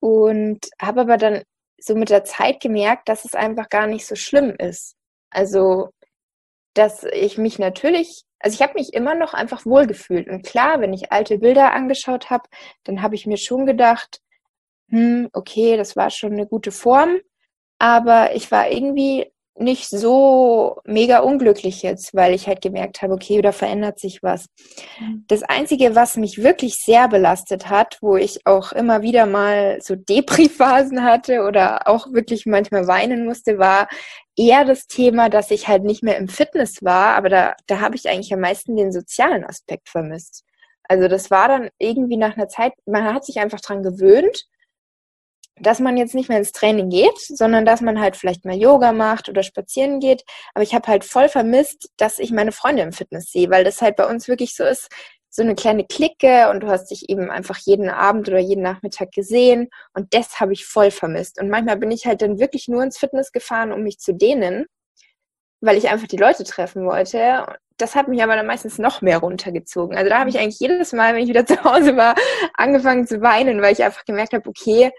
Und 0.00 0.70
habe 0.80 1.02
aber 1.02 1.18
dann 1.18 1.42
so 1.78 1.94
mit 1.94 2.08
der 2.08 2.24
Zeit 2.24 2.60
gemerkt, 2.60 3.10
dass 3.10 3.26
es 3.26 3.34
einfach 3.34 3.68
gar 3.68 3.86
nicht 3.86 4.06
so 4.06 4.14
schlimm 4.14 4.54
ist. 4.58 4.96
Also, 5.28 5.90
dass 6.74 7.04
ich 7.04 7.36
mich 7.36 7.58
natürlich 7.58 8.24
also 8.40 8.54
ich 8.54 8.62
habe 8.62 8.74
mich 8.74 8.94
immer 8.94 9.14
noch 9.14 9.34
einfach 9.34 9.66
wohlgefühlt. 9.66 10.28
Und 10.28 10.44
klar, 10.44 10.80
wenn 10.80 10.94
ich 10.94 11.12
alte 11.12 11.38
Bilder 11.38 11.72
angeschaut 11.72 12.30
habe, 12.30 12.48
dann 12.84 13.02
habe 13.02 13.14
ich 13.14 13.26
mir 13.26 13.36
schon 13.36 13.66
gedacht, 13.66 14.20
hm, 14.88 15.28
okay, 15.32 15.76
das 15.76 15.94
war 15.96 16.10
schon 16.10 16.32
eine 16.32 16.46
gute 16.46 16.72
Form. 16.72 17.20
Aber 17.78 18.34
ich 18.34 18.50
war 18.50 18.70
irgendwie 18.70 19.30
nicht 19.56 19.88
so 19.88 20.80
mega 20.84 21.18
unglücklich 21.18 21.82
jetzt, 21.82 22.14
weil 22.14 22.34
ich 22.34 22.46
halt 22.46 22.62
gemerkt 22.62 23.02
habe, 23.02 23.12
okay, 23.12 23.42
da 23.42 23.52
verändert 23.52 23.98
sich 23.98 24.22
was. 24.22 24.46
Mhm. 24.98 25.24
Das 25.28 25.42
Einzige, 25.42 25.94
was 25.94 26.16
mich 26.16 26.42
wirklich 26.42 26.76
sehr 26.76 27.08
belastet 27.08 27.68
hat, 27.68 27.98
wo 28.00 28.16
ich 28.16 28.46
auch 28.46 28.72
immer 28.72 29.02
wieder 29.02 29.26
mal 29.26 29.78
so 29.82 29.96
Depri-Phasen 29.96 31.04
hatte 31.04 31.42
oder 31.42 31.86
auch 31.88 32.12
wirklich 32.12 32.46
manchmal 32.46 32.86
weinen 32.86 33.26
musste, 33.26 33.58
war 33.58 33.88
eher 34.36 34.64
das 34.64 34.86
Thema, 34.86 35.28
dass 35.28 35.50
ich 35.50 35.68
halt 35.68 35.84
nicht 35.84 36.02
mehr 36.02 36.16
im 36.16 36.28
Fitness 36.28 36.82
war, 36.82 37.16
aber 37.16 37.28
da, 37.28 37.54
da 37.66 37.80
habe 37.80 37.96
ich 37.96 38.08
eigentlich 38.08 38.32
am 38.32 38.40
meisten 38.40 38.76
den 38.76 38.92
sozialen 38.92 39.44
Aspekt 39.44 39.88
vermisst. 39.88 40.44
Also 40.84 41.06
das 41.06 41.30
war 41.30 41.48
dann 41.48 41.68
irgendwie 41.78 42.16
nach 42.16 42.36
einer 42.36 42.48
Zeit, 42.48 42.72
man 42.86 43.04
hat 43.04 43.24
sich 43.24 43.38
einfach 43.38 43.60
dran 43.60 43.82
gewöhnt 43.82 44.46
dass 45.60 45.78
man 45.78 45.96
jetzt 45.96 46.14
nicht 46.14 46.28
mehr 46.28 46.38
ins 46.38 46.52
Training 46.52 46.88
geht, 46.88 47.18
sondern 47.18 47.64
dass 47.64 47.80
man 47.80 48.00
halt 48.00 48.16
vielleicht 48.16 48.44
mal 48.44 48.56
Yoga 48.56 48.92
macht 48.92 49.28
oder 49.28 49.42
spazieren 49.42 50.00
geht. 50.00 50.24
Aber 50.54 50.62
ich 50.62 50.74
habe 50.74 50.88
halt 50.88 51.04
voll 51.04 51.28
vermisst, 51.28 51.90
dass 51.96 52.18
ich 52.18 52.32
meine 52.32 52.52
Freunde 52.52 52.82
im 52.82 52.92
Fitness 52.92 53.30
sehe, 53.30 53.50
weil 53.50 53.64
das 53.64 53.82
halt 53.82 53.96
bei 53.96 54.06
uns 54.06 54.28
wirklich 54.28 54.54
so 54.54 54.64
ist, 54.64 54.88
so 55.30 55.42
eine 55.42 55.54
kleine 55.54 55.84
Clique 55.86 56.50
und 56.50 56.60
du 56.60 56.66
hast 56.66 56.90
dich 56.90 57.08
eben 57.08 57.30
einfach 57.30 57.56
jeden 57.58 57.88
Abend 57.88 58.28
oder 58.28 58.40
jeden 58.40 58.62
Nachmittag 58.62 59.12
gesehen 59.12 59.68
und 59.94 60.12
das 60.12 60.40
habe 60.40 60.52
ich 60.52 60.66
voll 60.66 60.90
vermisst. 60.90 61.40
Und 61.40 61.48
manchmal 61.48 61.76
bin 61.76 61.92
ich 61.92 62.04
halt 62.04 62.20
dann 62.20 62.40
wirklich 62.40 62.66
nur 62.66 62.82
ins 62.82 62.98
Fitness 62.98 63.30
gefahren, 63.30 63.72
um 63.72 63.82
mich 63.82 63.98
zu 63.98 64.12
dehnen, 64.12 64.66
weil 65.60 65.76
ich 65.76 65.88
einfach 65.88 66.08
die 66.08 66.16
Leute 66.16 66.42
treffen 66.42 66.84
wollte. 66.84 67.46
Das 67.76 67.94
hat 67.94 68.08
mich 68.08 68.22
aber 68.22 68.34
dann 68.34 68.46
meistens 68.46 68.78
noch 68.78 69.02
mehr 69.02 69.18
runtergezogen. 69.18 69.96
Also 69.96 70.10
da 70.10 70.18
habe 70.18 70.30
ich 70.30 70.38
eigentlich 70.38 70.58
jedes 70.58 70.92
Mal, 70.92 71.14
wenn 71.14 71.22
ich 71.22 71.28
wieder 71.28 71.46
zu 71.46 71.62
Hause 71.62 71.96
war, 71.96 72.16
angefangen 72.54 73.06
zu 73.06 73.20
weinen, 73.22 73.62
weil 73.62 73.72
ich 73.72 73.84
einfach 73.84 74.04
gemerkt 74.04 74.32
habe, 74.32 74.48
okay, 74.48 74.90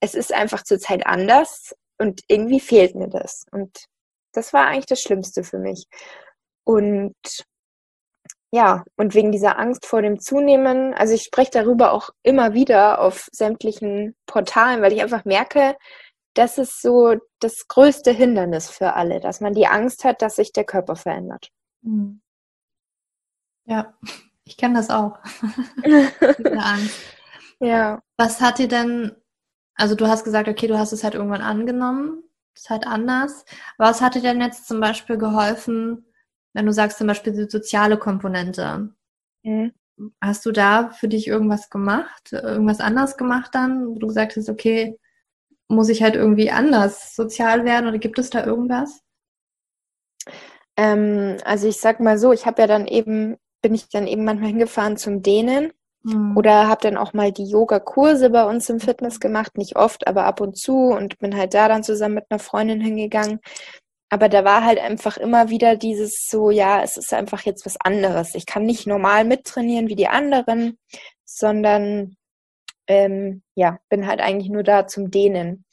es 0.00 0.14
ist 0.14 0.32
einfach 0.32 0.62
zurzeit 0.62 1.06
anders 1.06 1.74
und 1.98 2.22
irgendwie 2.28 2.60
fehlt 2.60 2.94
mir 2.94 3.08
das. 3.08 3.44
Und 3.52 3.84
das 4.32 4.52
war 4.52 4.66
eigentlich 4.66 4.86
das 4.86 5.00
Schlimmste 5.00 5.44
für 5.44 5.58
mich. 5.58 5.86
Und 6.64 7.14
ja, 8.52 8.84
und 8.96 9.14
wegen 9.14 9.30
dieser 9.30 9.58
Angst 9.58 9.86
vor 9.86 10.02
dem 10.02 10.18
Zunehmen, 10.18 10.92
also 10.94 11.14
ich 11.14 11.22
spreche 11.22 11.52
darüber 11.52 11.92
auch 11.92 12.10
immer 12.22 12.52
wieder 12.52 13.00
auf 13.00 13.28
sämtlichen 13.32 14.16
Portalen, 14.26 14.82
weil 14.82 14.92
ich 14.92 15.02
einfach 15.02 15.24
merke, 15.24 15.76
das 16.34 16.58
ist 16.58 16.82
so 16.82 17.16
das 17.38 17.68
größte 17.68 18.10
Hindernis 18.10 18.68
für 18.68 18.94
alle, 18.94 19.20
dass 19.20 19.40
man 19.40 19.54
die 19.54 19.66
Angst 19.66 20.04
hat, 20.04 20.22
dass 20.22 20.36
sich 20.36 20.52
der 20.52 20.64
Körper 20.64 20.96
verändert. 20.96 21.50
Hm. 21.84 22.20
Ja, 23.66 23.94
ich 24.44 24.56
kenne 24.56 24.74
das 24.74 24.90
auch. 24.90 25.18
Diese 25.84 26.58
Angst. 26.58 27.00
Ja. 27.60 28.02
Was 28.16 28.40
hat 28.40 28.58
dir 28.58 28.68
denn 28.68 29.19
also 29.74 29.94
du 29.94 30.06
hast 30.06 30.24
gesagt, 30.24 30.48
okay, 30.48 30.66
du 30.66 30.78
hast 30.78 30.92
es 30.92 31.04
halt 31.04 31.14
irgendwann 31.14 31.42
angenommen, 31.42 32.22
ist 32.54 32.70
halt 32.70 32.86
anders. 32.86 33.44
Was 33.78 34.00
hat 34.00 34.14
dir 34.14 34.22
denn 34.22 34.40
jetzt 34.40 34.66
zum 34.66 34.80
Beispiel 34.80 35.16
geholfen, 35.16 36.04
wenn 36.52 36.66
du 36.66 36.72
sagst 36.72 36.98
zum 36.98 37.06
Beispiel 37.06 37.32
die 37.32 37.50
soziale 37.50 37.96
Komponente? 37.96 38.90
Mhm. 39.42 39.72
Hast 40.20 40.46
du 40.46 40.52
da 40.52 40.90
für 40.90 41.08
dich 41.08 41.28
irgendwas 41.28 41.70
gemacht, 41.70 42.32
irgendwas 42.32 42.80
anders 42.80 43.16
gemacht 43.16 43.54
dann, 43.54 43.86
wo 43.86 43.98
du 43.98 44.06
gesagt 44.06 44.36
hast, 44.36 44.48
okay, 44.48 44.98
muss 45.68 45.88
ich 45.88 46.02
halt 46.02 46.16
irgendwie 46.16 46.50
anders 46.50 47.14
sozial 47.14 47.64
werden 47.64 47.88
oder 47.88 47.98
gibt 47.98 48.18
es 48.18 48.30
da 48.30 48.44
irgendwas? 48.44 49.02
Ähm, 50.76 51.36
also 51.44 51.68
ich 51.68 51.78
sag 51.78 52.00
mal 52.00 52.18
so, 52.18 52.32
ich 52.32 52.46
habe 52.46 52.62
ja 52.62 52.66
dann 52.66 52.86
eben, 52.86 53.36
bin 53.62 53.74
ich 53.74 53.88
dann 53.88 54.06
eben 54.06 54.24
manchmal 54.24 54.48
hingefahren 54.48 54.96
zum 54.96 55.22
Dehnen 55.22 55.72
Mhm. 56.02 56.36
Oder 56.36 56.68
habe 56.68 56.82
dann 56.82 56.96
auch 56.96 57.12
mal 57.12 57.32
die 57.32 57.44
Yoga-Kurse 57.44 58.30
bei 58.30 58.44
uns 58.44 58.68
im 58.70 58.80
Fitness 58.80 59.20
gemacht, 59.20 59.58
nicht 59.58 59.76
oft, 59.76 60.06
aber 60.06 60.24
ab 60.24 60.40
und 60.40 60.56
zu 60.56 60.74
und 60.74 61.18
bin 61.18 61.36
halt 61.36 61.54
da 61.54 61.68
dann 61.68 61.82
zusammen 61.82 62.16
mit 62.16 62.26
einer 62.30 62.38
Freundin 62.38 62.80
hingegangen. 62.80 63.40
Aber 64.08 64.28
da 64.28 64.44
war 64.44 64.64
halt 64.64 64.80
einfach 64.80 65.16
immer 65.18 65.50
wieder 65.50 65.76
dieses 65.76 66.26
so, 66.28 66.50
ja, 66.50 66.82
es 66.82 66.96
ist 66.96 67.12
einfach 67.14 67.42
jetzt 67.42 67.64
was 67.64 67.76
anderes. 67.80 68.34
Ich 68.34 68.46
kann 68.46 68.64
nicht 68.64 68.86
normal 68.86 69.24
mittrainieren 69.24 69.88
wie 69.88 69.94
die 69.94 70.08
anderen, 70.08 70.78
sondern 71.24 72.16
ähm, 72.88 73.42
ja, 73.54 73.78
bin 73.88 74.06
halt 74.06 74.20
eigentlich 74.20 74.50
nur 74.50 74.64
da 74.64 74.88
zum 74.88 75.10
Dehnen 75.12 75.64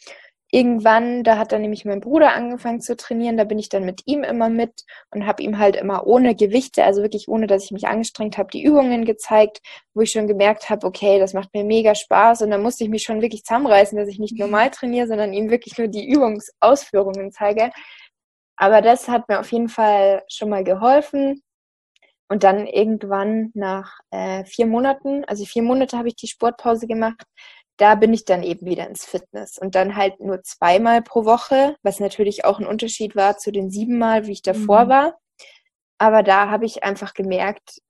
irgendwann, 0.52 1.24
da 1.24 1.38
hat 1.38 1.52
dann 1.52 1.62
nämlich 1.62 1.84
mein 1.84 2.00
Bruder 2.00 2.34
angefangen 2.34 2.80
zu 2.80 2.96
trainieren, 2.96 3.38
da 3.38 3.44
bin 3.44 3.60
ich 3.60 3.70
dann 3.70 3.84
mit 3.84 4.04
ihm 4.06 4.24
immer 4.24 4.50
mit 4.50 4.86
und 5.12 5.26
habe 5.26 5.44
ihm 5.44 5.58
halt 5.58 5.76
immer 5.76 6.08
ohne 6.08 6.36
Gewichte, 6.36 6.84
also 6.86 7.02
wirklich 7.02 7.28
ohne, 7.28 7.48
dass 7.48 7.66
ich 7.66 7.72
mich 7.72 7.88
angestrengt 7.88 8.38
habe, 8.38 8.50
die 8.52 8.64
Übungen 8.64 9.04
gezeigt, 9.04 9.60
wo 9.94 10.02
ich 10.02 10.12
schon 10.12 10.28
gemerkt 10.28 10.70
habe, 10.70 10.88
okay, 10.88 11.20
das 11.20 11.34
macht 11.34 11.54
mir 11.54 11.66
mega 11.66 11.96
Spaß 11.96 12.44
und 12.44 12.52
dann 12.52 12.62
musste 12.64 12.86
ich 12.86 12.90
mich 12.90 13.04
schon 13.04 13.22
wirklich 13.22 13.44
zusammenreißen, 13.44 13.98
dass 13.98 14.08
ich 14.08 14.20
nicht 14.20 14.40
normal 14.40 14.70
trainiere, 14.72 15.08
sondern 15.08 15.34
ihm 15.34 15.50
wirklich 15.50 15.78
nur 15.78 15.88
die 15.88 16.08
Übungsausführungen 16.08 17.32
zeige. 17.32 17.72
Aber 18.58 18.82
das 18.82 19.08
hat 19.08 19.30
mir 19.30 19.40
auf 19.40 19.52
jeden 19.52 19.70
Fall 19.70 20.24
schon 20.30 20.50
mal 20.50 20.64
geholfen. 20.64 21.44
Und 22.30 22.44
dann 22.44 22.68
irgendwann 22.68 23.52
nach 23.54 24.00
äh, 24.12 24.44
vier 24.44 24.66
Monaten, 24.66 25.24
also 25.26 25.46
vier 25.46 25.64
Monate 25.64 25.98
habe 25.98 26.10
ich 26.10 26.16
die 26.16 26.28
Sportpause 26.28 26.86
gemacht, 26.86 27.24
da 27.78 27.96
bin 27.96 28.14
ich 28.14 28.26
dann 28.26 28.44
eben 28.44 28.66
wieder 28.66 28.88
ins 28.88 29.06
Fitness 29.06 29.58
und 29.58 29.76
dann 29.76 29.96
halt 29.96 30.20
nur 30.20 30.44
zweimal 30.44 31.02
pro 31.02 31.26
Woche, 31.26 31.76
was 31.84 32.00
natürlich 32.00 32.44
auch 32.44 32.60
ein 32.60 32.66
Unterschied 32.66 33.16
war 33.16 33.38
zu 33.38 33.52
den 33.52 33.70
siebenmal, 33.70 34.26
wie 34.26 34.34
ich 34.34 34.42
davor 34.42 34.86
mhm. 34.86 34.90
war. 34.90 35.20
Aber 36.00 36.24
da 36.24 36.50
habe 36.50 36.66
ich 36.66 36.84
einfach 36.84 37.14
gemerkt, 37.14 37.82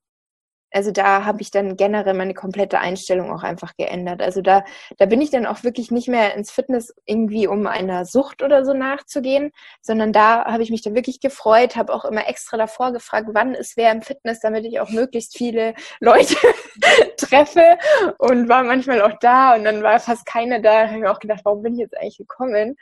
also 0.72 0.92
da 0.92 1.24
habe 1.26 1.42
ich 1.42 1.52
dann 1.52 1.78
generell 1.78 2.14
meine 2.14 2.34
komplette 2.34 2.80
Einstellung 2.80 3.32
auch 3.32 3.44
einfach 3.44 3.76
geändert. 3.78 4.22
Also 4.22 4.42
da, 4.42 4.66
da 4.98 5.06
bin 5.06 5.22
ich 5.22 5.30
dann 5.32 5.46
auch 5.46 5.64
wirklich 5.64 5.92
nicht 5.92 6.08
mehr 6.08 6.36
ins 6.36 6.52
Fitness 6.52 6.94
irgendwie, 7.06 7.48
um 7.48 7.68
einer 7.68 8.06
Sucht 8.06 8.44
oder 8.44 8.66
so 8.66 8.74
nachzugehen, 8.74 9.52
sondern 9.82 10.12
da 10.12 10.46
habe 10.46 10.64
ich 10.64 10.70
mich 10.70 10.82
dann 10.82 10.96
wirklich 10.96 11.20
gefreut, 11.22 11.76
habe 11.76 11.94
auch 11.94 12.06
immer 12.06 12.28
extra 12.28 12.58
davor 12.58 12.92
gefragt, 12.92 13.30
wann 13.32 13.56
ist 13.56 13.78
wer 13.78 13.92
im 13.92 14.02
Fitness, 14.02 14.42
damit 14.42 14.66
ich 14.66 14.80
auch 14.80 14.90
möglichst 14.90 15.38
viele 15.38 15.74
Leute 16.00 16.36
treffe 17.18 17.78
und 18.18 18.50
war 18.50 18.64
manchmal 18.64 19.02
auch 19.02 19.18
da 19.20 19.56
und 19.56 19.64
dann 19.64 19.84
war 19.84 20.00
fast 20.00 20.26
keiner 20.26 20.60
da. 20.60 20.68
Da 20.68 20.88
habe 20.88 20.96
ich 20.96 21.02
mir 21.02 21.12
auch 21.12 21.20
gedacht, 21.20 21.42
warum 21.44 21.64
bin 21.64 21.74
ich 21.74 21.80
jetzt 21.80 21.98
eigentlich 21.98 22.18
gekommen? 22.18 22.76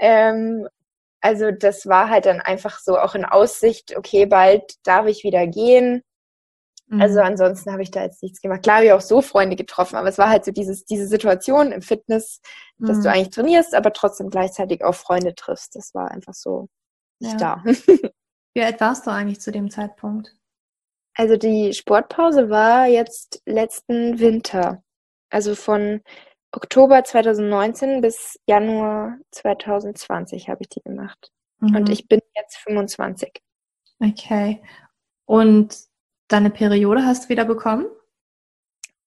Ähm, 0.00 0.68
also 1.20 1.50
das 1.50 1.86
war 1.86 2.10
halt 2.10 2.26
dann 2.26 2.40
einfach 2.40 2.78
so 2.80 2.98
auch 2.98 3.14
in 3.14 3.24
Aussicht, 3.24 3.96
okay, 3.96 4.26
bald 4.26 4.74
darf 4.84 5.06
ich 5.06 5.24
wieder 5.24 5.46
gehen 5.46 6.04
also 6.90 7.20
mhm. 7.20 7.26
ansonsten 7.26 7.70
habe 7.70 7.82
ich 7.82 7.90
da 7.90 8.02
jetzt 8.02 8.22
nichts 8.22 8.40
gemacht. 8.40 8.62
Klar 8.62 8.76
habe 8.76 8.86
ich 8.86 8.92
auch 8.92 9.02
so 9.02 9.20
Freunde 9.20 9.56
getroffen, 9.56 9.96
aber 9.96 10.08
es 10.08 10.16
war 10.16 10.30
halt 10.30 10.44
so 10.44 10.52
dieses, 10.52 10.86
diese 10.86 11.06
Situation 11.06 11.72
im 11.72 11.82
Fitness, 11.82 12.40
dass 12.78 12.98
mhm. 12.98 13.02
du 13.02 13.10
eigentlich 13.10 13.30
trainierst, 13.30 13.74
aber 13.74 13.92
trotzdem 13.92 14.30
gleichzeitig 14.30 14.82
auch 14.84 14.94
Freunde 14.94 15.34
triffst. 15.34 15.76
Das 15.76 15.94
war 15.94 16.10
einfach 16.10 16.32
so 16.32 16.68
nicht 17.20 17.40
ja. 17.40 17.62
da. 17.64 17.72
Wie 18.54 18.62
alt 18.62 18.80
warst 18.80 19.06
du 19.06 19.10
eigentlich 19.10 19.40
zu 19.40 19.52
dem 19.52 19.70
Zeitpunkt? 19.70 20.34
Also 21.14 21.36
die 21.36 21.74
Sportpause 21.74 22.48
war 22.48 22.86
jetzt 22.86 23.42
letzten 23.44 24.18
Winter. 24.18 24.82
Also 25.30 25.54
von 25.54 26.00
Oktober 26.52 27.04
2019 27.04 28.00
bis 28.00 28.38
Januar 28.46 29.18
2020 29.32 30.48
habe 30.48 30.62
ich 30.62 30.68
die 30.68 30.80
gemacht. 30.80 31.30
Mhm. 31.60 31.76
Und 31.76 31.88
ich 31.90 32.08
bin 32.08 32.20
jetzt 32.34 32.56
25. 32.58 33.42
Okay. 34.00 34.62
Und 35.26 35.76
Deine 36.28 36.50
Periode 36.50 37.04
hast 37.04 37.24
du 37.24 37.28
wieder 37.30 37.44
bekommen? 37.44 37.86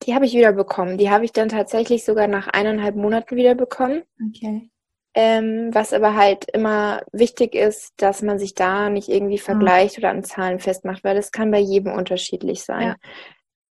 Die 0.03 0.15
habe 0.15 0.25
ich 0.25 0.33
wieder 0.33 0.51
bekommen. 0.51 0.97
Die 0.97 1.11
habe 1.11 1.25
ich 1.25 1.31
dann 1.31 1.49
tatsächlich 1.49 2.03
sogar 2.03 2.27
nach 2.27 2.47
eineinhalb 2.47 2.95
Monaten 2.95 3.35
wieder 3.35 3.53
bekommen. 3.53 4.01
Okay. 4.29 4.69
Ähm, 5.13 5.69
was 5.73 5.93
aber 5.93 6.15
halt 6.15 6.45
immer 6.51 7.03
wichtig 7.11 7.53
ist, 7.53 7.93
dass 7.97 8.21
man 8.21 8.39
sich 8.39 8.55
da 8.55 8.89
nicht 8.89 9.09
irgendwie 9.09 9.37
hm. 9.37 9.43
vergleicht 9.43 9.97
mhm. 9.97 10.03
oder 10.03 10.09
an 10.11 10.23
Zahlen 10.23 10.59
festmacht, 10.59 11.03
weil 11.03 11.15
das 11.15 11.31
kann 11.31 11.51
bei 11.51 11.59
jedem 11.59 11.93
unterschiedlich 11.93 12.63
sein. 12.63 12.87
Ja. 12.87 12.95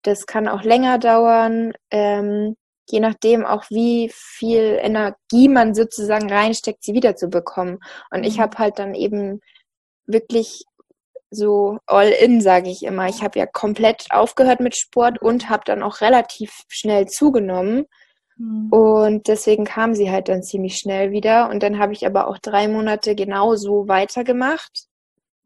Das 0.03 0.27
kann 0.27 0.49
auch 0.49 0.63
länger 0.63 0.99
dauern, 0.99 1.73
ähm, 1.91 2.57
je 2.89 3.01
nachdem 3.01 3.45
auch, 3.45 3.65
wie 3.71 4.11
viel 4.13 4.79
Energie 4.81 5.49
man 5.49 5.75
sozusagen 5.75 6.31
reinsteckt, 6.31 6.83
sie 6.83 6.95
wiederzubekommen. 6.95 7.79
Und 8.11 8.21
mhm. 8.21 8.27
ich 8.27 8.39
habe 8.39 8.59
halt 8.59 8.79
dann 8.79 8.95
eben 8.95 9.41
wirklich 10.07 10.65
so 11.31 11.79
all 11.87 12.09
in, 12.09 12.41
sage 12.41 12.71
ich 12.71 12.83
immer. 12.83 13.09
Ich 13.09 13.23
habe 13.23 13.39
ja 13.39 13.47
komplett 13.47 14.07
aufgehört 14.11 14.61
mit 14.61 14.77
Sport 14.77 15.23
und 15.23 15.49
habe 15.49 15.63
dann 15.65 15.83
auch 15.83 16.01
relativ 16.01 16.65
schnell 16.69 17.07
zugenommen. 17.07 17.87
Mhm. 18.37 18.69
Und 18.71 19.29
deswegen 19.29 19.65
kam 19.65 19.95
sie 19.95 20.11
halt 20.11 20.29
dann 20.29 20.43
ziemlich 20.43 20.77
schnell 20.77 21.13
wieder. 21.13 21.49
Und 21.51 21.63
dann 21.63 21.79
habe 21.79 21.93
ich 21.93 22.07
aber 22.07 22.27
auch 22.27 22.39
drei 22.39 22.69
Monate 22.69 23.15
genauso 23.15 23.87
weitergemacht, 23.87 24.87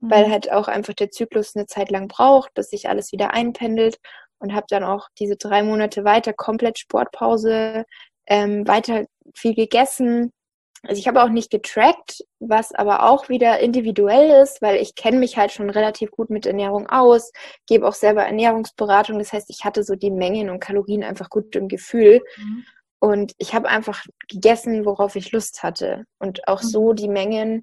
mhm. 0.01 0.11
weil 0.11 0.31
halt 0.31 0.51
auch 0.51 0.69
einfach 0.69 0.95
der 0.95 1.11
Zyklus 1.11 1.55
eine 1.55 1.67
Zeit 1.67 1.91
lang 1.91 2.09
braucht, 2.09 2.55
bis 2.55 2.71
sich 2.71 2.89
alles 2.89 3.13
wieder 3.13 3.33
einpendelt. 3.33 3.99
Und 4.39 4.55
habe 4.55 4.67
dann 4.69 4.85
auch 4.85 5.09
diese 5.19 5.37
drei 5.37 5.63
Monate 5.63 6.05
weiter 6.05 6.33
komplett 6.35 6.79
Sportpause, 6.79 7.85
ähm, 8.27 8.67
weiter 8.67 9.07
viel 9.35 9.55
gegessen, 9.55 10.33
also 10.87 10.99
ich 10.99 11.09
habe 11.09 11.23
auch 11.23 11.29
nicht 11.29 11.51
getrackt, 11.51 12.25
was 12.41 12.73
aber 12.73 13.05
auch 13.09 13.29
wieder 13.29 13.61
individuell 13.61 14.43
ist, 14.43 14.63
weil 14.63 14.77
ich 14.77 14.95
kenne 14.95 15.19
mich 15.19 15.37
halt 15.37 15.53
schon 15.53 15.71
relativ 15.71 16.11
gut 16.11 16.31
mit 16.31 16.47
Ernährung 16.47 16.89
aus, 16.89 17.33
gebe 17.67 17.87
auch 17.87 17.95
selber 17.95 18.25
Ernährungsberatung. 18.25 19.19
Das 19.19 19.33
heißt, 19.33 19.51
ich 19.51 19.65
hatte 19.65 19.83
so 19.83 19.95
die 19.95 20.11
Mengen 20.11 20.51
und 20.51 20.61
Kalorien 20.61 21.05
einfach 21.05 21.31
gut 21.31 21.55
im 21.57 21.69
Gefühl. 21.69 22.23
Mhm. 22.37 22.65
Und 23.01 23.33
ich 23.39 23.55
habe 23.55 23.69
einfach 23.69 24.05
gegessen, 24.29 24.87
worauf 24.87 25.17
ich 25.17 25.33
Lust 25.33 25.63
hatte. 25.63 26.05
Und 26.19 26.49
auch 26.49 26.63
mhm. 26.63 26.67
so 26.67 26.93
die 26.93 27.09
Mengen, 27.09 27.63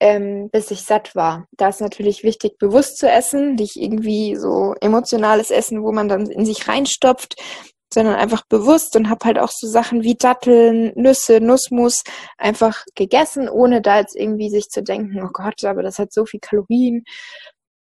ähm, 0.00 0.50
bis 0.50 0.70
ich 0.70 0.82
satt 0.82 1.14
war. 1.14 1.46
Da 1.52 1.68
ist 1.68 1.80
natürlich 1.80 2.24
wichtig, 2.24 2.58
bewusst 2.58 2.98
zu 2.98 3.08
essen, 3.08 3.54
nicht 3.54 3.76
irgendwie 3.76 4.36
so 4.36 4.74
emotionales 4.80 5.50
Essen, 5.50 5.82
wo 5.82 5.92
man 5.92 6.08
dann 6.08 6.26
in 6.26 6.44
sich 6.44 6.68
reinstopft, 6.68 7.36
sondern 7.94 8.16
einfach 8.16 8.44
bewusst 8.46 8.96
und 8.96 9.08
habe 9.08 9.24
halt 9.24 9.38
auch 9.38 9.50
so 9.50 9.66
Sachen 9.66 10.02
wie 10.02 10.16
Datteln, 10.16 10.92
Nüsse, 10.96 11.40
Nussmus 11.40 12.02
einfach 12.36 12.84
gegessen, 12.94 13.48
ohne 13.48 13.80
da 13.80 14.00
jetzt 14.00 14.16
irgendwie 14.16 14.50
sich 14.50 14.68
zu 14.68 14.82
denken, 14.82 15.22
oh 15.24 15.30
Gott, 15.32 15.64
aber 15.64 15.82
das 15.82 15.98
hat 15.98 16.12
so 16.12 16.26
viel 16.26 16.40
Kalorien. 16.40 17.04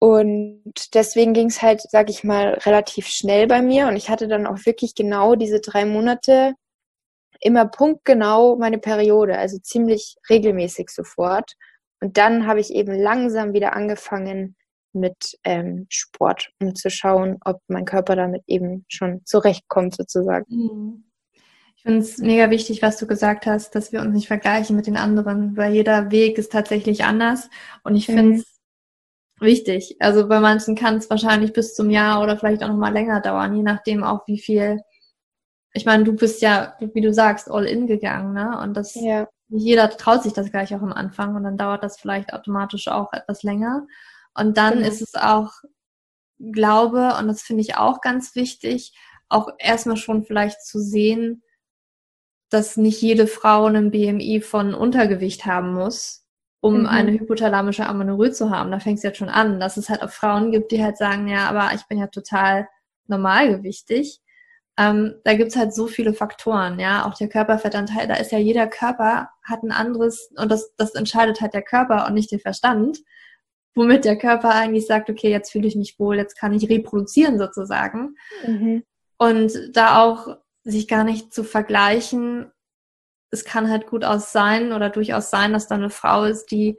Und 0.01 0.95
deswegen 0.95 1.35
ging 1.35 1.49
es 1.49 1.61
halt, 1.61 1.83
sag 1.83 2.09
ich 2.09 2.25
mal, 2.25 2.55
relativ 2.65 3.07
schnell 3.07 3.47
bei 3.47 3.61
mir. 3.61 3.87
Und 3.87 3.97
ich 3.97 4.09
hatte 4.09 4.29
dann 4.29 4.47
auch 4.47 4.65
wirklich 4.65 4.95
genau 4.95 5.35
diese 5.35 5.61
drei 5.61 5.85
Monate 5.85 6.55
immer 7.41 7.67
punktgenau 7.67 8.57
meine 8.57 8.79
Periode, 8.79 9.39
also 9.39 9.59
ziemlich 9.59 10.17
regelmäßig 10.29 10.91
sofort. 10.91 11.53
Und 12.01 12.17
dann 12.17 12.47
habe 12.47 12.61
ich 12.61 12.73
eben 12.73 12.95
langsam 12.95 13.53
wieder 13.53 13.75
angefangen, 13.75 14.57
mit 14.93 15.39
ähm, 15.45 15.87
Sport, 15.89 16.51
um 16.61 16.75
zu 16.75 16.91
schauen, 16.91 17.39
ob 17.45 17.61
mein 17.69 17.85
Körper 17.85 18.17
damit 18.17 18.43
eben 18.47 18.85
schon 18.89 19.23
zurechtkommt, 19.25 19.97
sozusagen. 19.97 20.47
Mhm. 20.49 21.05
Ich 21.81 21.85
finde 21.85 22.01
es 22.01 22.19
mega 22.19 22.51
wichtig, 22.51 22.83
was 22.83 22.99
du 22.99 23.07
gesagt 23.07 23.47
hast, 23.47 23.75
dass 23.75 23.91
wir 23.91 24.03
uns 24.03 24.13
nicht 24.13 24.29
vergleichen 24.29 24.77
mit 24.77 24.87
den 24.87 24.99
anderen, 24.99 25.57
weil 25.57 25.73
jeder 25.73 26.11
Weg 26.11 26.37
ist 26.37 26.53
tatsächlich 26.53 27.05
anders. 27.05 27.49
Und 27.85 27.97
ich 27.97 28.05
finde 28.05 28.37
es 28.37 28.61
mhm. 29.41 29.47
wichtig. 29.47 29.97
Also 29.99 30.29
bei 30.29 30.41
manchen 30.41 30.77
kann 30.77 30.97
es 30.97 31.09
wahrscheinlich 31.09 31.55
bis 31.55 31.75
zum 31.75 31.89
Jahr 31.89 32.23
oder 32.23 32.37
vielleicht 32.37 32.63
auch 32.63 32.69
noch 32.69 32.77
mal 32.77 32.93
länger 32.93 33.23
dauern, 33.23 33.57
je 33.57 33.63
nachdem 33.63 34.05
auch 34.05 34.27
wie 34.27 34.39
viel. 34.39 34.83
Ich 35.73 35.87
meine, 35.87 36.05
du 36.05 36.13
bist 36.13 36.43
ja, 36.43 36.75
wie 36.81 37.01
du 37.01 37.15
sagst, 37.15 37.51
all 37.51 37.65
in 37.65 37.87
gegangen, 37.87 38.35
ne? 38.35 38.61
Und 38.61 38.77
das 38.77 38.95
ja. 38.97 39.27
jeder 39.49 39.89
traut 39.89 40.23
sich 40.23 40.35
das 40.35 40.51
gleich 40.51 40.75
auch 40.75 40.83
am 40.83 40.93
Anfang 40.93 41.35
und 41.35 41.45
dann 41.45 41.57
dauert 41.57 41.83
das 41.83 41.99
vielleicht 41.99 42.35
automatisch 42.35 42.89
auch 42.89 43.11
etwas 43.15 43.43
länger. 43.43 43.87
Und 44.41 44.57
dann 44.57 44.79
genau. 44.79 44.89
ist 44.89 45.03
es 45.03 45.15
auch 45.15 45.53
Glaube, 46.53 47.17
und 47.19 47.29
das 47.29 47.43
finde 47.43 47.61
ich 47.61 47.77
auch 47.77 48.01
ganz 48.01 48.35
wichtig, 48.35 48.95
auch 49.29 49.51
erstmal 49.59 49.99
schon 49.99 50.25
vielleicht 50.25 50.65
zu 50.65 50.81
sehen, 50.81 51.43
dass 52.49 52.79
nicht 52.79 53.03
jede 53.03 53.27
Frau 53.27 53.67
einen 53.67 53.91
BMI 53.91 54.41
von 54.41 54.75
Untergewicht 54.75 55.45
haben 55.45 55.75
muss, 55.75 56.27
um 56.61 56.81
mhm. 56.81 56.87
eine 56.87 57.13
hypothalamische 57.13 57.87
Amenorrhoe 57.87 58.33
zu 58.33 58.49
haben. 58.49 58.71
Da 58.71 58.81
fängt 58.81 58.97
es 58.97 59.05
jetzt 59.05 59.19
schon 59.19 59.29
an, 59.29 59.61
dass 59.61 59.77
es 59.77 59.91
halt 59.91 60.03
auch 60.03 60.11
Frauen 60.11 60.51
gibt, 60.51 60.73
die 60.73 60.83
halt 60.83 60.97
sagen, 60.97 61.29
ja, 61.29 61.47
aber 61.47 61.75
ich 61.75 61.87
bin 61.89 61.99
ja 61.99 62.07
total 62.07 62.67
normalgewichtig. 63.07 64.21
Ähm, 64.79 65.17
da 65.25 65.35
gibt's 65.35 65.57
halt 65.57 65.75
so 65.75 65.89
viele 65.89 66.15
Faktoren, 66.15 66.81
ja, 66.81 67.05
auch 67.05 67.15
der 67.15 67.29
Körperfettanteil, 67.29 68.09
da 68.09 68.15
ist 68.15 68.33
ja 68.33 68.39
jeder 68.39 68.67
Körper 68.67 69.29
hat 69.43 69.63
ein 69.63 69.73
anderes 69.73 70.31
und 70.39 70.51
das, 70.51 70.75
das 70.77 70.95
entscheidet 70.95 71.43
halt 71.43 71.53
der 71.53 71.63
Körper 71.63 72.07
und 72.07 72.15
nicht 72.15 72.31
der 72.33 72.41
Verstand 72.41 72.99
womit 73.75 74.05
der 74.05 74.19
Körper 74.19 74.51
eigentlich 74.51 74.87
sagt, 74.87 75.11
okay, 75.11 75.31
jetzt 75.31 75.53
fühle 75.53 75.69
ich 75.69 75.77
mich 75.77 75.99
wohl, 75.99 76.17
jetzt 76.17 76.37
kann 76.37 76.53
ich 76.53 76.69
reproduzieren 76.69 77.39
sozusagen. 77.39 78.17
Mhm. 78.47 78.85
Und 79.19 79.53
da 79.73 80.03
auch 80.03 80.37
sich 80.65 80.89
gar 80.89 81.05
nicht 81.05 81.33
zu 81.33 81.45
vergleichen, 81.45 82.51
es 83.31 83.45
kann 83.45 83.71
halt 83.71 83.87
gut 83.87 84.05
aus 84.05 84.33
sein 84.33 84.73
oder 84.73 84.91
durchaus 84.91 85.31
sein, 85.31 85.53
dass 85.53 85.69
da 85.69 85.77
eine 85.77 85.91
Frau 85.91 86.25
ist, 86.25 86.47
die 86.51 86.79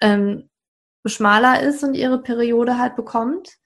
ähm, 0.00 0.50
schmaler 1.06 1.62
ist 1.62 1.82
und 1.82 1.94
ihre 1.94 2.20
Periode 2.22 2.78
halt 2.78 2.96
bekommt. 2.96 3.56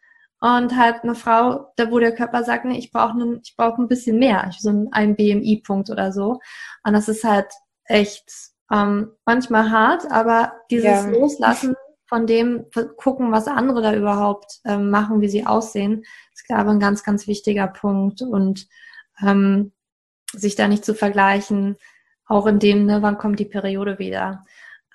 Und 0.41 0.77
halt 0.77 1.05
eine 1.05 1.15
Frau, 1.15 1.73
da 1.77 1.91
wo 1.91 1.99
der 1.99 2.15
Körper 2.15 2.45
sagt, 2.45 2.67
nee, 2.67 2.77
ich 2.77 2.93
brauche 2.93 3.41
ich 3.43 3.57
brauche 3.57 3.81
ein 3.81 3.89
bisschen 3.89 4.19
mehr, 4.19 4.51
so 4.59 4.69
einen 4.69 5.17
BMI-Punkt 5.17 5.89
oder 5.89 6.13
so. 6.13 6.39
Und 6.85 6.93
das 6.93 7.09
ist 7.09 7.25
halt 7.25 7.47
echt 7.87 8.31
ähm, 8.71 9.13
manchmal 9.25 9.71
hart, 9.71 10.11
aber 10.11 10.53
dieses 10.71 10.85
ja. 10.85 11.09
Loslassen 11.09 11.75
von 12.15 12.29
dem 12.29 12.67
gucken, 12.97 13.33
was 13.33 13.49
andere 13.49 13.83
da 13.83 13.93
überhaupt 13.93 14.61
ähm, 14.65 14.89
machen, 14.89 15.21
wie 15.21 15.29
sie 15.29 15.45
aussehen, 15.45 16.05
ist, 16.33 16.47
glaube 16.47 16.71
ich, 16.71 16.77
ein 16.77 16.81
ganz, 16.81 17.03
ganz 17.03 17.27
wichtiger 17.27 17.67
Punkt. 17.67 18.23
Und 18.23 18.69
ähm, 19.21 19.73
sich 20.33 20.55
da 20.55 20.69
nicht 20.69 20.85
zu 20.85 20.95
vergleichen, 20.95 21.77
auch 22.27 22.47
in 22.47 22.61
dem, 22.61 22.87
ne, 22.87 23.03
wann 23.03 23.19
kommt 23.19 23.41
die 23.41 23.45
Periode 23.45 23.99
wieder. 23.99 24.45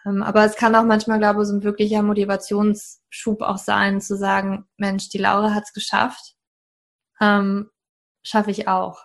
Ähm, 0.05 0.23
aber 0.23 0.45
es 0.45 0.55
kann 0.55 0.75
auch 0.75 0.85
manchmal, 0.85 1.19
glaube 1.19 1.41
ich, 1.41 1.49
so 1.49 1.55
ein 1.55 1.63
wirklicher 1.63 2.03
Motivationsschub 2.03 3.41
auch 3.41 3.57
sein, 3.57 3.99
zu 3.99 4.15
sagen, 4.15 4.65
Mensch, 4.77 5.09
die 5.09 5.17
Laura 5.17 5.53
hat 5.53 5.65
es 5.65 5.73
geschafft, 5.73 6.37
ähm, 7.19 7.69
schaffe 8.23 8.51
ich 8.51 8.69
auch. 8.69 9.03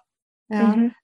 Ja. 0.48 0.68
Mhm. 0.68 0.94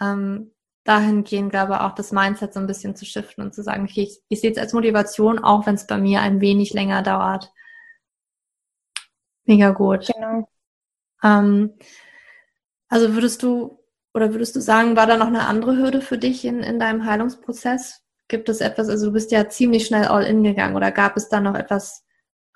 Ähm, 0.00 0.54
dahingehend, 0.90 1.50
glaube 1.50 1.74
ich, 1.74 1.80
auch 1.80 1.94
das 1.94 2.10
Mindset 2.10 2.52
so 2.52 2.58
ein 2.58 2.66
bisschen 2.66 2.96
zu 2.96 3.04
shiften 3.06 3.44
und 3.44 3.54
zu 3.54 3.62
sagen, 3.62 3.84
okay, 3.84 4.02
ich, 4.02 4.20
ich 4.28 4.40
sehe 4.40 4.50
es 4.50 4.58
als 4.58 4.72
Motivation, 4.72 5.38
auch 5.38 5.64
wenn 5.66 5.76
es 5.76 5.86
bei 5.86 5.96
mir 5.98 6.20
ein 6.20 6.40
wenig 6.40 6.72
länger 6.72 7.02
dauert. 7.02 7.52
Mega 9.44 9.70
gut. 9.70 10.10
Genau. 10.12 10.48
Ähm, 11.22 11.74
also 12.88 13.14
würdest 13.14 13.42
du 13.44 13.78
oder 14.12 14.32
würdest 14.32 14.56
du 14.56 14.60
sagen, 14.60 14.96
war 14.96 15.06
da 15.06 15.16
noch 15.16 15.28
eine 15.28 15.46
andere 15.46 15.76
Hürde 15.76 16.00
für 16.00 16.18
dich 16.18 16.44
in, 16.44 16.60
in 16.60 16.80
deinem 16.80 17.04
Heilungsprozess? 17.04 18.02
Gibt 18.26 18.48
es 18.48 18.60
etwas, 18.60 18.88
also 18.88 19.06
du 19.06 19.12
bist 19.12 19.30
ja 19.30 19.48
ziemlich 19.48 19.86
schnell 19.86 20.06
all 20.06 20.24
in 20.24 20.42
gegangen 20.42 20.74
oder 20.74 20.90
gab 20.90 21.16
es 21.16 21.28
da 21.28 21.40
noch 21.40 21.54
etwas, 21.54 22.04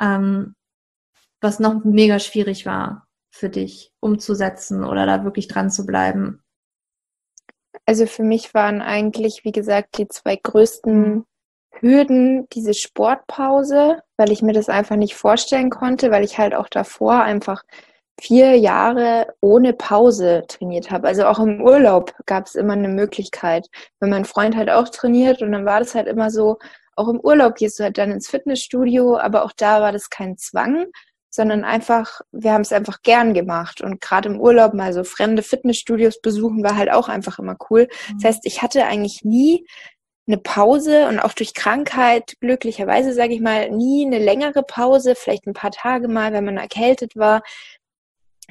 ähm, 0.00 0.56
was 1.40 1.60
noch 1.60 1.84
mega 1.84 2.18
schwierig 2.18 2.66
war 2.66 3.06
für 3.30 3.48
dich 3.48 3.92
umzusetzen 4.00 4.84
oder 4.84 5.06
da 5.06 5.22
wirklich 5.22 5.46
dran 5.46 5.70
zu 5.70 5.86
bleiben? 5.86 6.43
Also 7.86 8.06
für 8.06 8.22
mich 8.22 8.54
waren 8.54 8.80
eigentlich, 8.80 9.44
wie 9.44 9.52
gesagt, 9.52 9.98
die 9.98 10.08
zwei 10.08 10.36
größten. 10.36 11.24
Hürden 11.80 12.48
diese 12.50 12.72
Sportpause, 12.72 14.02
weil 14.16 14.30
ich 14.30 14.42
mir 14.42 14.52
das 14.52 14.68
einfach 14.68 14.96
nicht 14.96 15.16
vorstellen 15.16 15.70
konnte, 15.70 16.10
weil 16.10 16.24
ich 16.24 16.38
halt 16.38 16.54
auch 16.54 16.68
davor 16.68 17.22
einfach 17.22 17.62
vier 18.20 18.56
Jahre 18.56 19.34
ohne 19.40 19.72
Pause 19.72 20.44
trainiert 20.48 20.90
habe. 20.90 21.08
Also 21.08 21.26
auch 21.26 21.40
im 21.40 21.60
Urlaub 21.60 22.14
gab 22.26 22.46
es 22.46 22.54
immer 22.54 22.74
eine 22.74 22.88
Möglichkeit. 22.88 23.66
Wenn 24.00 24.10
mein 24.10 24.24
Freund 24.24 24.56
halt 24.56 24.70
auch 24.70 24.88
trainiert 24.88 25.42
und 25.42 25.52
dann 25.52 25.66
war 25.66 25.80
das 25.80 25.94
halt 25.94 26.06
immer 26.06 26.30
so, 26.30 26.58
auch 26.96 27.08
im 27.08 27.18
Urlaub 27.20 27.56
gehst 27.56 27.80
du 27.80 27.84
halt 27.84 27.98
dann 27.98 28.12
ins 28.12 28.28
Fitnessstudio, 28.28 29.18
aber 29.18 29.44
auch 29.44 29.52
da 29.56 29.80
war 29.80 29.90
das 29.90 30.10
kein 30.10 30.36
Zwang, 30.36 30.86
sondern 31.34 31.64
einfach, 31.64 32.20
wir 32.30 32.52
haben 32.52 32.60
es 32.60 32.72
einfach 32.72 33.02
gern 33.02 33.34
gemacht. 33.34 33.80
Und 33.80 34.00
gerade 34.00 34.28
im 34.28 34.40
Urlaub 34.40 34.72
mal 34.72 34.92
so 34.92 35.02
fremde 35.02 35.42
Fitnessstudios 35.42 36.20
besuchen 36.20 36.62
war 36.62 36.76
halt 36.76 36.92
auch 36.92 37.08
einfach 37.08 37.40
immer 37.40 37.56
cool. 37.70 37.88
Das 37.88 38.22
mhm. 38.22 38.24
heißt, 38.24 38.46
ich 38.46 38.62
hatte 38.62 38.86
eigentlich 38.86 39.24
nie 39.24 39.66
eine 40.28 40.38
Pause 40.38 41.08
und 41.08 41.18
auch 41.18 41.32
durch 41.32 41.52
Krankheit, 41.52 42.34
glücklicherweise 42.40 43.12
sage 43.12 43.34
ich 43.34 43.40
mal, 43.40 43.68
nie 43.70 44.06
eine 44.06 44.20
längere 44.20 44.62
Pause, 44.62 45.16
vielleicht 45.16 45.46
ein 45.46 45.54
paar 45.54 45.72
Tage 45.72 46.06
mal, 46.06 46.32
wenn 46.32 46.44
man 46.44 46.56
erkältet 46.56 47.16
war. 47.16 47.42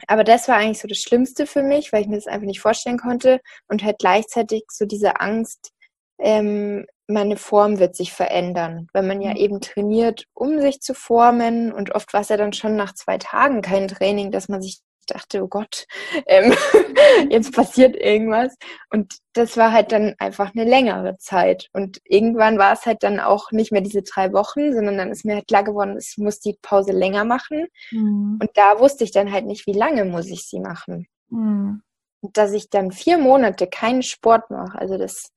Aber 0.07 0.25
das 0.25 0.49
war 0.49 0.57
eigentlich 0.57 0.79
so 0.79 0.87
das 0.89 0.99
Schlimmste 0.99 1.47
für 1.47 1.63
mich, 1.63 1.93
weil 1.93 2.01
ich 2.01 2.07
mir 2.07 2.17
das 2.17 2.27
einfach 2.27 2.45
nicht 2.45 2.59
vorstellen 2.59 2.99
konnte 2.99 3.39
und 3.69 3.81
halt 3.81 3.99
gleichzeitig 3.99 4.65
so 4.69 4.85
diese 4.85 5.21
Angst, 5.21 5.71
ähm, 6.19 6.85
meine 7.07 7.37
Form 7.37 7.79
wird 7.79 7.95
sich 7.95 8.13
verändern, 8.13 8.87
wenn 8.93 9.07
man 9.07 9.21
ja 9.21 9.31
mhm. 9.31 9.37
eben 9.37 9.61
trainiert, 9.61 10.25
um 10.33 10.59
sich 10.59 10.81
zu 10.81 10.93
formen. 10.93 11.71
Und 11.71 11.93
oft 11.95 12.13
war 12.13 12.21
es 12.21 12.29
ja 12.29 12.37
dann 12.37 12.53
schon 12.53 12.75
nach 12.75 12.93
zwei 12.93 13.17
Tagen 13.17 13.61
kein 13.61 13.87
Training, 13.87 14.31
dass 14.31 14.49
man 14.49 14.61
sich 14.61 14.81
dachte, 15.07 15.43
oh 15.43 15.47
Gott, 15.47 15.85
ähm, 16.27 16.53
jetzt 17.29 17.53
passiert 17.53 17.95
irgendwas. 17.95 18.55
Und 18.89 19.17
das 19.33 19.57
war 19.57 19.71
halt 19.71 19.91
dann 19.91 20.15
einfach 20.17 20.53
eine 20.55 20.63
längere 20.63 21.17
Zeit. 21.17 21.69
Und 21.73 21.99
irgendwann 22.05 22.57
war 22.57 22.73
es 22.73 22.85
halt 22.85 23.03
dann 23.03 23.19
auch 23.19 23.51
nicht 23.51 23.71
mehr 23.71 23.81
diese 23.81 24.01
drei 24.01 24.31
Wochen, 24.33 24.73
sondern 24.73 24.97
dann 24.97 25.11
ist 25.11 25.25
mir 25.25 25.35
halt 25.35 25.47
klar 25.47 25.63
geworden, 25.63 25.97
ich 25.99 26.17
muss 26.17 26.39
die 26.39 26.57
Pause 26.61 26.91
länger 26.91 27.25
machen. 27.25 27.67
Mhm. 27.91 28.39
Und 28.41 28.49
da 28.55 28.79
wusste 28.79 29.03
ich 29.03 29.11
dann 29.11 29.31
halt 29.31 29.45
nicht, 29.45 29.67
wie 29.67 29.73
lange 29.73 30.05
muss 30.05 30.27
ich 30.27 30.47
sie 30.47 30.59
machen. 30.59 31.07
Mhm. 31.29 31.81
Und 32.21 32.37
dass 32.37 32.53
ich 32.53 32.69
dann 32.69 32.91
vier 32.91 33.17
Monate 33.17 33.67
keinen 33.67 34.01
Sport 34.01 34.49
mache, 34.49 34.79
also 34.79 34.97
das 34.97 35.33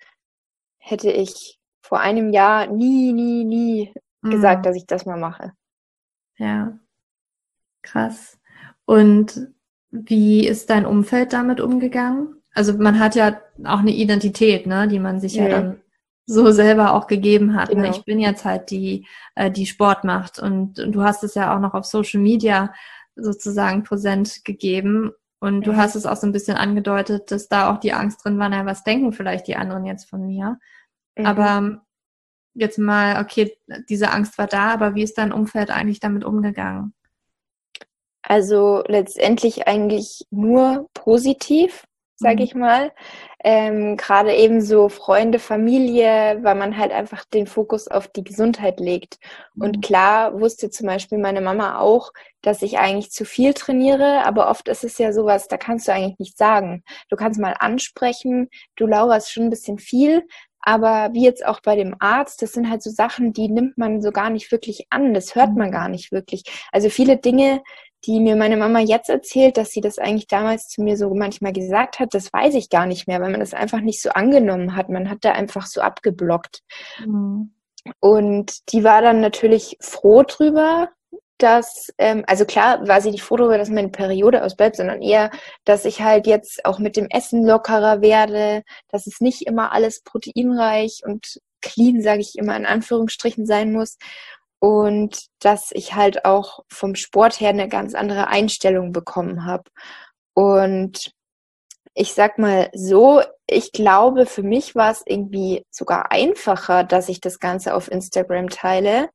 hätte 0.86 1.10
ich 1.10 1.58
vor 1.82 2.00
einem 2.00 2.32
Jahr 2.32 2.68
nie, 2.68 3.12
nie, 3.12 3.44
nie 3.44 3.92
mhm. 4.22 4.30
gesagt, 4.30 4.66
dass 4.66 4.76
ich 4.76 4.86
das 4.86 5.04
mal 5.04 5.18
mache. 5.18 5.52
Ja, 6.38 6.78
krass. 7.82 8.38
Und 8.84 9.48
wie 9.90 10.46
ist 10.46 10.70
dein 10.70 10.86
Umfeld 10.86 11.32
damit 11.32 11.60
umgegangen? 11.60 12.40
Also 12.54 12.74
man 12.78 13.00
hat 13.00 13.16
ja 13.16 13.40
auch 13.64 13.80
eine 13.80 13.92
Identität, 13.92 14.66
ne, 14.66 14.86
die 14.86 15.00
man 15.00 15.20
sich 15.20 15.34
ja, 15.34 15.44
ja 15.44 15.50
dann 15.50 15.80
so 16.24 16.50
selber 16.52 16.94
auch 16.94 17.08
gegeben 17.08 17.54
hat. 17.54 17.68
Ne? 17.68 17.76
Genau. 17.76 17.88
Ne? 17.88 17.96
Ich 17.96 18.04
bin 18.04 18.20
jetzt 18.20 18.44
halt 18.44 18.70
die, 18.70 19.06
äh, 19.34 19.50
die 19.50 19.66
Sport 19.66 20.04
macht 20.04 20.38
und, 20.38 20.78
und, 20.78 20.92
du 20.92 21.02
hast 21.02 21.24
es 21.24 21.34
ja 21.34 21.54
auch 21.54 21.60
noch 21.60 21.74
auf 21.74 21.84
Social 21.84 22.20
Media 22.20 22.72
sozusagen 23.16 23.82
präsent 23.82 24.44
gegeben. 24.44 25.12
Und 25.38 25.66
du 25.66 25.76
hast 25.76 25.94
es 25.94 26.06
auch 26.06 26.16
so 26.16 26.26
ein 26.26 26.32
bisschen 26.32 26.56
angedeutet, 26.56 27.30
dass 27.30 27.48
da 27.48 27.70
auch 27.70 27.78
die 27.78 27.92
Angst 27.92 28.24
drin 28.24 28.38
war, 28.38 28.48
na, 28.48 28.64
was 28.64 28.84
denken 28.84 29.12
vielleicht 29.12 29.46
die 29.46 29.56
anderen 29.56 29.84
jetzt 29.84 30.08
von 30.08 30.26
mir? 30.26 30.58
Mhm. 31.16 31.26
Aber 31.26 31.82
jetzt 32.54 32.78
mal, 32.78 33.22
okay, 33.22 33.56
diese 33.88 34.10
Angst 34.10 34.38
war 34.38 34.46
da, 34.46 34.70
aber 34.72 34.94
wie 34.94 35.02
ist 35.02 35.18
dein 35.18 35.32
Umfeld 35.32 35.70
eigentlich 35.70 36.00
damit 36.00 36.24
umgegangen? 36.24 36.94
Also 38.22 38.82
letztendlich 38.88 39.68
eigentlich 39.68 40.26
nur 40.30 40.88
positiv, 40.94 41.84
sage 42.16 42.36
mhm. 42.36 42.42
ich 42.42 42.54
mal. 42.54 42.92
Ähm, 43.44 43.96
Gerade 43.96 44.34
eben 44.34 44.60
so 44.60 44.88
Freunde, 44.88 45.38
Familie, 45.38 46.38
weil 46.42 46.54
man 46.54 46.76
halt 46.76 46.92
einfach 46.92 47.24
den 47.24 47.46
Fokus 47.46 47.88
auf 47.88 48.08
die 48.08 48.24
Gesundheit 48.24 48.80
legt. 48.80 49.18
Mhm. 49.54 49.62
Und 49.62 49.82
klar 49.82 50.40
wusste 50.40 50.70
zum 50.70 50.86
Beispiel 50.86 51.18
meine 51.18 51.40
Mama 51.40 51.78
auch, 51.78 52.12
dass 52.42 52.62
ich 52.62 52.78
eigentlich 52.78 53.10
zu 53.10 53.24
viel 53.24 53.54
trainiere, 53.54 54.24
aber 54.24 54.50
oft 54.50 54.68
ist 54.68 54.84
es 54.84 54.98
ja 54.98 55.12
sowas, 55.12 55.48
da 55.48 55.56
kannst 55.56 55.88
du 55.88 55.92
eigentlich 55.92 56.18
nicht 56.18 56.38
sagen. 56.38 56.82
Du 57.08 57.16
kannst 57.16 57.40
mal 57.40 57.54
ansprechen, 57.58 58.48
du 58.76 58.86
Laura 58.86 59.16
ist 59.16 59.30
schon 59.30 59.44
ein 59.44 59.50
bisschen 59.50 59.78
viel, 59.78 60.24
aber 60.68 61.10
wie 61.12 61.22
jetzt 61.22 61.46
auch 61.46 61.60
bei 61.60 61.76
dem 61.76 61.94
Arzt, 62.00 62.42
das 62.42 62.52
sind 62.52 62.68
halt 62.68 62.82
so 62.82 62.90
Sachen, 62.90 63.32
die 63.32 63.48
nimmt 63.48 63.78
man 63.78 64.02
so 64.02 64.10
gar 64.10 64.30
nicht 64.30 64.50
wirklich 64.50 64.88
an. 64.90 65.14
Das 65.14 65.36
hört 65.36 65.54
man 65.54 65.68
mhm. 65.68 65.72
gar 65.72 65.88
nicht 65.88 66.10
wirklich. 66.10 66.42
Also 66.72 66.90
viele 66.90 67.18
Dinge, 67.18 67.62
die 68.06 68.20
mir 68.20 68.36
meine 68.36 68.56
Mama 68.56 68.80
jetzt 68.80 69.08
erzählt, 69.10 69.56
dass 69.56 69.70
sie 69.70 69.80
das 69.80 69.98
eigentlich 69.98 70.28
damals 70.28 70.68
zu 70.68 70.82
mir 70.82 70.96
so 70.96 71.12
manchmal 71.14 71.52
gesagt 71.52 71.98
hat, 71.98 72.14
das 72.14 72.32
weiß 72.32 72.54
ich 72.54 72.70
gar 72.70 72.86
nicht 72.86 73.08
mehr, 73.08 73.20
weil 73.20 73.30
man 73.30 73.40
das 73.40 73.54
einfach 73.54 73.80
nicht 73.80 74.00
so 74.00 74.10
angenommen 74.10 74.76
hat. 74.76 74.88
Man 74.88 75.10
hat 75.10 75.18
da 75.22 75.32
einfach 75.32 75.66
so 75.66 75.80
abgeblockt. 75.80 76.62
Mhm. 77.04 77.52
Und 78.00 78.72
die 78.72 78.84
war 78.84 79.02
dann 79.02 79.20
natürlich 79.20 79.76
froh 79.80 80.22
drüber, 80.22 80.88
dass, 81.38 81.92
ähm, 81.98 82.24
also 82.26 82.44
klar 82.44 82.86
war 82.88 83.00
sie 83.00 83.10
nicht 83.10 83.22
froh 83.22 83.36
darüber, 83.36 83.58
dass 83.58 83.68
meine 83.68 83.90
Periode 83.90 84.42
ausbleibt, 84.42 84.76
sondern 84.76 85.02
eher, 85.02 85.30
dass 85.64 85.84
ich 85.84 86.00
halt 86.00 86.26
jetzt 86.26 86.64
auch 86.64 86.78
mit 86.78 86.96
dem 86.96 87.08
Essen 87.10 87.44
lockerer 87.44 88.00
werde, 88.00 88.62
dass 88.88 89.06
es 89.06 89.20
nicht 89.20 89.42
immer 89.46 89.72
alles 89.72 90.02
proteinreich 90.02 91.02
und 91.04 91.40
clean, 91.60 92.00
sage 92.00 92.20
ich 92.20 92.36
immer 92.38 92.56
in 92.56 92.66
Anführungsstrichen, 92.66 93.46
sein 93.46 93.72
muss. 93.72 93.98
Und 94.66 95.26
dass 95.38 95.70
ich 95.70 95.94
halt 95.94 96.24
auch 96.24 96.64
vom 96.68 96.96
Sport 96.96 97.38
her 97.38 97.50
eine 97.50 97.68
ganz 97.68 97.94
andere 97.94 98.26
Einstellung 98.26 98.90
bekommen 98.90 99.44
habe. 99.44 99.62
Und 100.34 101.12
ich 101.94 102.14
sag 102.14 102.36
mal 102.40 102.68
so, 102.74 103.22
ich 103.48 103.70
glaube, 103.70 104.26
für 104.26 104.42
mich 104.42 104.74
war 104.74 104.90
es 104.90 105.04
irgendwie 105.06 105.62
sogar 105.70 106.10
einfacher, 106.10 106.82
dass 106.82 107.08
ich 107.08 107.20
das 107.20 107.38
Ganze 107.38 107.76
auf 107.76 107.88
Instagram 107.88 108.48
teile, 108.48 109.08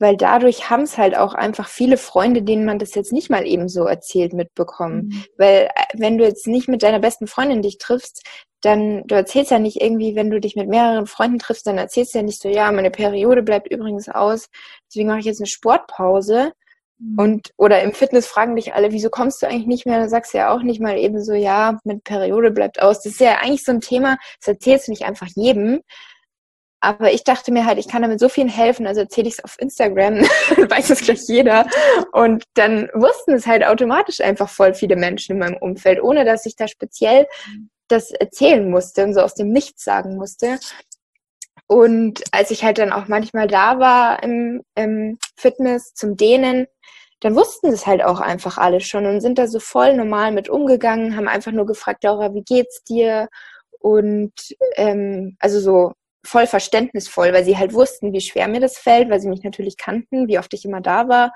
weil 0.00 0.16
dadurch 0.16 0.68
haben 0.68 0.82
es 0.82 0.98
halt 0.98 1.16
auch 1.16 1.34
einfach 1.34 1.68
viele 1.68 1.96
Freunde, 1.96 2.42
denen 2.42 2.64
man 2.64 2.80
das 2.80 2.96
jetzt 2.96 3.12
nicht 3.12 3.30
mal 3.30 3.46
eben 3.46 3.68
so 3.68 3.84
erzählt, 3.84 4.32
mitbekommen. 4.32 5.10
Mhm. 5.12 5.24
Weil 5.38 5.68
äh, 5.76 5.84
wenn 5.94 6.18
du 6.18 6.24
jetzt 6.24 6.48
nicht 6.48 6.66
mit 6.66 6.82
deiner 6.82 6.98
besten 6.98 7.28
Freundin 7.28 7.62
dich 7.62 7.78
triffst, 7.78 8.26
dann, 8.62 9.06
du 9.06 9.14
erzählst 9.14 9.50
ja 9.50 9.58
nicht 9.58 9.80
irgendwie, 9.80 10.14
wenn 10.14 10.30
du 10.30 10.40
dich 10.40 10.56
mit 10.56 10.68
mehreren 10.68 11.06
Freunden 11.06 11.38
triffst, 11.38 11.66
dann 11.66 11.78
erzählst 11.78 12.14
du 12.14 12.18
ja 12.18 12.24
nicht 12.24 12.40
so, 12.40 12.48
ja, 12.48 12.70
meine 12.72 12.90
Periode 12.90 13.42
bleibt 13.42 13.70
übrigens 13.70 14.08
aus, 14.08 14.48
deswegen 14.88 15.08
mache 15.08 15.18
ich 15.18 15.26
jetzt 15.26 15.40
eine 15.40 15.46
Sportpause. 15.46 16.52
Mhm. 16.98 17.18
Und, 17.18 17.50
oder 17.56 17.82
im 17.82 17.92
Fitness 17.92 18.26
fragen 18.26 18.56
dich 18.56 18.74
alle, 18.74 18.92
wieso 18.92 19.10
kommst 19.10 19.42
du 19.42 19.46
eigentlich 19.46 19.66
nicht 19.66 19.86
mehr? 19.86 19.98
Dann 19.98 20.08
sagst 20.08 20.32
du 20.32 20.38
ja 20.38 20.54
auch 20.54 20.62
nicht 20.62 20.80
mal 20.80 20.96
eben 20.96 21.22
so, 21.22 21.34
ja, 21.34 21.78
meine 21.84 22.00
Periode 22.00 22.52
bleibt 22.52 22.80
aus. 22.80 23.02
Das 23.02 23.12
ist 23.12 23.20
ja 23.20 23.38
eigentlich 23.38 23.64
so 23.64 23.72
ein 23.72 23.80
Thema, 23.80 24.16
das 24.40 24.48
erzählst 24.48 24.86
du 24.86 24.92
nicht 24.92 25.04
einfach 25.04 25.28
jedem, 25.34 25.80
aber 26.84 27.12
ich 27.12 27.22
dachte 27.22 27.52
mir 27.52 27.64
halt, 27.64 27.78
ich 27.78 27.86
kann 27.86 28.02
damit 28.02 28.18
so 28.18 28.28
vielen 28.28 28.48
helfen, 28.48 28.88
also 28.88 29.02
erzähle 29.02 29.28
ich 29.28 29.34
es 29.34 29.44
auf 29.44 29.56
Instagram, 29.60 30.14
weiß 30.68 30.90
es 30.90 31.00
gleich 31.00 31.22
jeder. 31.28 31.64
Und 32.10 32.42
dann 32.54 32.88
wussten 32.92 33.34
es 33.34 33.46
halt 33.46 33.64
automatisch 33.64 34.20
einfach 34.20 34.48
voll 34.48 34.74
viele 34.74 34.96
Menschen 34.96 35.32
in 35.32 35.38
meinem 35.38 35.56
Umfeld, 35.58 36.02
ohne 36.02 36.24
dass 36.24 36.44
ich 36.44 36.56
da 36.56 36.66
speziell 36.66 37.28
das 37.92 38.10
erzählen 38.10 38.68
musste 38.68 39.04
und 39.04 39.14
so 39.14 39.20
aus 39.20 39.34
dem 39.34 39.50
Nichts 39.50 39.84
sagen 39.84 40.16
musste. 40.16 40.58
Und 41.66 42.22
als 42.32 42.50
ich 42.50 42.64
halt 42.64 42.78
dann 42.78 42.92
auch 42.92 43.08
manchmal 43.08 43.46
da 43.46 43.78
war 43.78 44.22
im, 44.22 44.62
im 44.74 45.18
Fitness 45.36 45.94
zum 45.94 46.16
Dehnen, 46.16 46.66
dann 47.20 47.36
wussten 47.36 47.68
es 47.68 47.86
halt 47.86 48.02
auch 48.02 48.20
einfach 48.20 48.58
alle 48.58 48.80
schon 48.80 49.06
und 49.06 49.20
sind 49.20 49.38
da 49.38 49.46
so 49.46 49.60
voll 49.60 49.96
normal 49.96 50.32
mit 50.32 50.48
umgegangen, 50.48 51.16
haben 51.16 51.28
einfach 51.28 51.52
nur 51.52 51.66
gefragt, 51.66 52.02
Laura, 52.04 52.34
wie 52.34 52.42
geht's 52.42 52.82
dir? 52.82 53.28
Und 53.78 54.32
ähm, 54.76 55.36
also 55.38 55.60
so 55.60 55.92
voll 56.24 56.46
verständnisvoll, 56.46 57.32
weil 57.32 57.44
sie 57.44 57.56
halt 57.56 57.74
wussten, 57.74 58.12
wie 58.12 58.20
schwer 58.20 58.48
mir 58.48 58.60
das 58.60 58.76
fällt, 58.78 59.08
weil 59.08 59.20
sie 59.20 59.28
mich 59.28 59.42
natürlich 59.42 59.76
kannten, 59.76 60.28
wie 60.28 60.38
oft 60.38 60.52
ich 60.54 60.64
immer 60.64 60.80
da 60.80 61.08
war. 61.08 61.32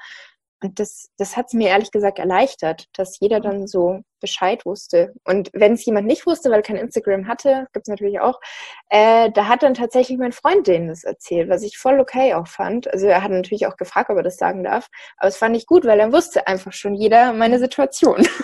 Und 0.62 0.80
das, 0.80 1.10
das 1.18 1.36
hat 1.36 1.46
es 1.48 1.52
mir 1.52 1.68
ehrlich 1.68 1.90
gesagt 1.90 2.18
erleichtert, 2.18 2.86
dass 2.94 3.20
jeder 3.20 3.40
dann 3.40 3.66
so 3.66 4.00
Bescheid 4.20 4.64
wusste. 4.64 5.12
Und 5.24 5.50
wenn 5.52 5.74
es 5.74 5.84
jemand 5.84 6.06
nicht 6.06 6.26
wusste, 6.26 6.50
weil 6.50 6.60
er 6.60 6.62
kein 6.62 6.76
Instagram 6.76 7.28
hatte, 7.28 7.66
gibt 7.72 7.86
es 7.86 7.90
natürlich 7.90 8.20
auch, 8.20 8.40
äh, 8.88 9.30
da 9.32 9.48
hat 9.48 9.62
dann 9.62 9.74
tatsächlich 9.74 10.18
mein 10.18 10.32
Freund 10.32 10.66
denen 10.66 10.88
das 10.88 11.04
erzählt, 11.04 11.50
was 11.50 11.62
ich 11.62 11.76
voll 11.76 12.00
okay 12.00 12.34
auch 12.34 12.48
fand. 12.48 12.90
Also 12.90 13.06
er 13.06 13.22
hat 13.22 13.30
natürlich 13.30 13.66
auch 13.66 13.76
gefragt, 13.76 14.08
ob 14.08 14.16
er 14.16 14.22
das 14.22 14.38
sagen 14.38 14.64
darf. 14.64 14.88
Aber 15.18 15.28
es 15.28 15.36
fand 15.36 15.56
ich 15.56 15.66
gut, 15.66 15.84
weil 15.84 15.98
dann 15.98 16.12
wusste 16.12 16.46
einfach 16.46 16.72
schon 16.72 16.94
jeder 16.94 17.32
meine 17.32 17.58
Situation. 17.58 18.26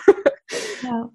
Ja, 0.82 1.08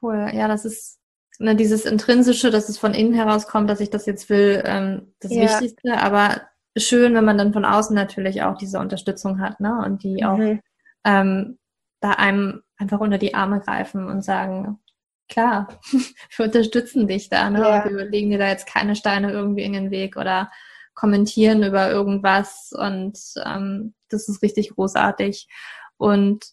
cool. 0.00 0.30
Ja, 0.32 0.48
das 0.48 0.64
ist 0.64 0.98
ne, 1.38 1.54
dieses 1.54 1.84
Intrinsische, 1.84 2.50
dass 2.50 2.68
es 2.68 2.78
von 2.78 2.94
innen 2.94 3.12
herauskommt, 3.12 3.68
dass 3.68 3.80
ich 3.80 3.90
das 3.90 4.06
jetzt 4.06 4.30
will, 4.30 4.62
ähm, 4.64 5.14
das 5.20 5.32
ja. 5.32 5.42
Wichtigste. 5.42 5.98
Aber 5.98 6.42
schön, 6.76 7.14
wenn 7.14 7.24
man 7.24 7.38
dann 7.38 7.52
von 7.52 7.64
außen 7.64 7.94
natürlich 7.94 8.42
auch 8.42 8.56
diese 8.56 8.78
Unterstützung 8.78 9.40
hat, 9.40 9.60
ne? 9.60 9.82
Und 9.84 10.02
die 10.02 10.22
mhm. 10.22 10.26
auch 10.26 10.60
ähm, 11.04 11.58
da 12.00 12.12
einem 12.12 12.62
einfach 12.76 13.00
unter 13.00 13.18
die 13.18 13.34
Arme 13.34 13.60
greifen 13.60 14.06
und 14.06 14.22
sagen, 14.22 14.80
klar, 15.28 15.68
wir 16.36 16.46
unterstützen 16.46 17.06
dich 17.06 17.28
da, 17.28 17.50
ne? 17.50 17.60
Ja. 17.60 17.84
Wir 17.88 18.04
legen 18.04 18.30
dir 18.30 18.38
da 18.38 18.48
jetzt 18.48 18.66
keine 18.66 18.96
Steine 18.96 19.32
irgendwie 19.32 19.62
in 19.62 19.72
den 19.72 19.90
Weg 19.90 20.16
oder 20.16 20.50
kommentieren 20.94 21.62
über 21.62 21.90
irgendwas 21.90 22.70
und 22.72 23.18
ähm, 23.44 23.94
das 24.08 24.28
ist 24.28 24.42
richtig 24.42 24.70
großartig. 24.74 25.48
Und 25.96 26.44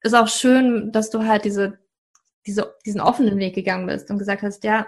ist 0.00 0.14
auch 0.14 0.28
schön, 0.28 0.92
dass 0.92 1.10
du 1.10 1.26
halt 1.26 1.44
diese, 1.44 1.78
diese, 2.46 2.74
diesen 2.86 3.00
offenen 3.00 3.38
Weg 3.38 3.54
gegangen 3.54 3.86
bist 3.86 4.10
und 4.10 4.18
gesagt 4.18 4.42
hast, 4.42 4.64
ja, 4.64 4.86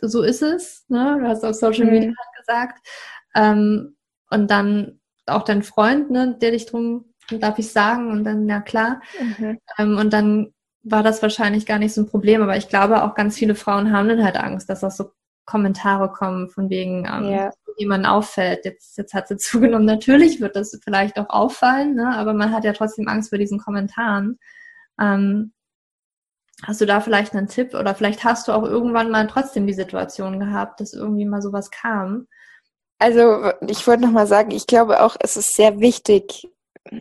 so 0.00 0.22
ist 0.22 0.42
es. 0.42 0.84
Ne? 0.88 1.18
Du 1.20 1.26
hast 1.26 1.44
auf 1.44 1.54
Social 1.54 1.86
mhm. 1.86 1.90
Media 1.92 2.12
gesagt. 2.38 2.86
Ähm, 3.34 3.96
und 4.30 4.50
dann 4.50 5.00
auch 5.26 5.42
dein 5.42 5.62
Freund, 5.62 6.10
ne, 6.10 6.36
der 6.40 6.52
dich 6.52 6.66
drum, 6.66 7.04
darf 7.30 7.58
ich 7.58 7.70
sagen, 7.72 8.10
und 8.10 8.24
dann, 8.24 8.48
ja 8.48 8.60
klar. 8.60 9.00
Mhm. 9.20 9.58
Ähm, 9.78 9.98
und 9.98 10.12
dann 10.12 10.52
war 10.82 11.02
das 11.02 11.22
wahrscheinlich 11.22 11.66
gar 11.66 11.78
nicht 11.78 11.92
so 11.92 12.02
ein 12.02 12.08
Problem, 12.08 12.42
aber 12.42 12.56
ich 12.56 12.68
glaube 12.68 13.02
auch 13.02 13.14
ganz 13.14 13.36
viele 13.36 13.54
Frauen 13.54 13.92
haben 13.92 14.08
dann 14.08 14.24
halt 14.24 14.36
Angst, 14.36 14.68
dass 14.70 14.80
das 14.80 14.96
so 14.96 15.12
Kommentare 15.44 16.10
kommen, 16.10 16.48
von 16.48 16.70
wegen 16.70 17.06
ähm, 17.06 17.24
ja. 17.24 17.50
jemand 17.76 18.06
auffällt, 18.06 18.64
jetzt, 18.64 18.96
jetzt 18.96 19.14
hat 19.14 19.28
sie 19.28 19.36
zugenommen. 19.36 19.84
Natürlich 19.84 20.40
wird 20.40 20.56
das 20.56 20.78
vielleicht 20.82 21.18
auch 21.18 21.28
auffallen, 21.28 21.94
ne? 21.94 22.16
aber 22.16 22.32
man 22.32 22.52
hat 22.52 22.64
ja 22.64 22.72
trotzdem 22.72 23.08
Angst 23.08 23.30
vor 23.30 23.38
diesen 23.38 23.58
Kommentaren. 23.58 24.38
Ähm, 25.00 25.52
hast 26.62 26.80
du 26.80 26.86
da 26.86 27.00
vielleicht 27.00 27.34
einen 27.34 27.48
Tipp 27.48 27.74
oder 27.74 27.94
vielleicht 27.94 28.24
hast 28.24 28.48
du 28.48 28.52
auch 28.52 28.62
irgendwann 28.62 29.10
mal 29.10 29.26
trotzdem 29.26 29.66
die 29.66 29.74
Situation 29.74 30.38
gehabt, 30.38 30.80
dass 30.80 30.92
irgendwie 30.92 31.24
mal 31.24 31.42
sowas 31.42 31.70
kam? 31.70 32.26
Also 33.00 33.50
ich 33.66 33.86
wollte 33.86 34.02
nochmal 34.02 34.26
sagen, 34.26 34.50
ich 34.50 34.66
glaube 34.66 35.02
auch, 35.02 35.16
es 35.20 35.38
ist 35.38 35.54
sehr 35.54 35.80
wichtig, 35.80 36.46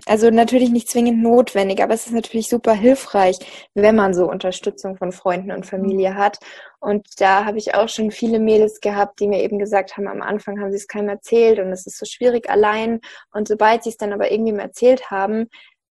also 0.06 0.30
natürlich 0.30 0.70
nicht 0.70 0.89
zwingend 0.89 1.22
notwendig, 1.22 1.84
aber 1.84 1.93
es 1.93 2.06
ist 2.06 2.14
natürlich 2.14 2.47
super 2.47 2.74
hilfreich, 2.74 3.38
wenn 3.74 3.95
man 3.95 4.14
so 4.14 4.30
Unterstützung 4.30 4.95
von 4.95 5.12
Freunden 5.12 5.52
und 5.52 5.66
Familie 5.66 6.16
hat. 6.16 6.39
Und 6.80 7.06
da 7.20 7.43
habe 7.43 7.58
ich 7.58 7.76
auch 7.76 7.89
schon 7.89 8.12
viele 8.12 8.39
Mädels 8.39 8.80
gehabt, 8.80 9.20
die 9.20 9.28
mir 9.28 9.41
eben 9.43 9.60
gesagt 9.60 9.97
haben, 9.97 10.08
am 10.08 10.22
Anfang 10.22 10.62
haben 10.62 10.72
sie 10.72 10.78
es 10.78 10.88
keinem 10.88 11.10
erzählt 11.10 11.60
und 11.60 11.68
es 11.72 11.86
ist 11.86 11.97
so 11.97 12.06
schwierig 12.06 12.50
allein. 12.50 13.02
Und 13.34 13.50
sobald 13.50 13.84
sie 13.84 13.89
es 13.89 13.97
dann 13.97 14.14
aber 14.14 14.32
irgendwie 14.32 14.58
erzählt 14.58 15.12
haben, 15.12 15.50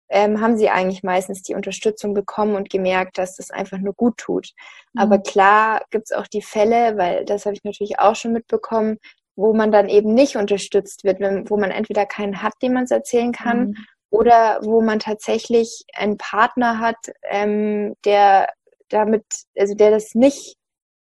ähm, 0.08 0.40
haben 0.40 0.58
sie 0.58 0.68
eigentlich 0.68 1.02
meistens 1.02 1.42
die 1.42 1.54
Unterstützung 1.54 2.12
bekommen 2.12 2.56
und 2.56 2.70
gemerkt, 2.70 3.18
dass 3.18 3.36
das 3.36 3.50
einfach 3.50 3.78
nur 3.78 3.94
gut 3.94 4.16
tut. 4.18 4.50
Mhm. 4.94 5.00
Aber 5.00 5.18
klar 5.18 5.82
gibt 5.90 6.10
es 6.10 6.12
auch 6.12 6.26
die 6.26 6.42
Fälle, 6.42 6.98
weil 6.98 7.24
das 7.24 7.46
habe 7.46 7.54
ich 7.54 7.64
natürlich 7.64 7.98
auch 7.98 8.16
schon 8.16 8.32
mitbekommen, 8.32 8.98
wo 9.36 9.54
man 9.54 9.72
dann 9.72 9.88
eben 9.88 10.14
nicht 10.14 10.36
unterstützt 10.36 11.04
wird, 11.04 11.20
wenn, 11.20 11.48
wo 11.48 11.56
man 11.56 11.70
entweder 11.70 12.06
keinen 12.06 12.42
hat, 12.42 12.54
dem 12.62 12.74
man 12.74 12.84
es 12.84 12.90
erzählen 12.90 13.32
kann, 13.32 13.68
mhm. 13.68 13.74
oder 14.10 14.60
wo 14.62 14.82
man 14.82 14.98
tatsächlich 14.98 15.84
einen 15.94 16.18
Partner 16.18 16.78
hat, 16.78 16.96
ähm, 17.30 17.94
der 18.04 18.48
damit, 18.88 19.24
also 19.58 19.74
der 19.74 19.90
das 19.90 20.14
nicht 20.14 20.56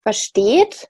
versteht 0.02 0.88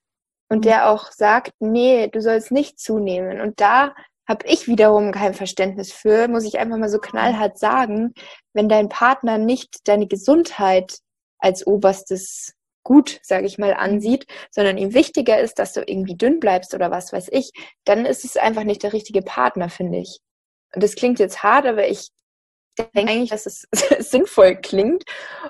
und 0.49 0.59
mhm. 0.59 0.63
der 0.63 0.91
auch 0.91 1.11
sagt, 1.11 1.53
nee, 1.61 2.09
du 2.09 2.21
sollst 2.21 2.53
nicht 2.53 2.79
zunehmen. 2.79 3.41
Und 3.41 3.61
da 3.61 3.95
habe 4.29 4.47
ich 4.47 4.69
wiederum 4.69 5.13
kein 5.13 5.35
Verständnis 5.35 5.93
für, 5.93 6.29
muss 6.29 6.45
ich 6.45 6.59
einfach 6.59 6.79
mal 6.79 6.89
so 6.89 6.99
knallhart 6.99 7.59
sagen, 7.59 8.15
wenn 8.55 8.69
dein 8.69 8.89
Partner 8.89 9.39
nicht 9.39 9.87
deine 9.87 10.07
Gesundheit 10.07 10.99
als 11.39 11.67
oberstes 11.67 12.54
gut, 12.85 13.19
sage 13.23 13.47
ich 13.47 13.59
mal, 13.59 13.73
mhm. 13.73 13.81
ansieht, 13.81 14.27
sondern 14.51 14.79
ihm 14.79 14.95
wichtiger 14.95 15.41
ist, 15.41 15.59
dass 15.59 15.73
du 15.73 15.81
irgendwie 15.81 16.17
dünn 16.17 16.39
bleibst 16.39 16.75
oder 16.75 16.91
was 16.91 17.13
weiß 17.13 17.29
ich, 17.33 17.51
dann 17.85 18.07
ist 18.07 18.25
es 18.25 18.37
einfach 18.37 18.65
nicht 18.65 18.85
der 18.85 18.93
richtige 18.93 19.23
Partner, 19.23 19.69
finde 19.69 19.99
ich. 19.99 20.21
Und 20.75 20.83
das 20.83 20.95
klingt 20.95 21.19
jetzt 21.19 21.43
hart, 21.43 21.67
aber 21.67 21.89
ich 21.89 22.11
denke 22.79 23.13
eigentlich, 23.13 23.31
dass 23.31 23.47
es 23.47 23.67
sinnvoll 24.11 24.57
klingt. 24.57 25.05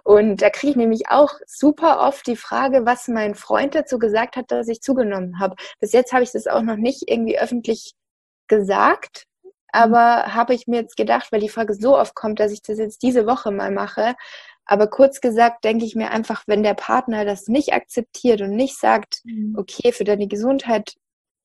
Und 0.05 0.43
da 0.43 0.51
kriege 0.51 0.71
ich 0.71 0.77
nämlich 0.77 1.09
auch 1.09 1.33
super 1.47 2.01
oft 2.01 2.27
die 2.27 2.37
Frage, 2.37 2.87
was 2.87 3.09
mein 3.09 3.35
Freund 3.35 3.75
dazu 3.75 3.99
gesagt 3.99 4.37
hat, 4.37 4.51
dass 4.51 4.69
ich 4.69 4.81
zugenommen 4.81 5.41
habe. 5.41 5.57
Bis 5.81 5.93
jetzt 5.93 6.13
habe 6.13 6.23
ich 6.23 6.33
das 6.33 6.47
auch 6.47 6.63
noch 6.63 6.77
nicht 6.77 7.05
irgendwie 7.07 7.39
öffentlich 7.39 7.95
gesagt, 8.49 9.25
mhm. 9.43 9.51
aber 9.73 10.35
habe 10.35 10.55
ich 10.55 10.67
mir 10.67 10.81
jetzt 10.81 10.97
gedacht, 10.97 11.33
weil 11.33 11.41
die 11.41 11.49
Frage 11.49 11.75
so 11.75 11.99
oft 11.99 12.15
kommt, 12.15 12.41
dass 12.41 12.53
ich 12.53 12.63
das 12.63 12.79
jetzt 12.79 13.03
diese 13.03 13.27
Woche 13.27 13.51
mal 13.51 13.71
mache, 13.71 14.15
aber 14.67 14.87
kurz 14.87 15.21
gesagt, 15.21 15.65
denke 15.65 15.85
ich 15.85 15.95
mir 15.95 16.11
einfach, 16.11 16.45
wenn 16.47 16.63
der 16.63 16.75
Partner 16.75 17.25
das 17.25 17.49
nicht 17.49 17.73
akzeptiert 17.73 18.41
und 18.41 18.57
nicht 18.57 18.79
sagt, 18.79 19.21
mhm. 19.25 19.57
okay, 19.59 19.93
für 19.93 20.05
deine 20.05 20.27
Gesundheit, 20.27 20.95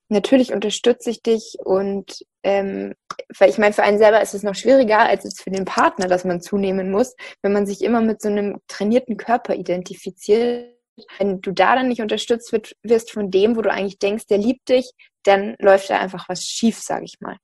natürlich 0.10 0.54
unterstütze 0.54 1.10
ich 1.10 1.22
dich 1.22 1.58
und 1.64 2.26
ähm, 2.44 2.96
weil 3.38 3.50
ich 3.50 3.58
meine, 3.58 3.74
für 3.74 3.84
einen 3.84 4.00
selber 4.00 4.22
ist 4.22 4.34
es 4.34 4.44
noch 4.44 4.56
schwieriger 4.56 5.00
als 5.00 5.26
es 5.26 5.40
für 5.40 5.52
den 5.52 5.66
Partner, 5.66 6.08
dass 6.08 6.26
man 6.26 6.42
zunehmen 6.42 6.90
muss, 6.92 7.16
wenn 7.42 7.54
man 7.54 7.68
sich 7.68 7.84
immer 7.84 8.02
mit 8.02 8.22
so 8.22 8.30
einem 8.30 8.60
trainierten 8.68 9.18
Körper 9.18 9.56
identifiziert. 9.56 10.76
Wenn 11.18 11.40
du 11.42 11.52
da 11.52 11.76
dann 11.76 11.88
nicht 11.88 12.02
unterstützt 12.02 12.52
wird, 12.52 12.76
wirst 12.84 13.12
von 13.12 13.32
dem, 13.32 13.56
wo 13.56 13.62
du 13.62 13.72
eigentlich 13.72 14.00
denkst, 14.00 14.26
der 14.28 14.38
liebt 14.38 14.68
dich, 14.68 14.92
dann 15.24 15.56
läuft 15.60 15.90
da 15.90 16.00
einfach 16.00 16.28
was 16.28 16.44
schief, 16.44 16.80
sage 16.80 17.06
ich 17.06 17.22
mal. 17.22 17.38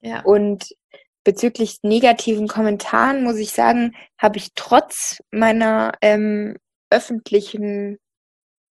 Ja. 0.00 0.22
Und 0.22 0.68
bezüglich 1.26 1.78
negativen 1.82 2.46
Kommentaren 2.46 3.24
muss 3.24 3.36
ich 3.38 3.50
sagen, 3.50 3.96
habe 4.16 4.38
ich 4.38 4.52
trotz 4.54 5.18
meiner 5.32 5.92
ähm, 6.00 6.56
öffentlichen 6.88 7.98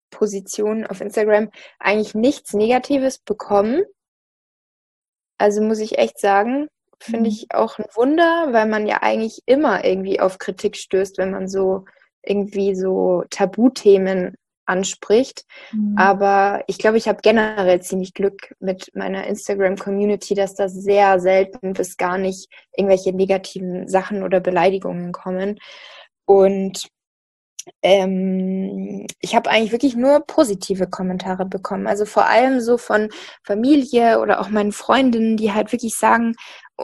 Position 0.10 0.88
auf 0.88 1.02
Instagram 1.02 1.50
eigentlich 1.80 2.16
nichts 2.16 2.54
Negatives 2.54 3.20
bekommen. 3.20 3.84
Also 5.38 5.62
muss 5.62 5.80
ich 5.80 5.98
echt 5.98 6.18
sagen, 6.18 6.70
finde 6.98 7.20
mhm. 7.20 7.26
ich 7.26 7.48
auch 7.54 7.78
ein 7.78 7.88
Wunder, 7.94 8.54
weil 8.54 8.70
man 8.70 8.88
ja 8.88 9.00
eigentlich 9.02 9.42
immer 9.46 9.84
irgendwie 9.84 10.22
auf 10.22 10.38
Kritik 10.38 10.78
stößt, 10.78 11.18
wenn 11.18 11.32
man 11.32 11.50
so 11.50 11.84
irgendwie 12.24 12.74
so 12.74 13.26
Tabuthemen 13.32 14.36
anspricht. 14.66 15.46
Mhm. 15.72 15.96
Aber 15.98 16.64
ich 16.68 16.78
glaube, 16.78 16.98
ich 16.98 17.08
habe 17.08 17.20
generell 17.22 17.82
ziemlich 17.82 18.14
Glück 18.14 18.56
mit 18.60 18.92
meiner 18.96 19.26
Instagram-Community, 19.28 20.34
dass 20.34 20.56
da 20.56 20.70
sehr 20.70 21.20
selten 21.20 21.74
bis 21.74 21.98
gar 21.98 22.18
nicht 22.18 22.50
irgendwelche 22.76 23.14
negativen 23.14 23.88
Sachen 23.88 24.24
oder 24.24 24.40
Beleidigungen 24.40 25.12
kommen. 25.12 25.60
Und 26.26 26.90
ähm, 27.82 29.06
ich 29.22 29.36
habe 29.36 29.50
eigentlich 29.50 29.72
wirklich 29.72 29.96
nur 29.96 30.22
positive 30.22 30.88
Kommentare 30.88 31.46
bekommen. 31.46 31.88
Also 31.88 32.06
vor 32.06 32.26
allem 32.26 32.60
so 32.62 32.78
von 32.78 33.10
Familie 33.44 34.20
oder 34.20 34.40
auch 34.42 34.50
meinen 34.50 34.72
Freundinnen, 34.72 35.38
die 35.38 35.54
halt 35.54 35.72
wirklich 35.72 35.96
sagen, 35.96 36.36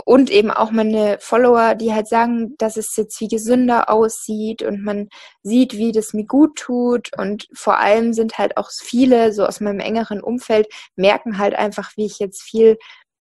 und 0.05 0.29
eben 0.29 0.51
auch 0.51 0.71
meine 0.71 1.17
Follower, 1.19 1.75
die 1.75 1.93
halt 1.93 2.07
sagen, 2.07 2.55
dass 2.57 2.77
es 2.77 2.95
jetzt 2.95 3.19
wie 3.19 3.27
gesünder 3.27 3.89
aussieht 3.89 4.61
und 4.61 4.83
man 4.83 5.09
sieht, 5.43 5.73
wie 5.73 5.91
das 5.91 6.13
mir 6.13 6.25
gut 6.25 6.55
tut. 6.57 7.09
Und 7.17 7.47
vor 7.53 7.77
allem 7.77 8.13
sind 8.13 8.37
halt 8.37 8.55
auch 8.57 8.69
viele 8.71 9.33
so 9.33 9.45
aus 9.45 9.59
meinem 9.59 9.81
engeren 9.81 10.21
Umfeld 10.21 10.67
merken 10.95 11.37
halt 11.37 11.55
einfach, 11.55 11.91
wie 11.97 12.05
ich 12.05 12.19
jetzt 12.19 12.41
viel 12.41 12.77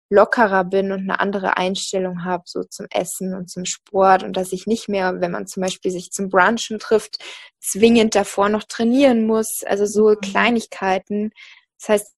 lockerer 0.10 0.64
bin 0.64 0.91
und 0.91 1.01
eine 1.01 1.20
andere 1.20 1.58
Einstellung 1.58 2.24
habe, 2.24 2.43
so 2.45 2.64
zum 2.64 2.86
Essen 2.91 3.34
und 3.34 3.49
zum 3.49 3.66
Sport 3.66 4.24
und 4.24 4.38
dass 4.38 4.51
ich 4.51 4.68
nicht 4.68 4.88
mehr, 4.88 5.20
wenn 5.20 5.32
man 5.32 5.47
zum 5.47 5.62
Beispiel 5.62 5.91
sich 5.91 6.12
zum 6.12 6.30
Brunchen 6.30 6.80
trifft, 6.80 7.24
zwingend 7.60 8.16
davor 8.16 8.49
noch 8.49 8.64
trainieren 8.64 9.26
muss. 9.26 9.64
Also 9.66 9.86
so 9.86 10.10
mhm. 10.10 10.22
Kleinigkeiten. 10.22 11.32
Das 11.80 11.89
heißt 11.89 12.16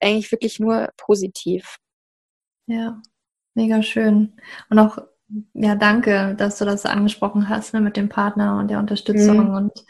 eigentlich 0.00 0.32
wirklich 0.32 0.58
nur 0.58 0.90
positiv. 0.96 1.78
Ja, 2.66 3.00
mega 3.54 3.82
schön. 3.82 4.34
Und 4.68 4.78
auch, 4.78 4.98
ja, 5.54 5.74
danke, 5.74 6.34
dass 6.36 6.58
du 6.58 6.64
das 6.64 6.86
angesprochen 6.86 7.48
hast 7.48 7.72
ne, 7.72 7.80
mit 7.80 7.96
dem 7.96 8.08
Partner 8.08 8.58
und 8.58 8.68
der 8.68 8.78
Unterstützung. 8.78 9.48
Mhm. 9.48 9.54
Und 9.54 9.84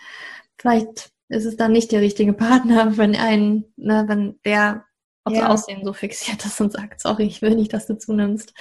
vielleicht 0.58 1.10
ist 1.28 1.44
es 1.44 1.56
dann 1.56 1.72
nicht 1.72 1.92
der 1.92 2.00
richtige 2.00 2.32
Partner, 2.34 2.96
wenn 2.96 3.16
ein, 3.16 3.64
ne, 3.76 4.04
wenn 4.06 4.38
der 4.44 4.84
aufs 5.28 5.38
ja. 5.38 5.48
Aussehen 5.48 5.84
so 5.84 5.92
fixiert 5.92 6.44
ist 6.44 6.60
und 6.60 6.72
sagt, 6.72 7.00
sorry, 7.00 7.24
ich 7.24 7.42
will 7.42 7.54
nicht, 7.54 7.72
dass 7.72 7.86
du 7.86 7.96
zunimmst. 7.96 8.52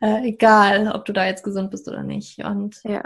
Äh, 0.00 0.28
egal, 0.28 0.92
ob 0.92 1.04
du 1.04 1.12
da 1.12 1.26
jetzt 1.26 1.42
gesund 1.42 1.70
bist 1.70 1.88
oder 1.88 2.02
nicht. 2.02 2.38
Und 2.44 2.82
ja. 2.84 3.02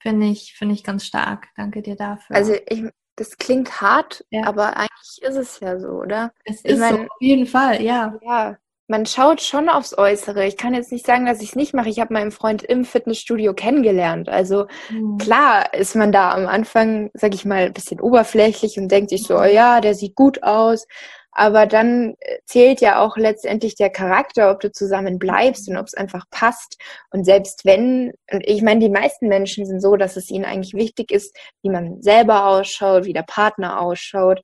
finde 0.00 0.26
ich, 0.26 0.54
finde 0.54 0.74
ich 0.74 0.84
ganz 0.84 1.04
stark. 1.04 1.48
Danke 1.56 1.82
dir 1.82 1.96
dafür. 1.96 2.36
Also 2.36 2.54
ich, 2.68 2.84
das 3.16 3.38
klingt 3.38 3.80
hart, 3.80 4.24
ja. 4.30 4.44
aber 4.44 4.76
eigentlich 4.76 5.22
ist 5.22 5.36
es 5.36 5.60
ja 5.60 5.78
so, 5.78 5.88
oder? 5.88 6.32
Es 6.44 6.64
ich 6.64 6.72
ist 6.72 6.80
mein, 6.80 6.94
so, 6.94 7.02
auf 7.02 7.20
jeden 7.20 7.46
Fall, 7.46 7.80
ja. 7.80 8.18
Ja, 8.22 8.56
man 8.86 9.06
schaut 9.06 9.40
schon 9.40 9.68
aufs 9.68 9.96
Äußere. 9.96 10.46
Ich 10.46 10.58
kann 10.58 10.74
jetzt 10.74 10.92
nicht 10.92 11.06
sagen, 11.06 11.24
dass 11.24 11.40
ich 11.40 11.50
es 11.50 11.56
nicht 11.56 11.72
mache. 11.72 11.88
Ich 11.88 12.00
habe 12.00 12.12
meinen 12.12 12.30
Freund 12.30 12.62
im 12.62 12.84
Fitnessstudio 12.84 13.54
kennengelernt. 13.54 14.28
Also 14.28 14.66
mhm. 14.90 15.16
klar 15.16 15.72
ist 15.72 15.96
man 15.96 16.12
da 16.12 16.32
am 16.32 16.46
Anfang, 16.46 17.10
sag 17.14 17.34
ich 17.34 17.46
mal, 17.46 17.64
ein 17.64 17.72
bisschen 17.72 18.00
oberflächlich 18.00 18.78
und 18.78 18.90
denkt 18.90 19.10
sich 19.10 19.22
so, 19.22 19.38
oh 19.38 19.44
ja, 19.44 19.80
der 19.80 19.94
sieht 19.94 20.14
gut 20.14 20.42
aus. 20.42 20.86
Aber 21.34 21.66
dann 21.66 22.14
äh, 22.20 22.38
zählt 22.46 22.80
ja 22.80 23.00
auch 23.00 23.16
letztendlich 23.16 23.74
der 23.74 23.90
Charakter, 23.90 24.50
ob 24.50 24.60
du 24.60 24.70
zusammen 24.70 25.18
bleibst 25.18 25.68
und 25.68 25.76
ob 25.76 25.86
es 25.86 25.94
einfach 25.94 26.24
passt. 26.30 26.80
Und 27.10 27.24
selbst 27.24 27.64
wenn, 27.64 28.12
und 28.30 28.46
ich 28.46 28.62
meine, 28.62 28.80
die 28.80 28.88
meisten 28.88 29.28
Menschen 29.28 29.66
sind 29.66 29.80
so, 29.80 29.96
dass 29.96 30.16
es 30.16 30.30
ihnen 30.30 30.44
eigentlich 30.44 30.74
wichtig 30.74 31.10
ist, 31.10 31.36
wie 31.62 31.70
man 31.70 32.00
selber 32.02 32.46
ausschaut, 32.46 33.04
wie 33.04 33.12
der 33.12 33.24
Partner 33.24 33.80
ausschaut. 33.80 34.42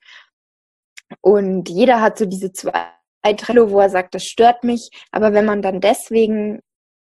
Und 1.21 1.69
jeder 1.69 2.01
hat 2.01 2.19
so 2.19 2.27
diese 2.27 2.53
zwei 2.53 2.75
Trello, 3.37 3.71
wo 3.71 3.81
er 3.81 3.91
sagt, 3.91 4.15
das 4.15 4.25
stört 4.25 4.65
mich. 4.65 4.91
Aber 5.13 5.33
wenn 5.33 5.45
man 5.45 5.63
dann 5.63 5.81
deswegen 5.81 6.61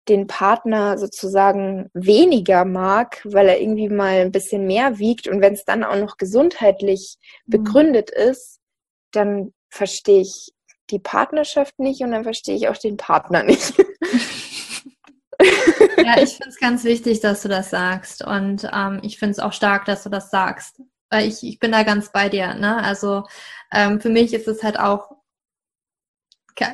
den 0.10 0.28
Partner 0.28 0.98
sozusagen 0.98 1.90
weniger 1.94 2.66
mag, 2.66 3.22
weil 3.24 3.48
er 3.48 3.62
irgendwie 3.62 3.90
mal 3.90 4.22
ein 4.22 4.32
bisschen 4.32 4.66
mehr 4.66 5.00
wiegt 5.00 5.28
und 5.28 5.42
wenn 5.42 5.54
es 5.54 5.64
dann 5.64 5.84
auch 5.84 5.96
noch 5.96 6.18
gesundheitlich 6.18 7.18
mhm. 7.46 7.52
begründet 7.52 8.12
mhm. 8.16 8.30
ist, 8.30 8.60
dann 9.12 9.54
verstehe 9.72 10.22
ich 10.22 10.54
die 10.92 11.00
Partnerschaft 11.00 11.80
nicht 11.80 12.02
und 12.02 12.12
dann 12.12 12.24
verstehe 12.24 12.56
ich 12.56 12.68
auch 12.68 12.78
den 12.78 12.98
Partner 12.98 13.44
nicht. 13.44 13.74
Ja, 15.98 16.22
ich 16.22 16.30
finde 16.38 16.50
es 16.50 16.60
ganz 16.60 16.84
wichtig, 16.84 17.20
dass 17.20 17.42
du 17.42 17.50
das 17.50 17.70
sagst. 17.70 18.24
Und 18.24 18.70
ähm, 18.72 19.00
ich 19.04 19.18
finde 19.18 19.32
es 19.32 19.40
auch 19.40 19.54
stark, 19.54 19.86
dass 19.86 20.04
du 20.04 20.10
das 20.10 20.30
sagst. 20.30 20.82
Weil 21.10 21.28
ich, 21.28 21.44
ich 21.44 21.60
bin 21.60 21.72
da 21.72 21.84
ganz 21.84 22.12
bei 22.12 22.30
dir. 22.30 22.54
Ne? 22.54 22.78
Also 22.78 23.24
ähm, 23.72 24.00
für 24.00 24.10
mich 24.10 24.34
ist 24.34 24.48
es 24.48 24.64
halt 24.64 24.80
auch, 24.80 25.12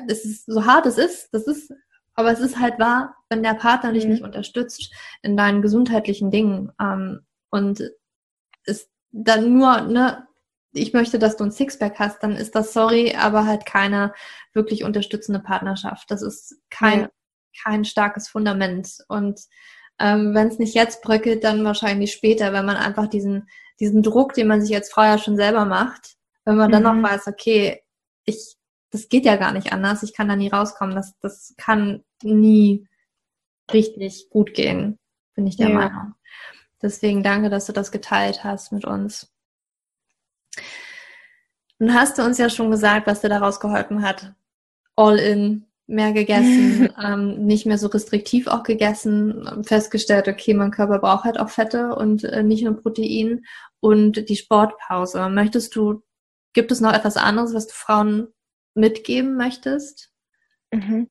es 0.08 0.26
ist 0.26 0.46
so 0.46 0.66
hart 0.66 0.86
es 0.86 0.98
ist, 0.98 1.30
das 1.32 1.48
ist, 1.48 1.72
aber 2.14 2.32
es 2.32 2.40
ist 2.40 2.60
halt 2.60 2.78
wahr, 2.78 3.16
wenn 3.30 3.42
der 3.42 3.54
Partner 3.54 3.94
dich 3.94 4.04
mhm. 4.04 4.12
nicht 4.12 4.24
unterstützt 4.24 4.92
in 5.22 5.38
deinen 5.38 5.62
gesundheitlichen 5.62 6.30
Dingen 6.30 6.72
ähm, 6.82 7.26
und 7.50 7.82
ist 8.66 8.90
dann 9.12 9.54
nur, 9.58 9.82
ne, 9.82 10.27
ich 10.74 10.94
möchte, 10.94 11.20
dass 11.20 11.38
du 11.38 11.46
ein 11.46 11.52
Sixpack 11.52 12.00
hast, 12.00 12.22
dann 12.24 12.34
ist 12.34 12.56
das 12.56 12.74
sorry, 12.74 13.16
aber 13.16 13.46
halt 13.46 13.66
keine 13.66 14.14
wirklich 14.54 14.84
unterstützende 14.84 15.40
Partnerschaft. 15.40 16.12
Das 16.12 16.22
ist 16.22 16.60
kein, 16.70 17.02
ja. 17.02 17.10
kein 17.64 17.86
starkes 17.86 18.28
Fundament. 18.28 18.98
Und 19.08 19.42
ähm, 20.00 20.34
wenn 20.34 20.48
es 20.48 20.60
nicht 20.60 20.76
jetzt 20.76 21.02
bröckelt, 21.02 21.44
dann 21.44 21.64
wahrscheinlich 21.64 22.12
später, 22.12 22.54
wenn 22.54 22.66
man 22.66 22.78
einfach 22.78 23.08
diesen, 23.08 23.50
diesen 23.80 24.04
Druck, 24.04 24.34
den 24.34 24.48
man 24.48 24.62
sich 24.62 24.76
als 24.76 24.92
Frau 24.92 25.04
ja 25.04 25.18
schon 25.18 25.38
selber 25.38 25.66
macht, 25.66 26.16
wenn 26.46 26.58
man 26.58 26.68
mhm. 26.68 26.74
dann 26.74 26.84
noch 26.84 26.94
mhm. 26.94 27.04
weiß, 27.04 27.28
okay, 27.28 27.82
ich, 28.26 28.56
das 28.92 29.10
geht 29.10 29.26
ja 29.26 29.36
gar 29.36 29.54
nicht 29.54 29.74
anders, 29.74 30.04
ich 30.04 30.14
kann 30.14 30.28
da 30.28 30.36
nie 30.36 30.50
rauskommen, 30.50 30.96
das, 30.96 31.18
das 31.20 31.54
kann 31.58 32.04
nie 32.24 32.88
richtig 33.72 34.30
gut 34.30 34.54
gehen, 34.54 34.98
bin 35.36 35.48
ich 35.48 35.58
der 35.58 35.70
ja. 35.70 35.76
Meinung. 35.76 36.14
Deswegen 36.82 37.24
danke, 37.24 37.50
dass 37.50 37.66
du 37.66 37.74
das 37.74 37.92
geteilt 37.92 38.44
hast 38.44 38.72
mit 38.72 38.86
uns. 38.86 39.34
Nun 41.80 41.94
hast 41.94 42.18
du 42.18 42.24
uns 42.24 42.38
ja 42.38 42.50
schon 42.50 42.72
gesagt, 42.72 43.08
was 43.08 43.22
dir 43.22 43.30
daraus 43.30 43.60
geholfen 43.60 44.02
hat. 44.02 44.34
All 44.96 45.20
in, 45.20 45.68
mehr 45.88 46.12
gegessen, 46.12 46.90
ähm, 47.04 47.46
nicht 47.46 47.66
mehr 47.66 47.78
so 47.78 47.88
restriktiv 47.88 48.48
auch 48.48 48.64
gegessen, 48.64 49.64
festgestellt, 49.64 50.28
okay, 50.28 50.54
mein 50.54 50.72
Körper 50.72 51.00
braucht 51.00 51.24
halt 51.24 51.40
auch 51.40 51.50
Fette 51.50 51.96
und 51.96 52.24
äh, 52.24 52.44
nicht 52.44 52.64
nur 52.64 52.82
Protein 52.82 53.46
und 53.80 54.30
die 54.30 54.36
Sportpause. 54.36 55.30
Möchtest 55.30 55.76
du, 55.76 56.04
gibt 56.54 56.72
es 56.72 56.82
noch 56.82 56.94
etwas 56.94 57.18
anderes, 57.18 57.54
was 57.54 57.68
du 57.68 57.74
Frauen 57.74 58.28
mitgeben 58.76 59.38
möchtest? 59.38 60.12
Mhm. 60.72 61.10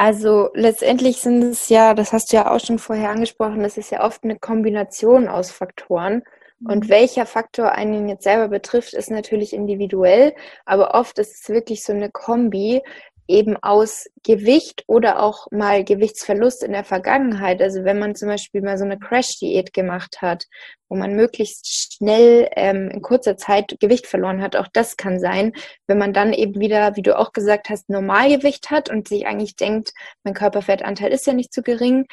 Also 0.00 0.50
letztendlich 0.54 1.16
sind 1.16 1.42
es 1.42 1.68
ja, 1.68 1.92
das 1.92 2.12
hast 2.12 2.32
du 2.32 2.36
ja 2.36 2.50
auch 2.52 2.60
schon 2.60 2.78
vorher 2.78 3.10
angesprochen, 3.10 3.64
das 3.64 3.76
ist 3.76 3.90
ja 3.90 4.04
oft 4.04 4.22
eine 4.22 4.38
Kombination 4.38 5.26
aus 5.26 5.50
Faktoren. 5.50 6.22
Und 6.64 6.88
welcher 6.88 7.24
Faktor 7.24 7.72
einen 7.72 8.08
jetzt 8.08 8.24
selber 8.24 8.48
betrifft, 8.48 8.94
ist 8.94 9.10
natürlich 9.10 9.52
individuell, 9.52 10.34
aber 10.64 10.94
oft 10.94 11.18
ist 11.18 11.42
es 11.42 11.48
wirklich 11.48 11.84
so 11.84 11.92
eine 11.92 12.10
Kombi 12.10 12.82
eben 13.28 13.56
aus 13.58 14.08
Gewicht 14.24 14.84
oder 14.86 15.22
auch 15.22 15.46
mal 15.50 15.84
Gewichtsverlust 15.84 16.64
in 16.64 16.72
der 16.72 16.84
Vergangenheit. 16.84 17.60
Also 17.60 17.84
wenn 17.84 17.98
man 17.98 18.14
zum 18.14 18.28
Beispiel 18.28 18.62
mal 18.62 18.78
so 18.78 18.84
eine 18.84 18.98
Crash-Diät 18.98 19.74
gemacht 19.74 20.22
hat, 20.22 20.46
wo 20.88 20.96
man 20.96 21.14
möglichst 21.14 21.94
schnell 21.94 22.48
ähm, 22.56 22.88
in 22.88 23.02
kurzer 23.02 23.36
Zeit 23.36 23.76
Gewicht 23.80 24.06
verloren 24.06 24.40
hat, 24.40 24.56
auch 24.56 24.68
das 24.72 24.96
kann 24.96 25.20
sein, 25.20 25.52
wenn 25.86 25.98
man 25.98 26.14
dann 26.14 26.32
eben 26.32 26.58
wieder, 26.58 26.96
wie 26.96 27.02
du 27.02 27.18
auch 27.18 27.32
gesagt 27.32 27.68
hast, 27.68 27.90
Normalgewicht 27.90 28.70
hat 28.70 28.88
und 28.88 29.06
sich 29.06 29.26
eigentlich 29.26 29.56
denkt, 29.56 29.92
mein 30.24 30.34
Körperfettanteil 30.34 31.12
ist 31.12 31.26
ja 31.26 31.34
nicht 31.34 31.52
zu 31.52 31.62
gering, 31.62 32.06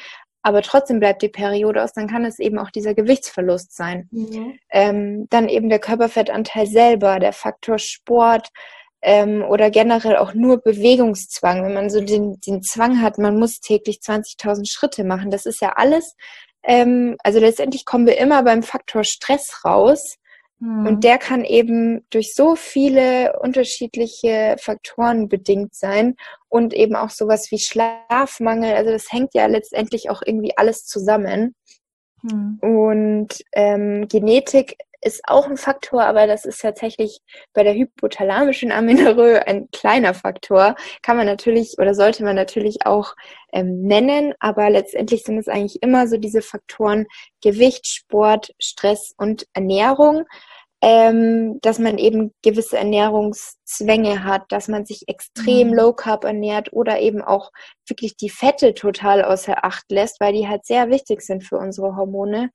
aber 0.46 0.62
trotzdem 0.62 1.00
bleibt 1.00 1.22
die 1.22 1.28
Periode 1.28 1.82
aus, 1.82 1.92
dann 1.92 2.06
kann 2.06 2.24
es 2.24 2.38
eben 2.38 2.56
auch 2.60 2.70
dieser 2.70 2.94
Gewichtsverlust 2.94 3.74
sein. 3.74 4.08
Mhm. 4.12 4.56
Ähm, 4.70 5.26
dann 5.28 5.48
eben 5.48 5.68
der 5.68 5.80
Körperfettanteil 5.80 6.68
selber, 6.68 7.18
der 7.18 7.32
Faktor 7.32 7.80
Sport 7.80 8.50
ähm, 9.02 9.42
oder 9.42 9.72
generell 9.72 10.16
auch 10.16 10.34
nur 10.34 10.58
Bewegungszwang. 10.62 11.64
Wenn 11.64 11.74
man 11.74 11.90
so 11.90 12.00
den, 12.00 12.38
den 12.46 12.62
Zwang 12.62 13.02
hat, 13.02 13.18
man 13.18 13.40
muss 13.40 13.58
täglich 13.58 13.98
20.000 13.98 14.70
Schritte 14.70 15.02
machen, 15.02 15.32
das 15.32 15.46
ist 15.46 15.60
ja 15.60 15.72
alles. 15.74 16.14
Ähm, 16.62 17.16
also 17.24 17.40
letztendlich 17.40 17.84
kommen 17.84 18.06
wir 18.06 18.16
immer 18.16 18.44
beim 18.44 18.62
Faktor 18.62 19.02
Stress 19.02 19.64
raus. 19.64 20.14
Mhm. 20.58 20.86
Und 20.86 21.04
der 21.04 21.18
kann 21.18 21.44
eben 21.44 22.06
durch 22.10 22.34
so 22.34 22.56
viele 22.56 23.38
unterschiedliche 23.40 24.56
Faktoren 24.58 25.28
bedingt 25.28 25.74
sein 25.74 26.16
und 26.48 26.72
eben 26.72 26.96
auch 26.96 27.10
sowas 27.10 27.50
wie 27.50 27.58
Schlafmangel. 27.58 28.74
Also 28.74 28.90
das 28.90 29.12
hängt 29.12 29.34
ja 29.34 29.46
letztendlich 29.46 30.10
auch 30.10 30.22
irgendwie 30.24 30.56
alles 30.56 30.86
zusammen. 30.86 31.54
Mhm. 32.22 32.58
Und 32.60 33.44
ähm, 33.52 34.08
Genetik 34.08 34.78
ist 35.06 35.22
auch 35.26 35.46
ein 35.46 35.56
Faktor, 35.56 36.04
aber 36.04 36.26
das 36.26 36.44
ist 36.44 36.60
tatsächlich 36.60 37.20
bei 37.54 37.62
der 37.62 37.74
hypothalamischen 37.74 38.72
Amenorrhoe 38.72 39.46
ein 39.46 39.68
kleiner 39.70 40.14
Faktor. 40.14 40.74
Kann 41.02 41.16
man 41.16 41.26
natürlich 41.26 41.78
oder 41.78 41.94
sollte 41.94 42.24
man 42.24 42.36
natürlich 42.36 42.84
auch 42.84 43.14
ähm, 43.52 43.82
nennen, 43.82 44.34
aber 44.40 44.68
letztendlich 44.70 45.24
sind 45.24 45.38
es 45.38 45.48
eigentlich 45.48 45.82
immer 45.82 46.08
so 46.08 46.16
diese 46.16 46.42
Faktoren 46.42 47.06
Gewicht, 47.42 47.86
Sport, 47.86 48.52
Stress 48.58 49.14
und 49.16 49.46
Ernährung 49.54 50.24
ähm, 50.82 51.58
dass 51.62 51.78
man 51.78 51.98
eben 51.98 52.34
gewisse 52.42 52.76
Ernährungszwänge 52.76 54.24
hat, 54.24 54.44
dass 54.50 54.68
man 54.68 54.84
sich 54.84 55.08
extrem 55.08 55.68
mhm. 55.68 55.74
low 55.74 55.92
carb 55.92 56.24
ernährt 56.24 56.72
oder 56.72 57.00
eben 57.00 57.22
auch 57.22 57.50
wirklich 57.88 58.16
die 58.16 58.28
Fette 58.28 58.74
total 58.74 59.24
außer 59.24 59.64
Acht 59.64 59.90
lässt, 59.90 60.20
weil 60.20 60.34
die 60.34 60.46
halt 60.46 60.66
sehr 60.66 60.90
wichtig 60.90 61.22
sind 61.22 61.44
für 61.44 61.56
unsere 61.56 61.96
Hormone. 61.96 62.50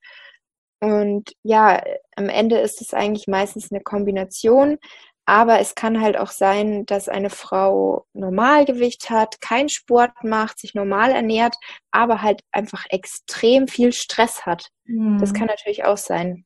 Und 0.82 1.30
ja, 1.44 1.80
am 2.16 2.28
Ende 2.28 2.58
ist 2.58 2.80
es 2.80 2.92
eigentlich 2.92 3.28
meistens 3.28 3.70
eine 3.70 3.80
Kombination. 3.80 4.78
Aber 5.24 5.60
es 5.60 5.76
kann 5.76 6.00
halt 6.00 6.18
auch 6.18 6.32
sein, 6.32 6.84
dass 6.86 7.08
eine 7.08 7.30
Frau 7.30 8.06
Normalgewicht 8.12 9.08
hat, 9.08 9.40
keinen 9.40 9.68
Sport 9.68 10.10
macht, 10.24 10.58
sich 10.58 10.74
normal 10.74 11.12
ernährt, 11.12 11.54
aber 11.92 12.22
halt 12.22 12.42
einfach 12.50 12.84
extrem 12.90 13.68
viel 13.68 13.92
Stress 13.92 14.44
hat. 14.44 14.70
Mhm. 14.84 15.18
Das 15.20 15.32
kann 15.32 15.46
natürlich 15.46 15.84
auch 15.84 15.96
sein. 15.96 16.44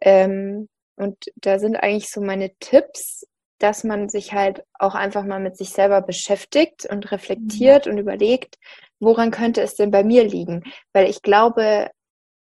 Ähm, 0.00 0.68
und 0.94 1.16
da 1.34 1.58
sind 1.58 1.74
eigentlich 1.74 2.10
so 2.10 2.20
meine 2.20 2.54
Tipps, 2.60 3.26
dass 3.58 3.82
man 3.82 4.08
sich 4.08 4.32
halt 4.32 4.62
auch 4.78 4.94
einfach 4.94 5.24
mal 5.24 5.40
mit 5.40 5.56
sich 5.56 5.70
selber 5.70 6.00
beschäftigt 6.00 6.86
und 6.88 7.10
reflektiert 7.10 7.86
mhm. 7.86 7.92
und 7.92 7.98
überlegt, 7.98 8.58
woran 9.00 9.32
könnte 9.32 9.62
es 9.62 9.74
denn 9.74 9.90
bei 9.90 10.04
mir 10.04 10.22
liegen? 10.22 10.62
Weil 10.92 11.10
ich 11.10 11.22
glaube, 11.22 11.90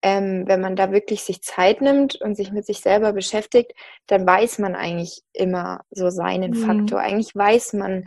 ähm, 0.06 0.44
wenn 0.46 0.60
man 0.60 0.76
da 0.76 0.92
wirklich 0.92 1.24
sich 1.24 1.42
Zeit 1.42 1.80
nimmt 1.80 2.14
und 2.20 2.36
sich 2.36 2.52
mit 2.52 2.64
sich 2.64 2.78
selber 2.78 3.12
beschäftigt, 3.12 3.72
dann 4.06 4.24
weiß 4.24 4.60
man 4.60 4.76
eigentlich 4.76 5.22
immer 5.32 5.80
so 5.90 6.10
seinen 6.10 6.52
mhm. 6.52 6.64
Faktor. 6.64 7.00
Eigentlich 7.00 7.34
weiß 7.34 7.72
man, 7.72 8.04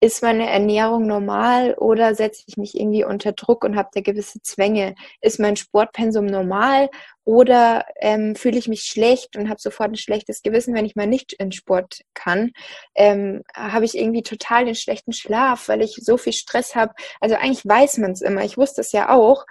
ist 0.00 0.22
meine 0.22 0.48
Ernährung 0.48 1.06
normal 1.06 1.74
oder 1.74 2.14
setze 2.14 2.44
ich 2.46 2.56
mich 2.56 2.74
irgendwie 2.74 3.04
unter 3.04 3.32
Druck 3.32 3.64
und 3.64 3.76
habe 3.76 3.90
da 3.92 4.00
gewisse 4.00 4.40
Zwänge? 4.40 4.94
Ist 5.20 5.40
mein 5.40 5.56
Sportpensum 5.56 6.24
normal 6.24 6.88
oder 7.24 7.84
ähm, 8.00 8.34
fühle 8.34 8.58
ich 8.58 8.66
mich 8.66 8.84
schlecht 8.84 9.36
und 9.36 9.50
habe 9.50 9.60
sofort 9.60 9.90
ein 9.90 9.96
schlechtes 9.96 10.42
Gewissen, 10.42 10.74
wenn 10.74 10.86
ich 10.86 10.96
mal 10.96 11.06
nicht 11.06 11.34
in 11.34 11.52
Sport 11.52 12.00
kann? 12.14 12.52
Ähm, 12.94 13.42
habe 13.54 13.84
ich 13.84 13.96
irgendwie 13.96 14.22
total 14.22 14.64
den 14.64 14.74
schlechten 14.74 15.12
Schlaf, 15.12 15.68
weil 15.68 15.82
ich 15.82 15.96
so 16.00 16.16
viel 16.16 16.32
Stress 16.32 16.74
habe? 16.74 16.94
Also 17.20 17.36
eigentlich 17.36 17.64
weiß 17.66 17.98
man 17.98 18.12
es 18.12 18.22
immer. 18.22 18.42
Ich 18.42 18.56
wusste 18.56 18.80
es 18.80 18.92
ja 18.92 19.10
auch, 19.10 19.44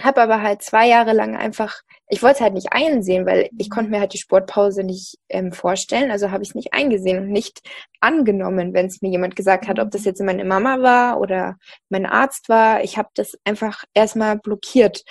habe 0.00 0.20
aber 0.20 0.42
halt 0.42 0.62
zwei 0.62 0.86
Jahre 0.88 1.12
lang 1.12 1.36
einfach, 1.36 1.80
ich 2.08 2.22
wollte 2.22 2.36
es 2.36 2.40
halt 2.42 2.54
nicht 2.54 2.72
einsehen, 2.72 3.26
weil 3.26 3.48
ich 3.56 3.70
konnte 3.70 3.90
mir 3.90 4.00
halt 4.00 4.12
die 4.12 4.18
Sportpause 4.18 4.84
nicht 4.84 5.18
ähm, 5.28 5.52
vorstellen. 5.52 6.10
Also 6.10 6.30
habe 6.30 6.42
ich 6.42 6.50
es 6.50 6.54
nicht 6.54 6.74
eingesehen 6.74 7.18
und 7.18 7.28
nicht 7.28 7.60
angenommen, 8.00 8.74
wenn 8.74 8.86
es 8.86 9.00
mir 9.00 9.10
jemand 9.10 9.36
gesagt 9.36 9.68
hat, 9.68 9.78
ob 9.78 9.90
das 9.90 10.04
jetzt 10.04 10.22
meine 10.22 10.44
Mama 10.44 10.82
war 10.82 11.20
oder 11.20 11.56
mein 11.88 12.06
Arzt 12.06 12.48
war. 12.48 12.84
Ich 12.84 12.98
habe 12.98 13.08
das 13.14 13.38
einfach 13.44 13.84
erstmal 13.94 14.38
blockiert. 14.38 15.04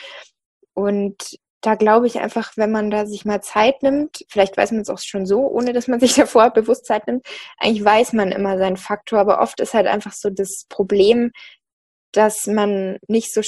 Und 0.74 1.38
da 1.62 1.74
glaube 1.74 2.06
ich 2.06 2.20
einfach, 2.20 2.54
wenn 2.58 2.72
man 2.72 2.92
da 2.92 3.08
sich 3.08 3.26
mal 3.26 3.42
Zeit 3.42 3.82
nimmt, 3.82 4.24
vielleicht 4.30 4.56
weiß 4.56 4.72
man 4.72 4.82
es 4.82 4.90
auch 4.90 5.00
schon 5.00 5.26
so, 5.26 5.48
ohne 5.48 5.74
dass 5.74 5.88
man 5.88 6.00
sich 6.02 6.14
davor 6.14 6.52
bewusst 6.52 6.86
Zeit 6.86 7.08
nimmt, 7.08 7.26
eigentlich 7.58 7.84
weiß 7.84 8.14
man 8.14 8.32
immer 8.32 8.58
seinen 8.58 8.78
Faktor, 8.78 9.20
aber 9.20 9.42
oft 9.42 9.60
ist 9.60 9.74
halt 9.74 9.88
einfach 9.88 10.14
so 10.14 10.30
das 10.30 10.66
Problem, 10.70 11.32
dass 12.16 12.48
man 12.48 12.98
nicht 13.08 13.34
so, 13.34 13.42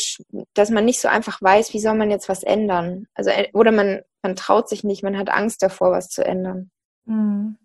dass 0.54 0.70
man 0.70 0.86
nicht 0.86 1.02
so 1.02 1.08
einfach 1.08 1.42
weiß, 1.42 1.74
wie 1.74 1.80
soll 1.80 1.96
man 1.96 2.12
jetzt 2.12 2.30
was 2.30 2.44
ändern. 2.44 3.08
Also, 3.14 3.30
äh, 3.30 3.50
oder 3.54 3.72
man, 3.72 4.02
man 4.22 4.36
traut 4.36 4.70
sich 4.70 4.84
nicht, 4.84 5.04
man 5.04 5.18
hat 5.18 5.30
Angst 5.30 5.62
davor, 5.62 5.92
was 5.92 6.10
zu 6.10 6.24
ändern. 6.24 6.72
Mhm. 7.06 7.58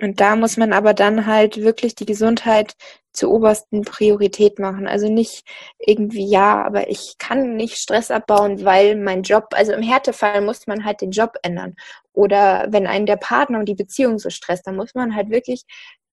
Und 0.00 0.20
da 0.20 0.34
muss 0.34 0.56
man 0.56 0.72
aber 0.72 0.94
dann 0.94 1.26
halt 1.26 1.58
wirklich 1.58 1.94
die 1.94 2.06
Gesundheit 2.06 2.74
zur 3.12 3.30
obersten 3.30 3.82
Priorität 3.82 4.58
machen. 4.58 4.86
Also 4.86 5.12
nicht 5.12 5.44
irgendwie, 5.78 6.26
ja, 6.26 6.64
aber 6.64 6.88
ich 6.88 7.16
kann 7.18 7.56
nicht 7.56 7.76
Stress 7.76 8.10
abbauen, 8.10 8.64
weil 8.64 8.96
mein 8.96 9.22
Job, 9.22 9.48
also 9.52 9.72
im 9.72 9.82
Härtefall 9.82 10.40
muss 10.40 10.66
man 10.66 10.84
halt 10.86 11.02
den 11.02 11.10
Job 11.10 11.34
ändern. 11.42 11.74
Oder 12.14 12.66
wenn 12.70 12.86
einen 12.86 13.06
der 13.06 13.16
Partner 13.16 13.58
und 13.58 13.68
die 13.68 13.74
Beziehung 13.74 14.18
so 14.18 14.30
stresst, 14.30 14.66
dann 14.66 14.76
muss 14.76 14.94
man 14.94 15.14
halt 15.14 15.30
wirklich 15.30 15.64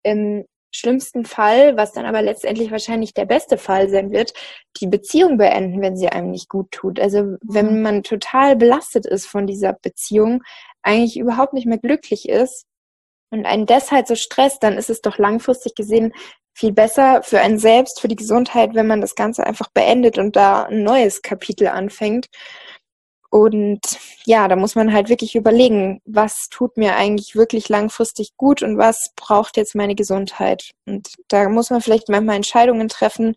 ähm, 0.03 0.45
schlimmsten 0.76 1.26
Fall, 1.26 1.78
was 1.78 1.94
dann 1.94 2.06
aber 2.06 2.22
letztendlich 2.22 2.72
wahrscheinlich 2.72 3.14
der 3.14 3.26
beste 3.26 3.58
Fall 3.58 3.90
sein 3.90 4.12
wird, 4.12 4.34
die 4.80 4.88
Beziehung 4.88 5.38
beenden, 5.38 5.82
wenn 5.82 5.98
sie 5.98 6.10
einem 6.10 6.32
nicht 6.32 6.50
gut 6.50 6.72
tut. 6.72 7.00
Also 7.00 7.38
wenn 7.42 7.78
mhm. 7.78 7.82
man 7.82 8.04
total 8.04 8.56
belastet 8.56 9.06
ist 9.06 9.26
von 9.26 9.48
dieser 9.48 9.74
Beziehung, 9.74 10.44
eigentlich 10.84 11.18
überhaupt 11.18 11.54
nicht 11.54 11.66
mehr 11.66 11.80
glücklich 11.80 12.30
ist 12.30 12.66
und 13.32 13.46
einen 13.46 13.66
deshalb 13.66 14.08
so 14.08 14.16
stresst, 14.16 14.62
dann 14.64 14.78
ist 14.78 14.90
es 14.90 15.02
doch 15.02 15.18
langfristig 15.18 15.76
gesehen 15.76 16.14
viel 16.58 16.72
besser 16.72 17.22
für 17.22 17.42
einen 17.42 17.60
selbst, 17.60 18.00
für 18.00 18.08
die 18.08 18.16
Gesundheit, 18.16 18.76
wenn 18.76 18.88
man 18.88 19.02
das 19.02 19.16
Ganze 19.16 19.46
einfach 19.46 19.70
beendet 19.74 20.18
und 20.18 20.36
da 20.36 20.64
ein 20.64 20.84
neues 20.84 21.22
Kapitel 21.22 21.68
anfängt. 21.68 22.28
Und 23.30 23.82
ja, 24.26 24.48
da 24.48 24.56
muss 24.56 24.76
man 24.76 24.94
halt 24.94 25.10
wirklich 25.10 25.36
überlegen, 25.36 26.02
was 26.06 26.48
tut 26.50 26.78
mir 26.78 26.96
eigentlich 26.96 27.36
wirklich 27.36 27.70
langfristig 27.70 28.38
gut 28.38 28.62
und 28.62 28.78
was 28.78 29.12
braucht 29.16 29.58
jetzt 29.58 29.76
meine 29.76 29.96
Gesundheit. 29.96 30.72
Und 30.86 31.10
da 31.28 31.50
muss 31.50 31.70
man 31.70 31.82
vielleicht 31.82 32.10
manchmal 32.10 32.38
Entscheidungen 32.38 32.88
treffen, 32.88 33.36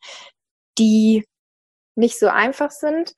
die 0.79 1.25
nicht 1.97 2.19
so 2.19 2.29
einfach 2.29 2.71
sind. 2.71 3.15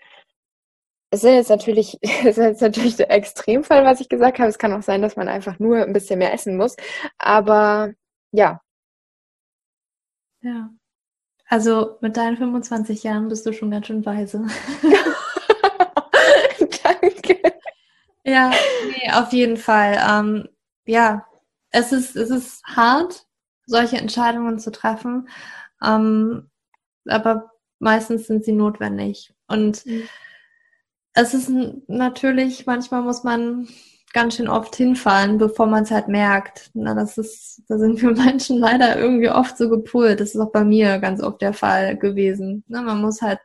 Es 1.10 1.22
sind 1.22 1.34
jetzt 1.34 1.50
natürlich, 1.50 1.98
es 2.02 2.24
ist 2.24 2.36
jetzt 2.38 2.62
natürlich 2.62 2.96
der 2.96 3.10
Extremfall, 3.10 3.84
was 3.84 4.00
ich 4.00 4.08
gesagt 4.08 4.38
habe. 4.38 4.48
Es 4.48 4.58
kann 4.58 4.72
auch 4.72 4.82
sein, 4.82 5.02
dass 5.02 5.16
man 5.16 5.28
einfach 5.28 5.58
nur 5.58 5.78
ein 5.78 5.92
bisschen 5.92 6.18
mehr 6.18 6.32
essen 6.32 6.56
muss. 6.56 6.76
Aber 7.18 7.92
ja. 8.32 8.60
Ja. 10.42 10.70
Also 11.46 11.98
mit 12.00 12.16
deinen 12.16 12.36
25 12.36 13.02
Jahren 13.02 13.28
bist 13.28 13.44
du 13.44 13.52
schon 13.52 13.70
ganz 13.70 13.88
schön 13.88 14.06
weise. 14.06 14.46
Danke. 16.82 17.40
Ja, 18.24 18.50
nee, 18.88 19.10
auf 19.12 19.32
jeden 19.32 19.56
Fall. 19.56 19.98
Ähm, 20.08 20.48
ja, 20.86 21.26
es 21.70 21.92
ist, 21.92 22.16
es 22.16 22.30
ist 22.30 22.62
hart, 22.64 23.26
solche 23.66 23.96
Entscheidungen 23.96 24.58
zu 24.58 24.70
treffen. 24.70 25.28
Ähm, 25.82 26.50
aber 27.06 27.50
meistens 27.78 28.26
sind 28.26 28.44
sie 28.44 28.52
notwendig. 28.52 29.32
Und 29.48 29.84
mhm. 29.86 30.02
es 31.14 31.34
ist 31.34 31.50
natürlich, 31.88 32.66
manchmal 32.66 33.02
muss 33.02 33.24
man 33.24 33.68
ganz 34.12 34.36
schön 34.36 34.48
oft 34.48 34.74
hinfallen, 34.74 35.38
bevor 35.38 35.66
man 35.66 35.84
es 35.84 35.90
halt 35.90 36.08
merkt. 36.08 36.70
Na, 36.74 36.94
das 36.94 37.16
ist, 37.16 37.62
da 37.68 37.78
sind 37.78 38.02
wir 38.02 38.10
Menschen 38.24 38.58
leider 38.58 38.98
irgendwie 38.98 39.30
oft 39.30 39.56
so 39.56 39.68
gepult. 39.70 40.20
Das 40.20 40.34
ist 40.34 40.40
auch 40.40 40.52
bei 40.52 40.64
mir 40.64 40.98
ganz 40.98 41.22
oft 41.22 41.40
der 41.40 41.52
Fall 41.54 41.96
gewesen. 41.96 42.64
Na, 42.68 42.82
man 42.82 43.00
muss 43.00 43.22
halt 43.22 43.40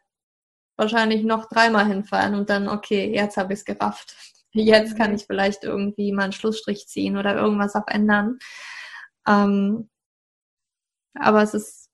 wahrscheinlich 0.77 1.23
noch 1.23 1.47
dreimal 1.47 1.85
hinfallen 1.87 2.35
und 2.35 2.49
dann, 2.49 2.67
okay, 2.67 3.13
jetzt 3.13 3.37
habe 3.37 3.53
ich 3.53 3.59
es 3.59 3.65
gerafft. 3.65 4.15
Jetzt 4.63 4.97
kann 4.97 5.09
mhm. 5.09 5.15
ich 5.17 5.25
vielleicht 5.25 5.63
irgendwie 5.63 6.11
mal 6.11 6.23
einen 6.23 6.31
Schlussstrich 6.31 6.87
ziehen 6.87 7.17
oder 7.17 7.35
irgendwas 7.35 7.75
auch 7.75 7.87
ändern. 7.87 8.39
Ähm, 9.27 9.89
aber 11.15 11.43
es 11.43 11.53
ist, 11.53 11.89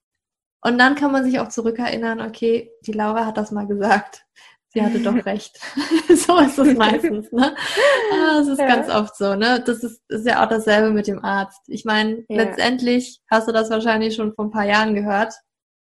und 0.62 0.78
dann 0.78 0.94
kann 0.94 1.12
man 1.12 1.24
sich 1.24 1.40
auch 1.40 1.48
zurückerinnern, 1.48 2.20
okay, 2.20 2.70
die 2.86 2.92
Laura 2.92 3.26
hat 3.26 3.36
das 3.36 3.50
mal 3.50 3.66
gesagt. 3.66 4.24
Sie 4.68 4.82
hatte 4.82 5.00
doch 5.00 5.14
recht. 5.26 5.58
so 6.08 6.38
ist 6.38 6.58
es 6.58 6.76
meistens, 6.76 7.30
ne? 7.32 7.54
Ah, 8.12 8.38
das 8.38 8.48
ist 8.48 8.60
ja. 8.60 8.66
ganz 8.66 8.88
oft 8.88 9.16
so, 9.16 9.34
ne? 9.34 9.62
Das 9.64 9.82
ist, 9.82 10.00
ist 10.08 10.26
ja 10.26 10.42
auch 10.42 10.48
dasselbe 10.48 10.90
mit 10.90 11.08
dem 11.08 11.24
Arzt. 11.24 11.60
Ich 11.66 11.84
meine, 11.84 12.24
ja. 12.28 12.36
letztendlich 12.36 13.20
hast 13.30 13.48
du 13.48 13.52
das 13.52 13.70
wahrscheinlich 13.70 14.14
schon 14.14 14.34
vor 14.34 14.46
ein 14.46 14.50
paar 14.50 14.66
Jahren 14.66 14.94
gehört. 14.94 15.34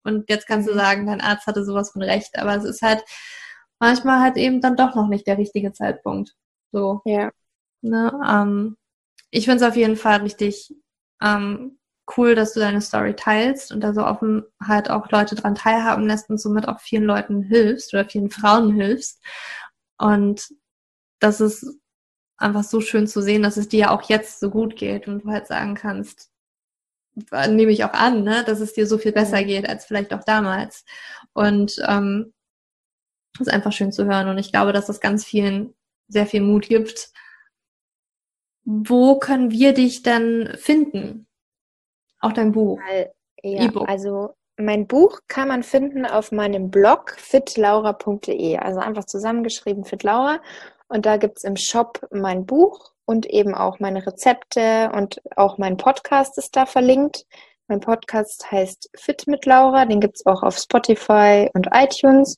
Und 0.03 0.29
jetzt 0.29 0.47
kannst 0.47 0.67
du 0.67 0.73
mhm. 0.73 0.77
sagen, 0.77 1.05
dein 1.05 1.21
Arzt 1.21 1.47
hatte 1.47 1.63
sowas 1.63 1.91
von 1.91 2.01
recht. 2.01 2.37
Aber 2.37 2.55
es 2.55 2.63
ist 2.63 2.81
halt 2.81 3.03
manchmal 3.79 4.21
halt 4.21 4.37
eben 4.37 4.61
dann 4.61 4.75
doch 4.75 4.95
noch 4.95 5.07
nicht 5.07 5.27
der 5.27 5.37
richtige 5.37 5.73
Zeitpunkt. 5.73 6.33
So. 6.75 7.01
Ja. 7.05 7.31
Ne? 7.81 8.11
Ähm, 8.27 8.75
ich 9.31 9.45
finde 9.45 9.63
es 9.63 9.69
auf 9.69 9.77
jeden 9.77 9.95
Fall 9.95 10.19
richtig 10.21 10.75
ähm, 11.21 11.79
cool, 12.17 12.35
dass 12.35 12.53
du 12.53 12.59
deine 12.59 12.81
Story 12.81 13.15
teilst 13.15 13.71
und 13.71 13.79
da 13.79 13.93
so 13.93 14.05
offen 14.05 14.43
halt 14.61 14.89
auch 14.89 15.09
Leute 15.09 15.35
dran 15.35 15.55
teilhaben 15.55 16.05
lässt 16.05 16.29
und 16.29 16.37
somit 16.37 16.67
auch 16.67 16.81
vielen 16.81 17.05
Leuten 17.05 17.43
hilfst 17.43 17.93
oder 17.93 18.03
vielen 18.03 18.29
Frauen 18.29 18.73
hilfst. 18.73 19.23
Und 19.97 20.49
das 21.19 21.39
ist 21.39 21.65
einfach 22.35 22.65
so 22.65 22.81
schön 22.81 23.07
zu 23.07 23.21
sehen, 23.21 23.41
dass 23.41 23.55
es 23.55 23.69
dir 23.69 23.91
auch 23.91 24.01
jetzt 24.09 24.41
so 24.41 24.49
gut 24.49 24.75
geht 24.75 25.07
und 25.07 25.23
du 25.23 25.29
halt 25.29 25.47
sagen 25.47 25.75
kannst, 25.75 26.29
nehme 27.47 27.71
ich 27.71 27.85
auch 27.85 27.93
an, 27.93 28.23
ne, 28.23 28.43
dass 28.43 28.59
es 28.59 28.73
dir 28.73 28.85
so 28.85 28.97
viel 28.97 29.13
besser 29.13 29.45
geht 29.45 29.69
als 29.69 29.85
vielleicht 29.85 30.13
auch 30.13 30.25
damals. 30.25 30.83
Und 31.31 31.81
ähm, 31.87 32.33
ist 33.39 33.49
einfach 33.49 33.71
schön 33.71 33.93
zu 33.93 34.05
hören. 34.05 34.27
Und 34.27 34.37
ich 34.37 34.51
glaube, 34.51 34.73
dass 34.73 34.87
das 34.87 34.99
ganz 34.99 35.23
vielen 35.23 35.73
sehr 36.07 36.25
viel 36.25 36.41
Mut 36.41 36.67
gibt. 36.67 37.11
Wo 38.63 39.19
können 39.19 39.51
wir 39.51 39.73
dich 39.73 40.03
denn 40.03 40.55
finden? 40.57 41.27
Auch 42.19 42.33
dein 42.33 42.51
Buch. 42.51 42.79
Ja, 43.43 43.65
e 43.65 43.69
also 43.85 44.33
mein 44.57 44.87
Buch 44.87 45.19
kann 45.27 45.49
man 45.49 45.63
finden 45.63 46.05
auf 46.05 46.31
meinem 46.31 46.71
Blog 46.71 47.15
fitlaura.de. 47.17 48.57
Also 48.57 48.79
einfach 48.79 49.05
zusammengeschrieben 49.05 49.85
fitlaura. 49.85 50.39
Und 50.87 51.05
da 51.05 51.17
gibt's 51.17 51.43
im 51.43 51.57
Shop 51.57 52.07
mein 52.11 52.45
Buch 52.45 52.91
und 53.05 53.25
eben 53.27 53.53
auch 53.53 53.79
meine 53.79 54.05
Rezepte 54.05 54.91
und 54.93 55.21
auch 55.35 55.57
mein 55.57 55.77
Podcast 55.77 56.37
ist 56.37 56.55
da 56.55 56.65
verlinkt. 56.65 57.25
Mein 57.67 57.79
Podcast 57.79 58.51
heißt 58.51 58.91
Fit 58.95 59.25
mit 59.27 59.45
Laura, 59.45 59.85
den 59.85 59.99
gibt's 59.99 60.25
auch 60.25 60.43
auf 60.43 60.57
Spotify 60.57 61.49
und 61.53 61.69
iTunes. 61.71 62.37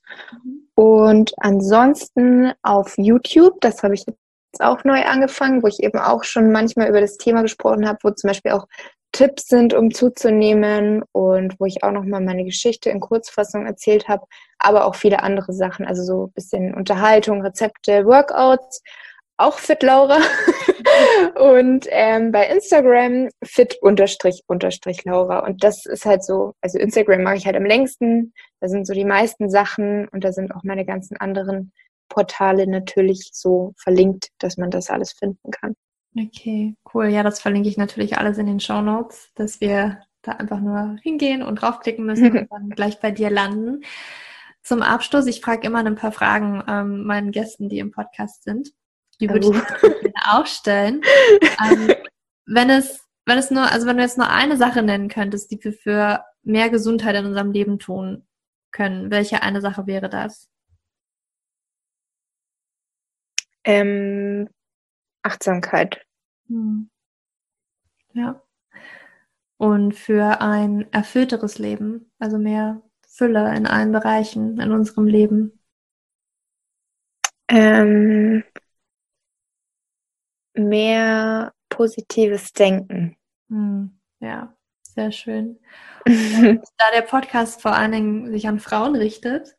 Und 0.79 1.33
ansonsten 1.37 2.53
auf 2.61 2.93
YouTube, 2.99 3.59
das 3.61 3.81
habe 3.81 3.95
ich 3.95 4.05
jetzt 4.05 4.19
auch 4.59 4.83
neu 4.83 5.03
angefangen, 5.05 5.63
wo 5.63 5.67
ich 5.67 5.81
eben 5.81 5.97
auch 5.97 6.23
schon 6.23 6.51
manchmal 6.51 6.87
über 6.87 7.01
das 7.01 7.17
Thema 7.17 7.41
gesprochen 7.41 7.87
habe, 7.87 7.97
wo 8.03 8.11
zum 8.11 8.27
Beispiel 8.27 8.51
auch 8.51 8.67
Tipps 9.11 9.47
sind, 9.47 9.73
um 9.73 9.91
zuzunehmen 9.91 11.03
und 11.13 11.59
wo 11.59 11.65
ich 11.65 11.81
auch 11.81 11.91
nochmal 11.91 12.21
meine 12.21 12.45
Geschichte 12.45 12.91
in 12.91 12.99
Kurzfassung 12.99 13.65
erzählt 13.65 14.07
habe, 14.07 14.27
aber 14.59 14.85
auch 14.85 14.93
viele 14.93 15.23
andere 15.23 15.51
Sachen, 15.51 15.83
also 15.83 16.03
so 16.03 16.25
ein 16.25 16.33
bisschen 16.33 16.75
Unterhaltung, 16.75 17.41
Rezepte, 17.41 18.05
Workouts 18.05 18.83
auch 19.37 19.57
fit 19.57 19.81
Laura. 19.81 20.17
und 21.35 21.87
ähm, 21.89 22.31
bei 22.31 22.47
Instagram 22.47 23.29
fit 23.43 23.77
unterstrich 23.81 24.43
unterstrich 24.47 25.03
Laura. 25.05 25.39
Und 25.39 25.63
das 25.63 25.85
ist 25.85 26.05
halt 26.05 26.23
so, 26.23 26.53
also 26.61 26.77
Instagram 26.79 27.23
mache 27.23 27.37
ich 27.37 27.45
halt 27.45 27.55
am 27.55 27.65
längsten. 27.65 28.33
Da 28.59 28.67
sind 28.67 28.87
so 28.87 28.93
die 28.93 29.05
meisten 29.05 29.49
Sachen 29.49 30.07
und 30.09 30.23
da 30.23 30.31
sind 30.31 30.53
auch 30.53 30.63
meine 30.63 30.85
ganzen 30.85 31.17
anderen 31.17 31.71
Portale 32.09 32.67
natürlich 32.67 33.29
so 33.33 33.73
verlinkt, 33.77 34.29
dass 34.39 34.57
man 34.57 34.71
das 34.71 34.89
alles 34.89 35.11
finden 35.11 35.51
kann. 35.51 35.75
Okay, 36.17 36.75
cool. 36.93 37.07
Ja, 37.07 37.23
das 37.23 37.39
verlinke 37.39 37.69
ich 37.69 37.77
natürlich 37.77 38.17
alles 38.17 38.37
in 38.37 38.47
den 38.47 38.59
Show 38.59 38.81
Notes, 38.81 39.29
dass 39.35 39.61
wir 39.61 40.01
da 40.23 40.33
einfach 40.33 40.59
nur 40.59 40.97
hingehen 41.03 41.43
und 41.43 41.61
draufklicken 41.61 42.05
müssen 42.05 42.37
und 42.37 42.47
dann 42.51 42.69
gleich 42.69 42.99
bei 42.99 43.11
dir 43.11 43.29
landen. 43.29 43.83
Zum 44.63 44.81
Abschluss, 44.81 45.27
ich 45.27 45.41
frage 45.41 45.67
immer 45.67 45.79
ein 45.79 45.95
paar 45.95 46.11
Fragen 46.11 46.63
ähm, 46.67 47.03
meinen 47.03 47.31
Gästen, 47.31 47.69
die 47.69 47.79
im 47.79 47.91
Podcast 47.91 48.43
sind. 48.43 48.73
Die 49.19 49.29
würde 49.29 49.47
ich 49.47 50.06
auch 50.27 50.45
stellen. 50.45 51.01
ähm, 51.63 51.93
wenn 52.45 52.69
es, 52.69 53.05
wenn 53.25 53.37
es 53.37 53.51
nur, 53.51 53.71
also 53.71 53.87
wenn 53.87 53.97
du 53.97 54.03
jetzt 54.03 54.17
nur 54.17 54.29
eine 54.29 54.57
Sache 54.57 54.81
nennen 54.83 55.09
könntest, 55.09 55.51
die 55.51 55.63
wir 55.63 55.73
für 55.73 56.23
mehr 56.43 56.69
Gesundheit 56.69 57.15
in 57.15 57.25
unserem 57.25 57.51
Leben 57.51 57.79
tun 57.79 58.25
können, 58.71 59.11
welche 59.11 59.41
eine 59.41 59.61
Sache 59.61 59.87
wäre 59.87 60.09
das? 60.09 60.49
Ähm, 63.63 64.49
Achtsamkeit. 65.23 66.05
Hm. 66.47 66.89
Ja. 68.13 68.41
Und 69.57 69.93
für 69.93 70.39
ein 70.41 70.91
erfüllteres 70.93 71.57
Leben, 71.57 72.11
also 72.19 72.37
mehr 72.37 72.81
Fülle 73.07 73.55
in 73.55 73.65
allen 73.65 73.91
Bereichen 73.91 74.59
in 74.59 74.71
unserem 74.71 75.07
Leben. 75.07 75.59
Ähm, 77.49 78.43
mehr 80.57 81.53
positives 81.69 82.53
Denken. 82.53 83.15
Hm, 83.49 83.97
ja, 84.19 84.55
sehr 84.83 85.11
schön. 85.11 85.59
da 86.05 86.85
der 86.93 87.01
Podcast 87.01 87.61
vor 87.61 87.73
allen 87.73 87.91
Dingen 87.91 88.31
sich 88.31 88.47
an 88.47 88.59
Frauen 88.59 88.95
richtet, 88.95 89.55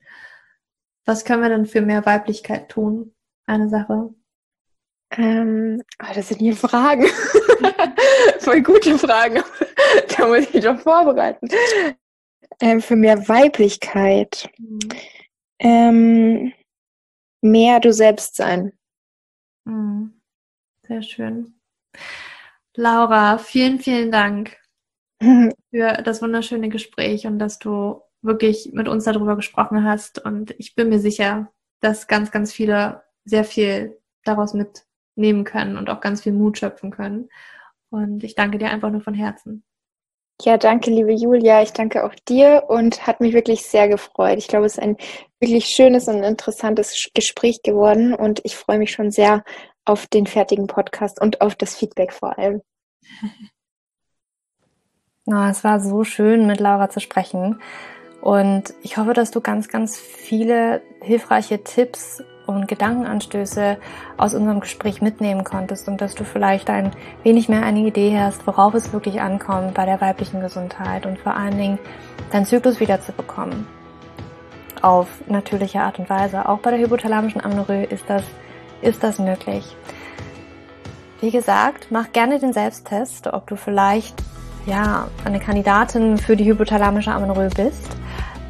was 1.05 1.24
können 1.24 1.42
wir 1.42 1.49
denn 1.49 1.66
für 1.66 1.80
mehr 1.80 2.05
Weiblichkeit 2.05 2.68
tun? 2.68 3.14
Eine 3.46 3.68
Sache. 3.68 4.14
Ähm, 5.12 5.82
oh, 6.03 6.12
das 6.14 6.28
sind 6.28 6.40
hier 6.40 6.55
Fragen. 6.55 7.07
Voll 8.40 8.62
gute 8.62 8.99
Fragen. 8.99 9.42
da 10.16 10.26
muss 10.26 10.53
ich 10.53 10.62
doch 10.62 10.78
vorbereiten. 10.78 11.49
Ähm, 12.61 12.82
für 12.82 12.96
mehr 12.96 13.26
Weiblichkeit. 13.28 14.51
Mhm. 14.59 14.78
Ähm, 15.61 16.53
mehr 17.40 17.80
du 17.80 17.92
selbst 17.92 18.36
sein. 18.36 18.72
Mhm. 19.64 20.17
Sehr 20.89 21.03
schön. 21.03 21.55
Laura, 22.74 23.36
vielen, 23.36 23.78
vielen 23.78 24.11
Dank 24.11 24.57
für 25.20 26.03
das 26.03 26.22
wunderschöne 26.22 26.70
Gespräch 26.70 27.26
und 27.26 27.39
dass 27.39 27.59
du 27.59 28.01
wirklich 28.22 28.70
mit 28.72 28.89
uns 28.89 29.05
darüber 29.05 29.36
gesprochen 29.36 29.84
hast. 29.84 30.24
Und 30.24 30.55
ich 30.59 30.74
bin 30.74 30.89
mir 30.89 30.99
sicher, 30.99 31.53
dass 31.80 32.07
ganz, 32.07 32.30
ganz 32.30 32.55
viele 32.55 33.03
sehr 33.24 33.45
viel 33.45 34.01
daraus 34.24 34.55
mitnehmen 34.55 35.45
können 35.45 35.76
und 35.76 35.91
auch 35.91 36.01
ganz 36.01 36.22
viel 36.22 36.32
Mut 36.32 36.57
schöpfen 36.57 36.91
können. 36.91 37.28
Und 37.91 38.24
ich 38.24 38.34
danke 38.34 38.57
dir 38.57 38.70
einfach 38.70 38.91
nur 38.91 39.03
von 39.03 39.14
Herzen. 39.14 39.64
Ja, 40.43 40.57
danke, 40.57 40.91
liebe 40.91 41.12
Julia. 41.12 41.62
Ich 41.62 41.72
danke 41.72 42.05
auch 42.05 42.14
dir 42.28 42.64
und 42.68 43.07
hat 43.09 43.20
mich 43.20 43.34
wirklich 43.34 43.62
sehr 43.62 43.89
gefreut. 43.89 44.39
Ich 44.39 44.47
glaube, 44.47 44.66
es 44.66 44.74
ist 44.74 44.82
ein 44.82 44.97
wirklich 45.41 45.66
schönes 45.66 46.07
und 46.07 46.22
interessantes 46.22 47.11
Gespräch 47.12 47.62
geworden 47.62 48.14
und 48.14 48.41
ich 48.45 48.57
freue 48.57 48.78
mich 48.78 48.93
schon 48.93 49.11
sehr 49.11 49.43
auf 49.84 50.07
den 50.07 50.26
fertigen 50.26 50.68
Podcast 50.68 51.20
und 51.20 51.41
auf 51.41 51.57
das 51.57 51.74
Feedback 51.74 52.12
vor 52.12 52.39
allem. 52.39 52.62
Na, 55.24 55.51
es 55.51 55.64
war 55.64 55.80
so 55.80 56.05
schön, 56.05 56.47
mit 56.47 56.61
Laura 56.61 56.89
zu 56.89 57.01
sprechen. 57.01 57.61
Und 58.20 58.74
ich 58.82 58.97
hoffe, 58.97 59.14
dass 59.14 59.30
du 59.30 59.41
ganz, 59.41 59.68
ganz 59.68 59.99
viele 59.99 60.82
hilfreiche 61.03 61.62
Tipps 61.64 62.22
und 62.49 62.66
Gedankenanstöße 62.66 63.76
aus 64.16 64.34
unserem 64.34 64.61
Gespräch 64.61 65.03
mitnehmen 65.03 65.44
konntest 65.44 65.86
und 65.86 66.01
dass 66.01 66.14
du 66.14 66.24
vielleicht 66.24 66.70
ein 66.70 66.92
wenig 67.22 67.49
mehr 67.49 67.62
eine 67.62 67.80
Idee 67.80 68.18
hast, 68.18 68.46
worauf 68.46 68.74
es 68.74 68.92
wirklich 68.92 69.20
ankommt 69.20 69.74
bei 69.74 69.84
der 69.84 70.01
weiblichen 70.01 70.40
Gesundheit 70.40 71.05
und 71.05 71.18
vor 71.18 71.36
allen 71.36 71.59
Dingen 71.59 71.78
deinen 72.32 72.46
Zyklus 72.46 72.80
wiederzubekommen. 72.80 73.66
Auf 74.80 75.09
natürliche 75.26 75.80
Art 75.80 75.99
und 75.99 76.09
Weise. 76.09 76.49
Auch 76.49 76.61
bei 76.61 76.70
der 76.70 76.80
hypothalamischen 76.80 77.44
Amenorrhoe 77.44 77.84
ist 77.84 78.05
das, 78.09 78.22
ist 78.80 79.03
das 79.03 79.18
möglich. 79.18 79.76
Wie 81.20 81.30
gesagt, 81.30 81.88
mach 81.90 82.12
gerne 82.12 82.38
den 82.38 82.53
Selbsttest, 82.53 83.26
ob 83.26 83.46
du 83.49 83.57
vielleicht 83.57 84.14
ja, 84.66 85.09
eine 85.24 85.40
Kandidatin 85.40 86.16
für 86.16 86.36
die 86.36 86.44
hypothalamische 86.44 87.11
Amenorrhoe 87.11 87.51
bist 87.51 87.99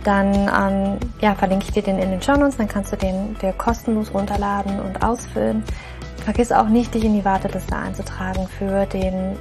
dann 0.08 0.32
ähm, 0.34 0.98
ja, 1.20 1.34
verlinke 1.34 1.66
ich 1.66 1.72
dir 1.72 1.82
den 1.82 1.98
in 1.98 2.10
den 2.10 2.22
Show 2.22 2.34
Notes, 2.34 2.56
dann 2.56 2.66
kannst 2.66 2.90
du 2.92 2.96
den 2.96 3.36
dir 3.42 3.52
kostenlos 3.52 4.14
runterladen 4.14 4.80
und 4.80 5.02
ausfüllen. 5.02 5.62
Vergiss 6.24 6.50
auch 6.50 6.68
nicht, 6.68 6.94
dich 6.94 7.04
in 7.04 7.12
die 7.12 7.26
Warteliste 7.26 7.76
einzutragen 7.76 8.48
für 8.48 8.86
den 8.86 9.36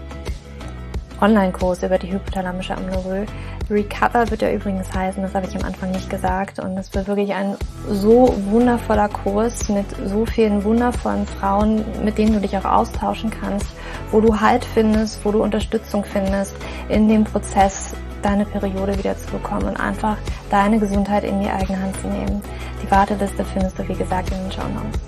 Online-Kurs 1.21 1.83
über 1.83 1.97
die 1.97 2.11
hypothalamische 2.11 2.75
Amenorrhoe. 2.75 3.25
Recover 3.69 4.29
wird 4.29 4.41
ja 4.41 4.51
übrigens 4.51 4.93
heißen, 4.93 5.23
das 5.23 5.33
habe 5.33 5.47
ich 5.47 5.55
am 5.55 5.63
Anfang 5.63 5.91
nicht 5.91 6.09
gesagt. 6.09 6.59
Und 6.59 6.75
das 6.75 6.93
wird 6.93 7.07
wirklich 7.07 7.33
ein 7.33 7.55
so 7.89 8.35
wundervoller 8.49 9.07
Kurs 9.07 9.69
mit 9.69 9.85
so 10.05 10.25
vielen 10.25 10.65
wundervollen 10.65 11.25
Frauen, 11.25 11.85
mit 12.03 12.17
denen 12.17 12.33
du 12.33 12.41
dich 12.41 12.57
auch 12.57 12.65
austauschen 12.65 13.31
kannst, 13.31 13.67
wo 14.11 14.19
du 14.19 14.39
Halt 14.39 14.65
findest, 14.65 15.23
wo 15.23 15.31
du 15.31 15.41
Unterstützung 15.41 16.03
findest 16.03 16.55
in 16.89 17.07
dem 17.07 17.23
Prozess, 17.23 17.93
deine 18.27 18.45
Periode 18.45 18.97
wieder 18.97 19.17
zu 19.17 19.31
bekommen 19.31 19.69
und 19.69 19.79
einfach 19.79 20.17
deine 20.49 20.79
Gesundheit 20.79 21.23
in 21.23 21.39
die 21.39 21.49
eigene 21.49 21.81
Hand 21.81 21.95
zu 22.01 22.07
nehmen. 22.07 22.41
Die 22.83 22.91
Warteliste 22.91 23.45
findest 23.45 23.79
du, 23.79 23.87
wie 23.87 23.93
gesagt, 23.93 24.29
in 24.31 24.37
den 24.37 24.51
Show 24.51 24.67
Notes. 24.67 24.99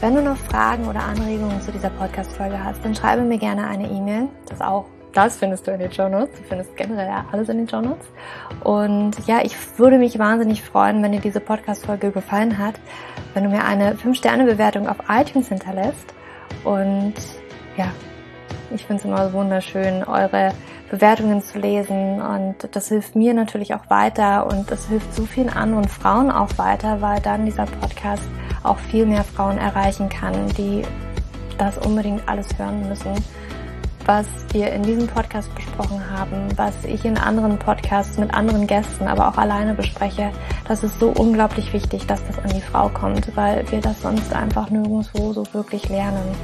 Wenn 0.00 0.16
du 0.16 0.22
noch 0.22 0.36
Fragen 0.36 0.88
oder 0.88 1.00
Anregungen 1.00 1.60
zu 1.60 1.70
dieser 1.70 1.90
Podcast-Folge 1.90 2.62
hast, 2.62 2.84
dann 2.84 2.94
schreibe 2.94 3.22
mir 3.22 3.38
gerne 3.38 3.68
eine 3.68 3.88
E-Mail. 3.88 4.28
Das 4.48 4.60
auch, 4.60 4.86
das 5.12 5.36
findest 5.36 5.66
du 5.66 5.70
in 5.70 5.78
den 5.78 5.92
Show 5.92 6.08
Notes. 6.08 6.36
Du 6.38 6.42
findest 6.48 6.76
generell 6.76 7.08
alles 7.30 7.48
in 7.48 7.58
den 7.58 7.68
Show 7.68 7.82
Notes. 7.82 8.08
Und 8.64 9.12
ja, 9.28 9.40
ich 9.44 9.54
würde 9.78 9.98
mich 9.98 10.18
wahnsinnig 10.18 10.62
freuen, 10.62 11.02
wenn 11.04 11.12
dir 11.12 11.20
diese 11.20 11.38
Podcast-Folge 11.38 12.10
gefallen 12.10 12.58
hat, 12.58 12.74
wenn 13.34 13.44
du 13.44 13.50
mir 13.50 13.64
eine 13.64 13.94
5-Sterne-Bewertung 13.94 14.88
auf 14.88 14.96
iTunes 15.08 15.48
hinterlässt. 15.48 16.14
Und 16.64 17.14
ja, 17.76 17.92
ich 18.74 18.86
finde 18.86 19.00
es 19.00 19.04
immer 19.04 19.32
wunderschön, 19.32 20.02
eure 20.02 20.52
Bewertungen 20.90 21.40
zu 21.40 21.58
lesen 21.58 22.20
und 22.20 22.56
das 22.72 22.88
hilft 22.88 23.14
mir 23.14 23.32
natürlich 23.32 23.74
auch 23.74 23.88
weiter 23.88 24.46
und 24.46 24.70
das 24.70 24.88
hilft 24.88 25.14
so 25.14 25.24
vielen 25.24 25.48
anderen 25.48 25.88
Frauen 25.88 26.30
auch 26.30 26.58
weiter, 26.58 27.00
weil 27.00 27.20
dann 27.20 27.46
dieser 27.46 27.66
Podcast 27.66 28.28
auch 28.64 28.78
viel 28.78 29.06
mehr 29.06 29.22
Frauen 29.22 29.56
erreichen 29.56 30.08
kann, 30.08 30.48
die 30.58 30.82
das 31.58 31.78
unbedingt 31.78 32.28
alles 32.28 32.48
hören 32.58 32.88
müssen, 32.88 33.14
was 34.04 34.26
wir 34.52 34.72
in 34.72 34.82
diesem 34.82 35.06
Podcast 35.06 35.54
besprochen 35.54 36.02
haben, 36.10 36.48
was 36.56 36.74
ich 36.84 37.04
in 37.04 37.16
anderen 37.16 37.58
Podcasts 37.58 38.18
mit 38.18 38.34
anderen 38.34 38.66
Gästen, 38.66 39.06
aber 39.06 39.28
auch 39.28 39.36
alleine 39.38 39.74
bespreche. 39.74 40.32
Das 40.66 40.82
ist 40.82 40.98
so 40.98 41.10
unglaublich 41.10 41.72
wichtig, 41.72 42.06
dass 42.06 42.26
das 42.26 42.38
an 42.38 42.50
die 42.50 42.60
Frau 42.60 42.88
kommt, 42.88 43.36
weil 43.36 43.70
wir 43.70 43.80
das 43.80 44.02
sonst 44.02 44.32
einfach 44.32 44.70
nirgendwo 44.70 45.32
so 45.32 45.44
wirklich 45.52 45.88
lernen 45.88 46.34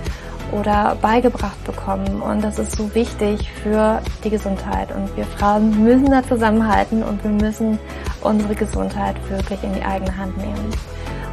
oder 0.53 0.97
beigebracht 1.01 1.63
bekommen. 1.65 2.23
Und 2.23 2.43
das 2.43 2.59
ist 2.59 2.77
so 2.77 2.95
wichtig 2.95 3.51
für 3.63 4.01
die 4.25 4.31
Gesundheit. 4.31 4.95
Und 4.95 5.17
wir 5.17 5.25
Frauen 5.25 5.83
müssen 5.83 6.11
da 6.11 6.23
zusammenhalten 6.23 7.03
und 7.03 7.23
wir 7.23 7.31
müssen 7.31 7.79
unsere 8.23 8.55
Gesundheit 8.55 9.17
wirklich 9.31 9.63
in 9.63 9.75
die 9.75 9.83
eigene 9.83 10.17
Hand 10.17 10.37
nehmen. 10.39 10.73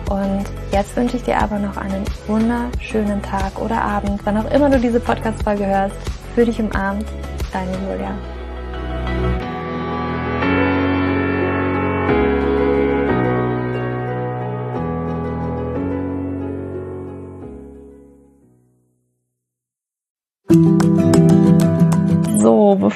Und 0.09 0.43
jetzt 0.71 0.95
wünsche 0.95 1.17
ich 1.17 1.23
dir 1.23 1.37
aber 1.39 1.57
noch 1.59 1.77
einen 1.77 2.03
wunderschönen 2.27 3.21
Tag 3.21 3.57
oder 3.59 3.81
Abend, 3.81 4.21
wann 4.25 4.37
auch 4.37 4.51
immer 4.51 4.69
du 4.69 4.79
diese 4.79 4.99
Podcast-Folge 4.99 5.65
hörst. 5.65 5.95
Für 6.35 6.45
dich 6.45 6.59
umarmt, 6.59 7.05
deine 7.51 7.71
Julia. 7.89 8.42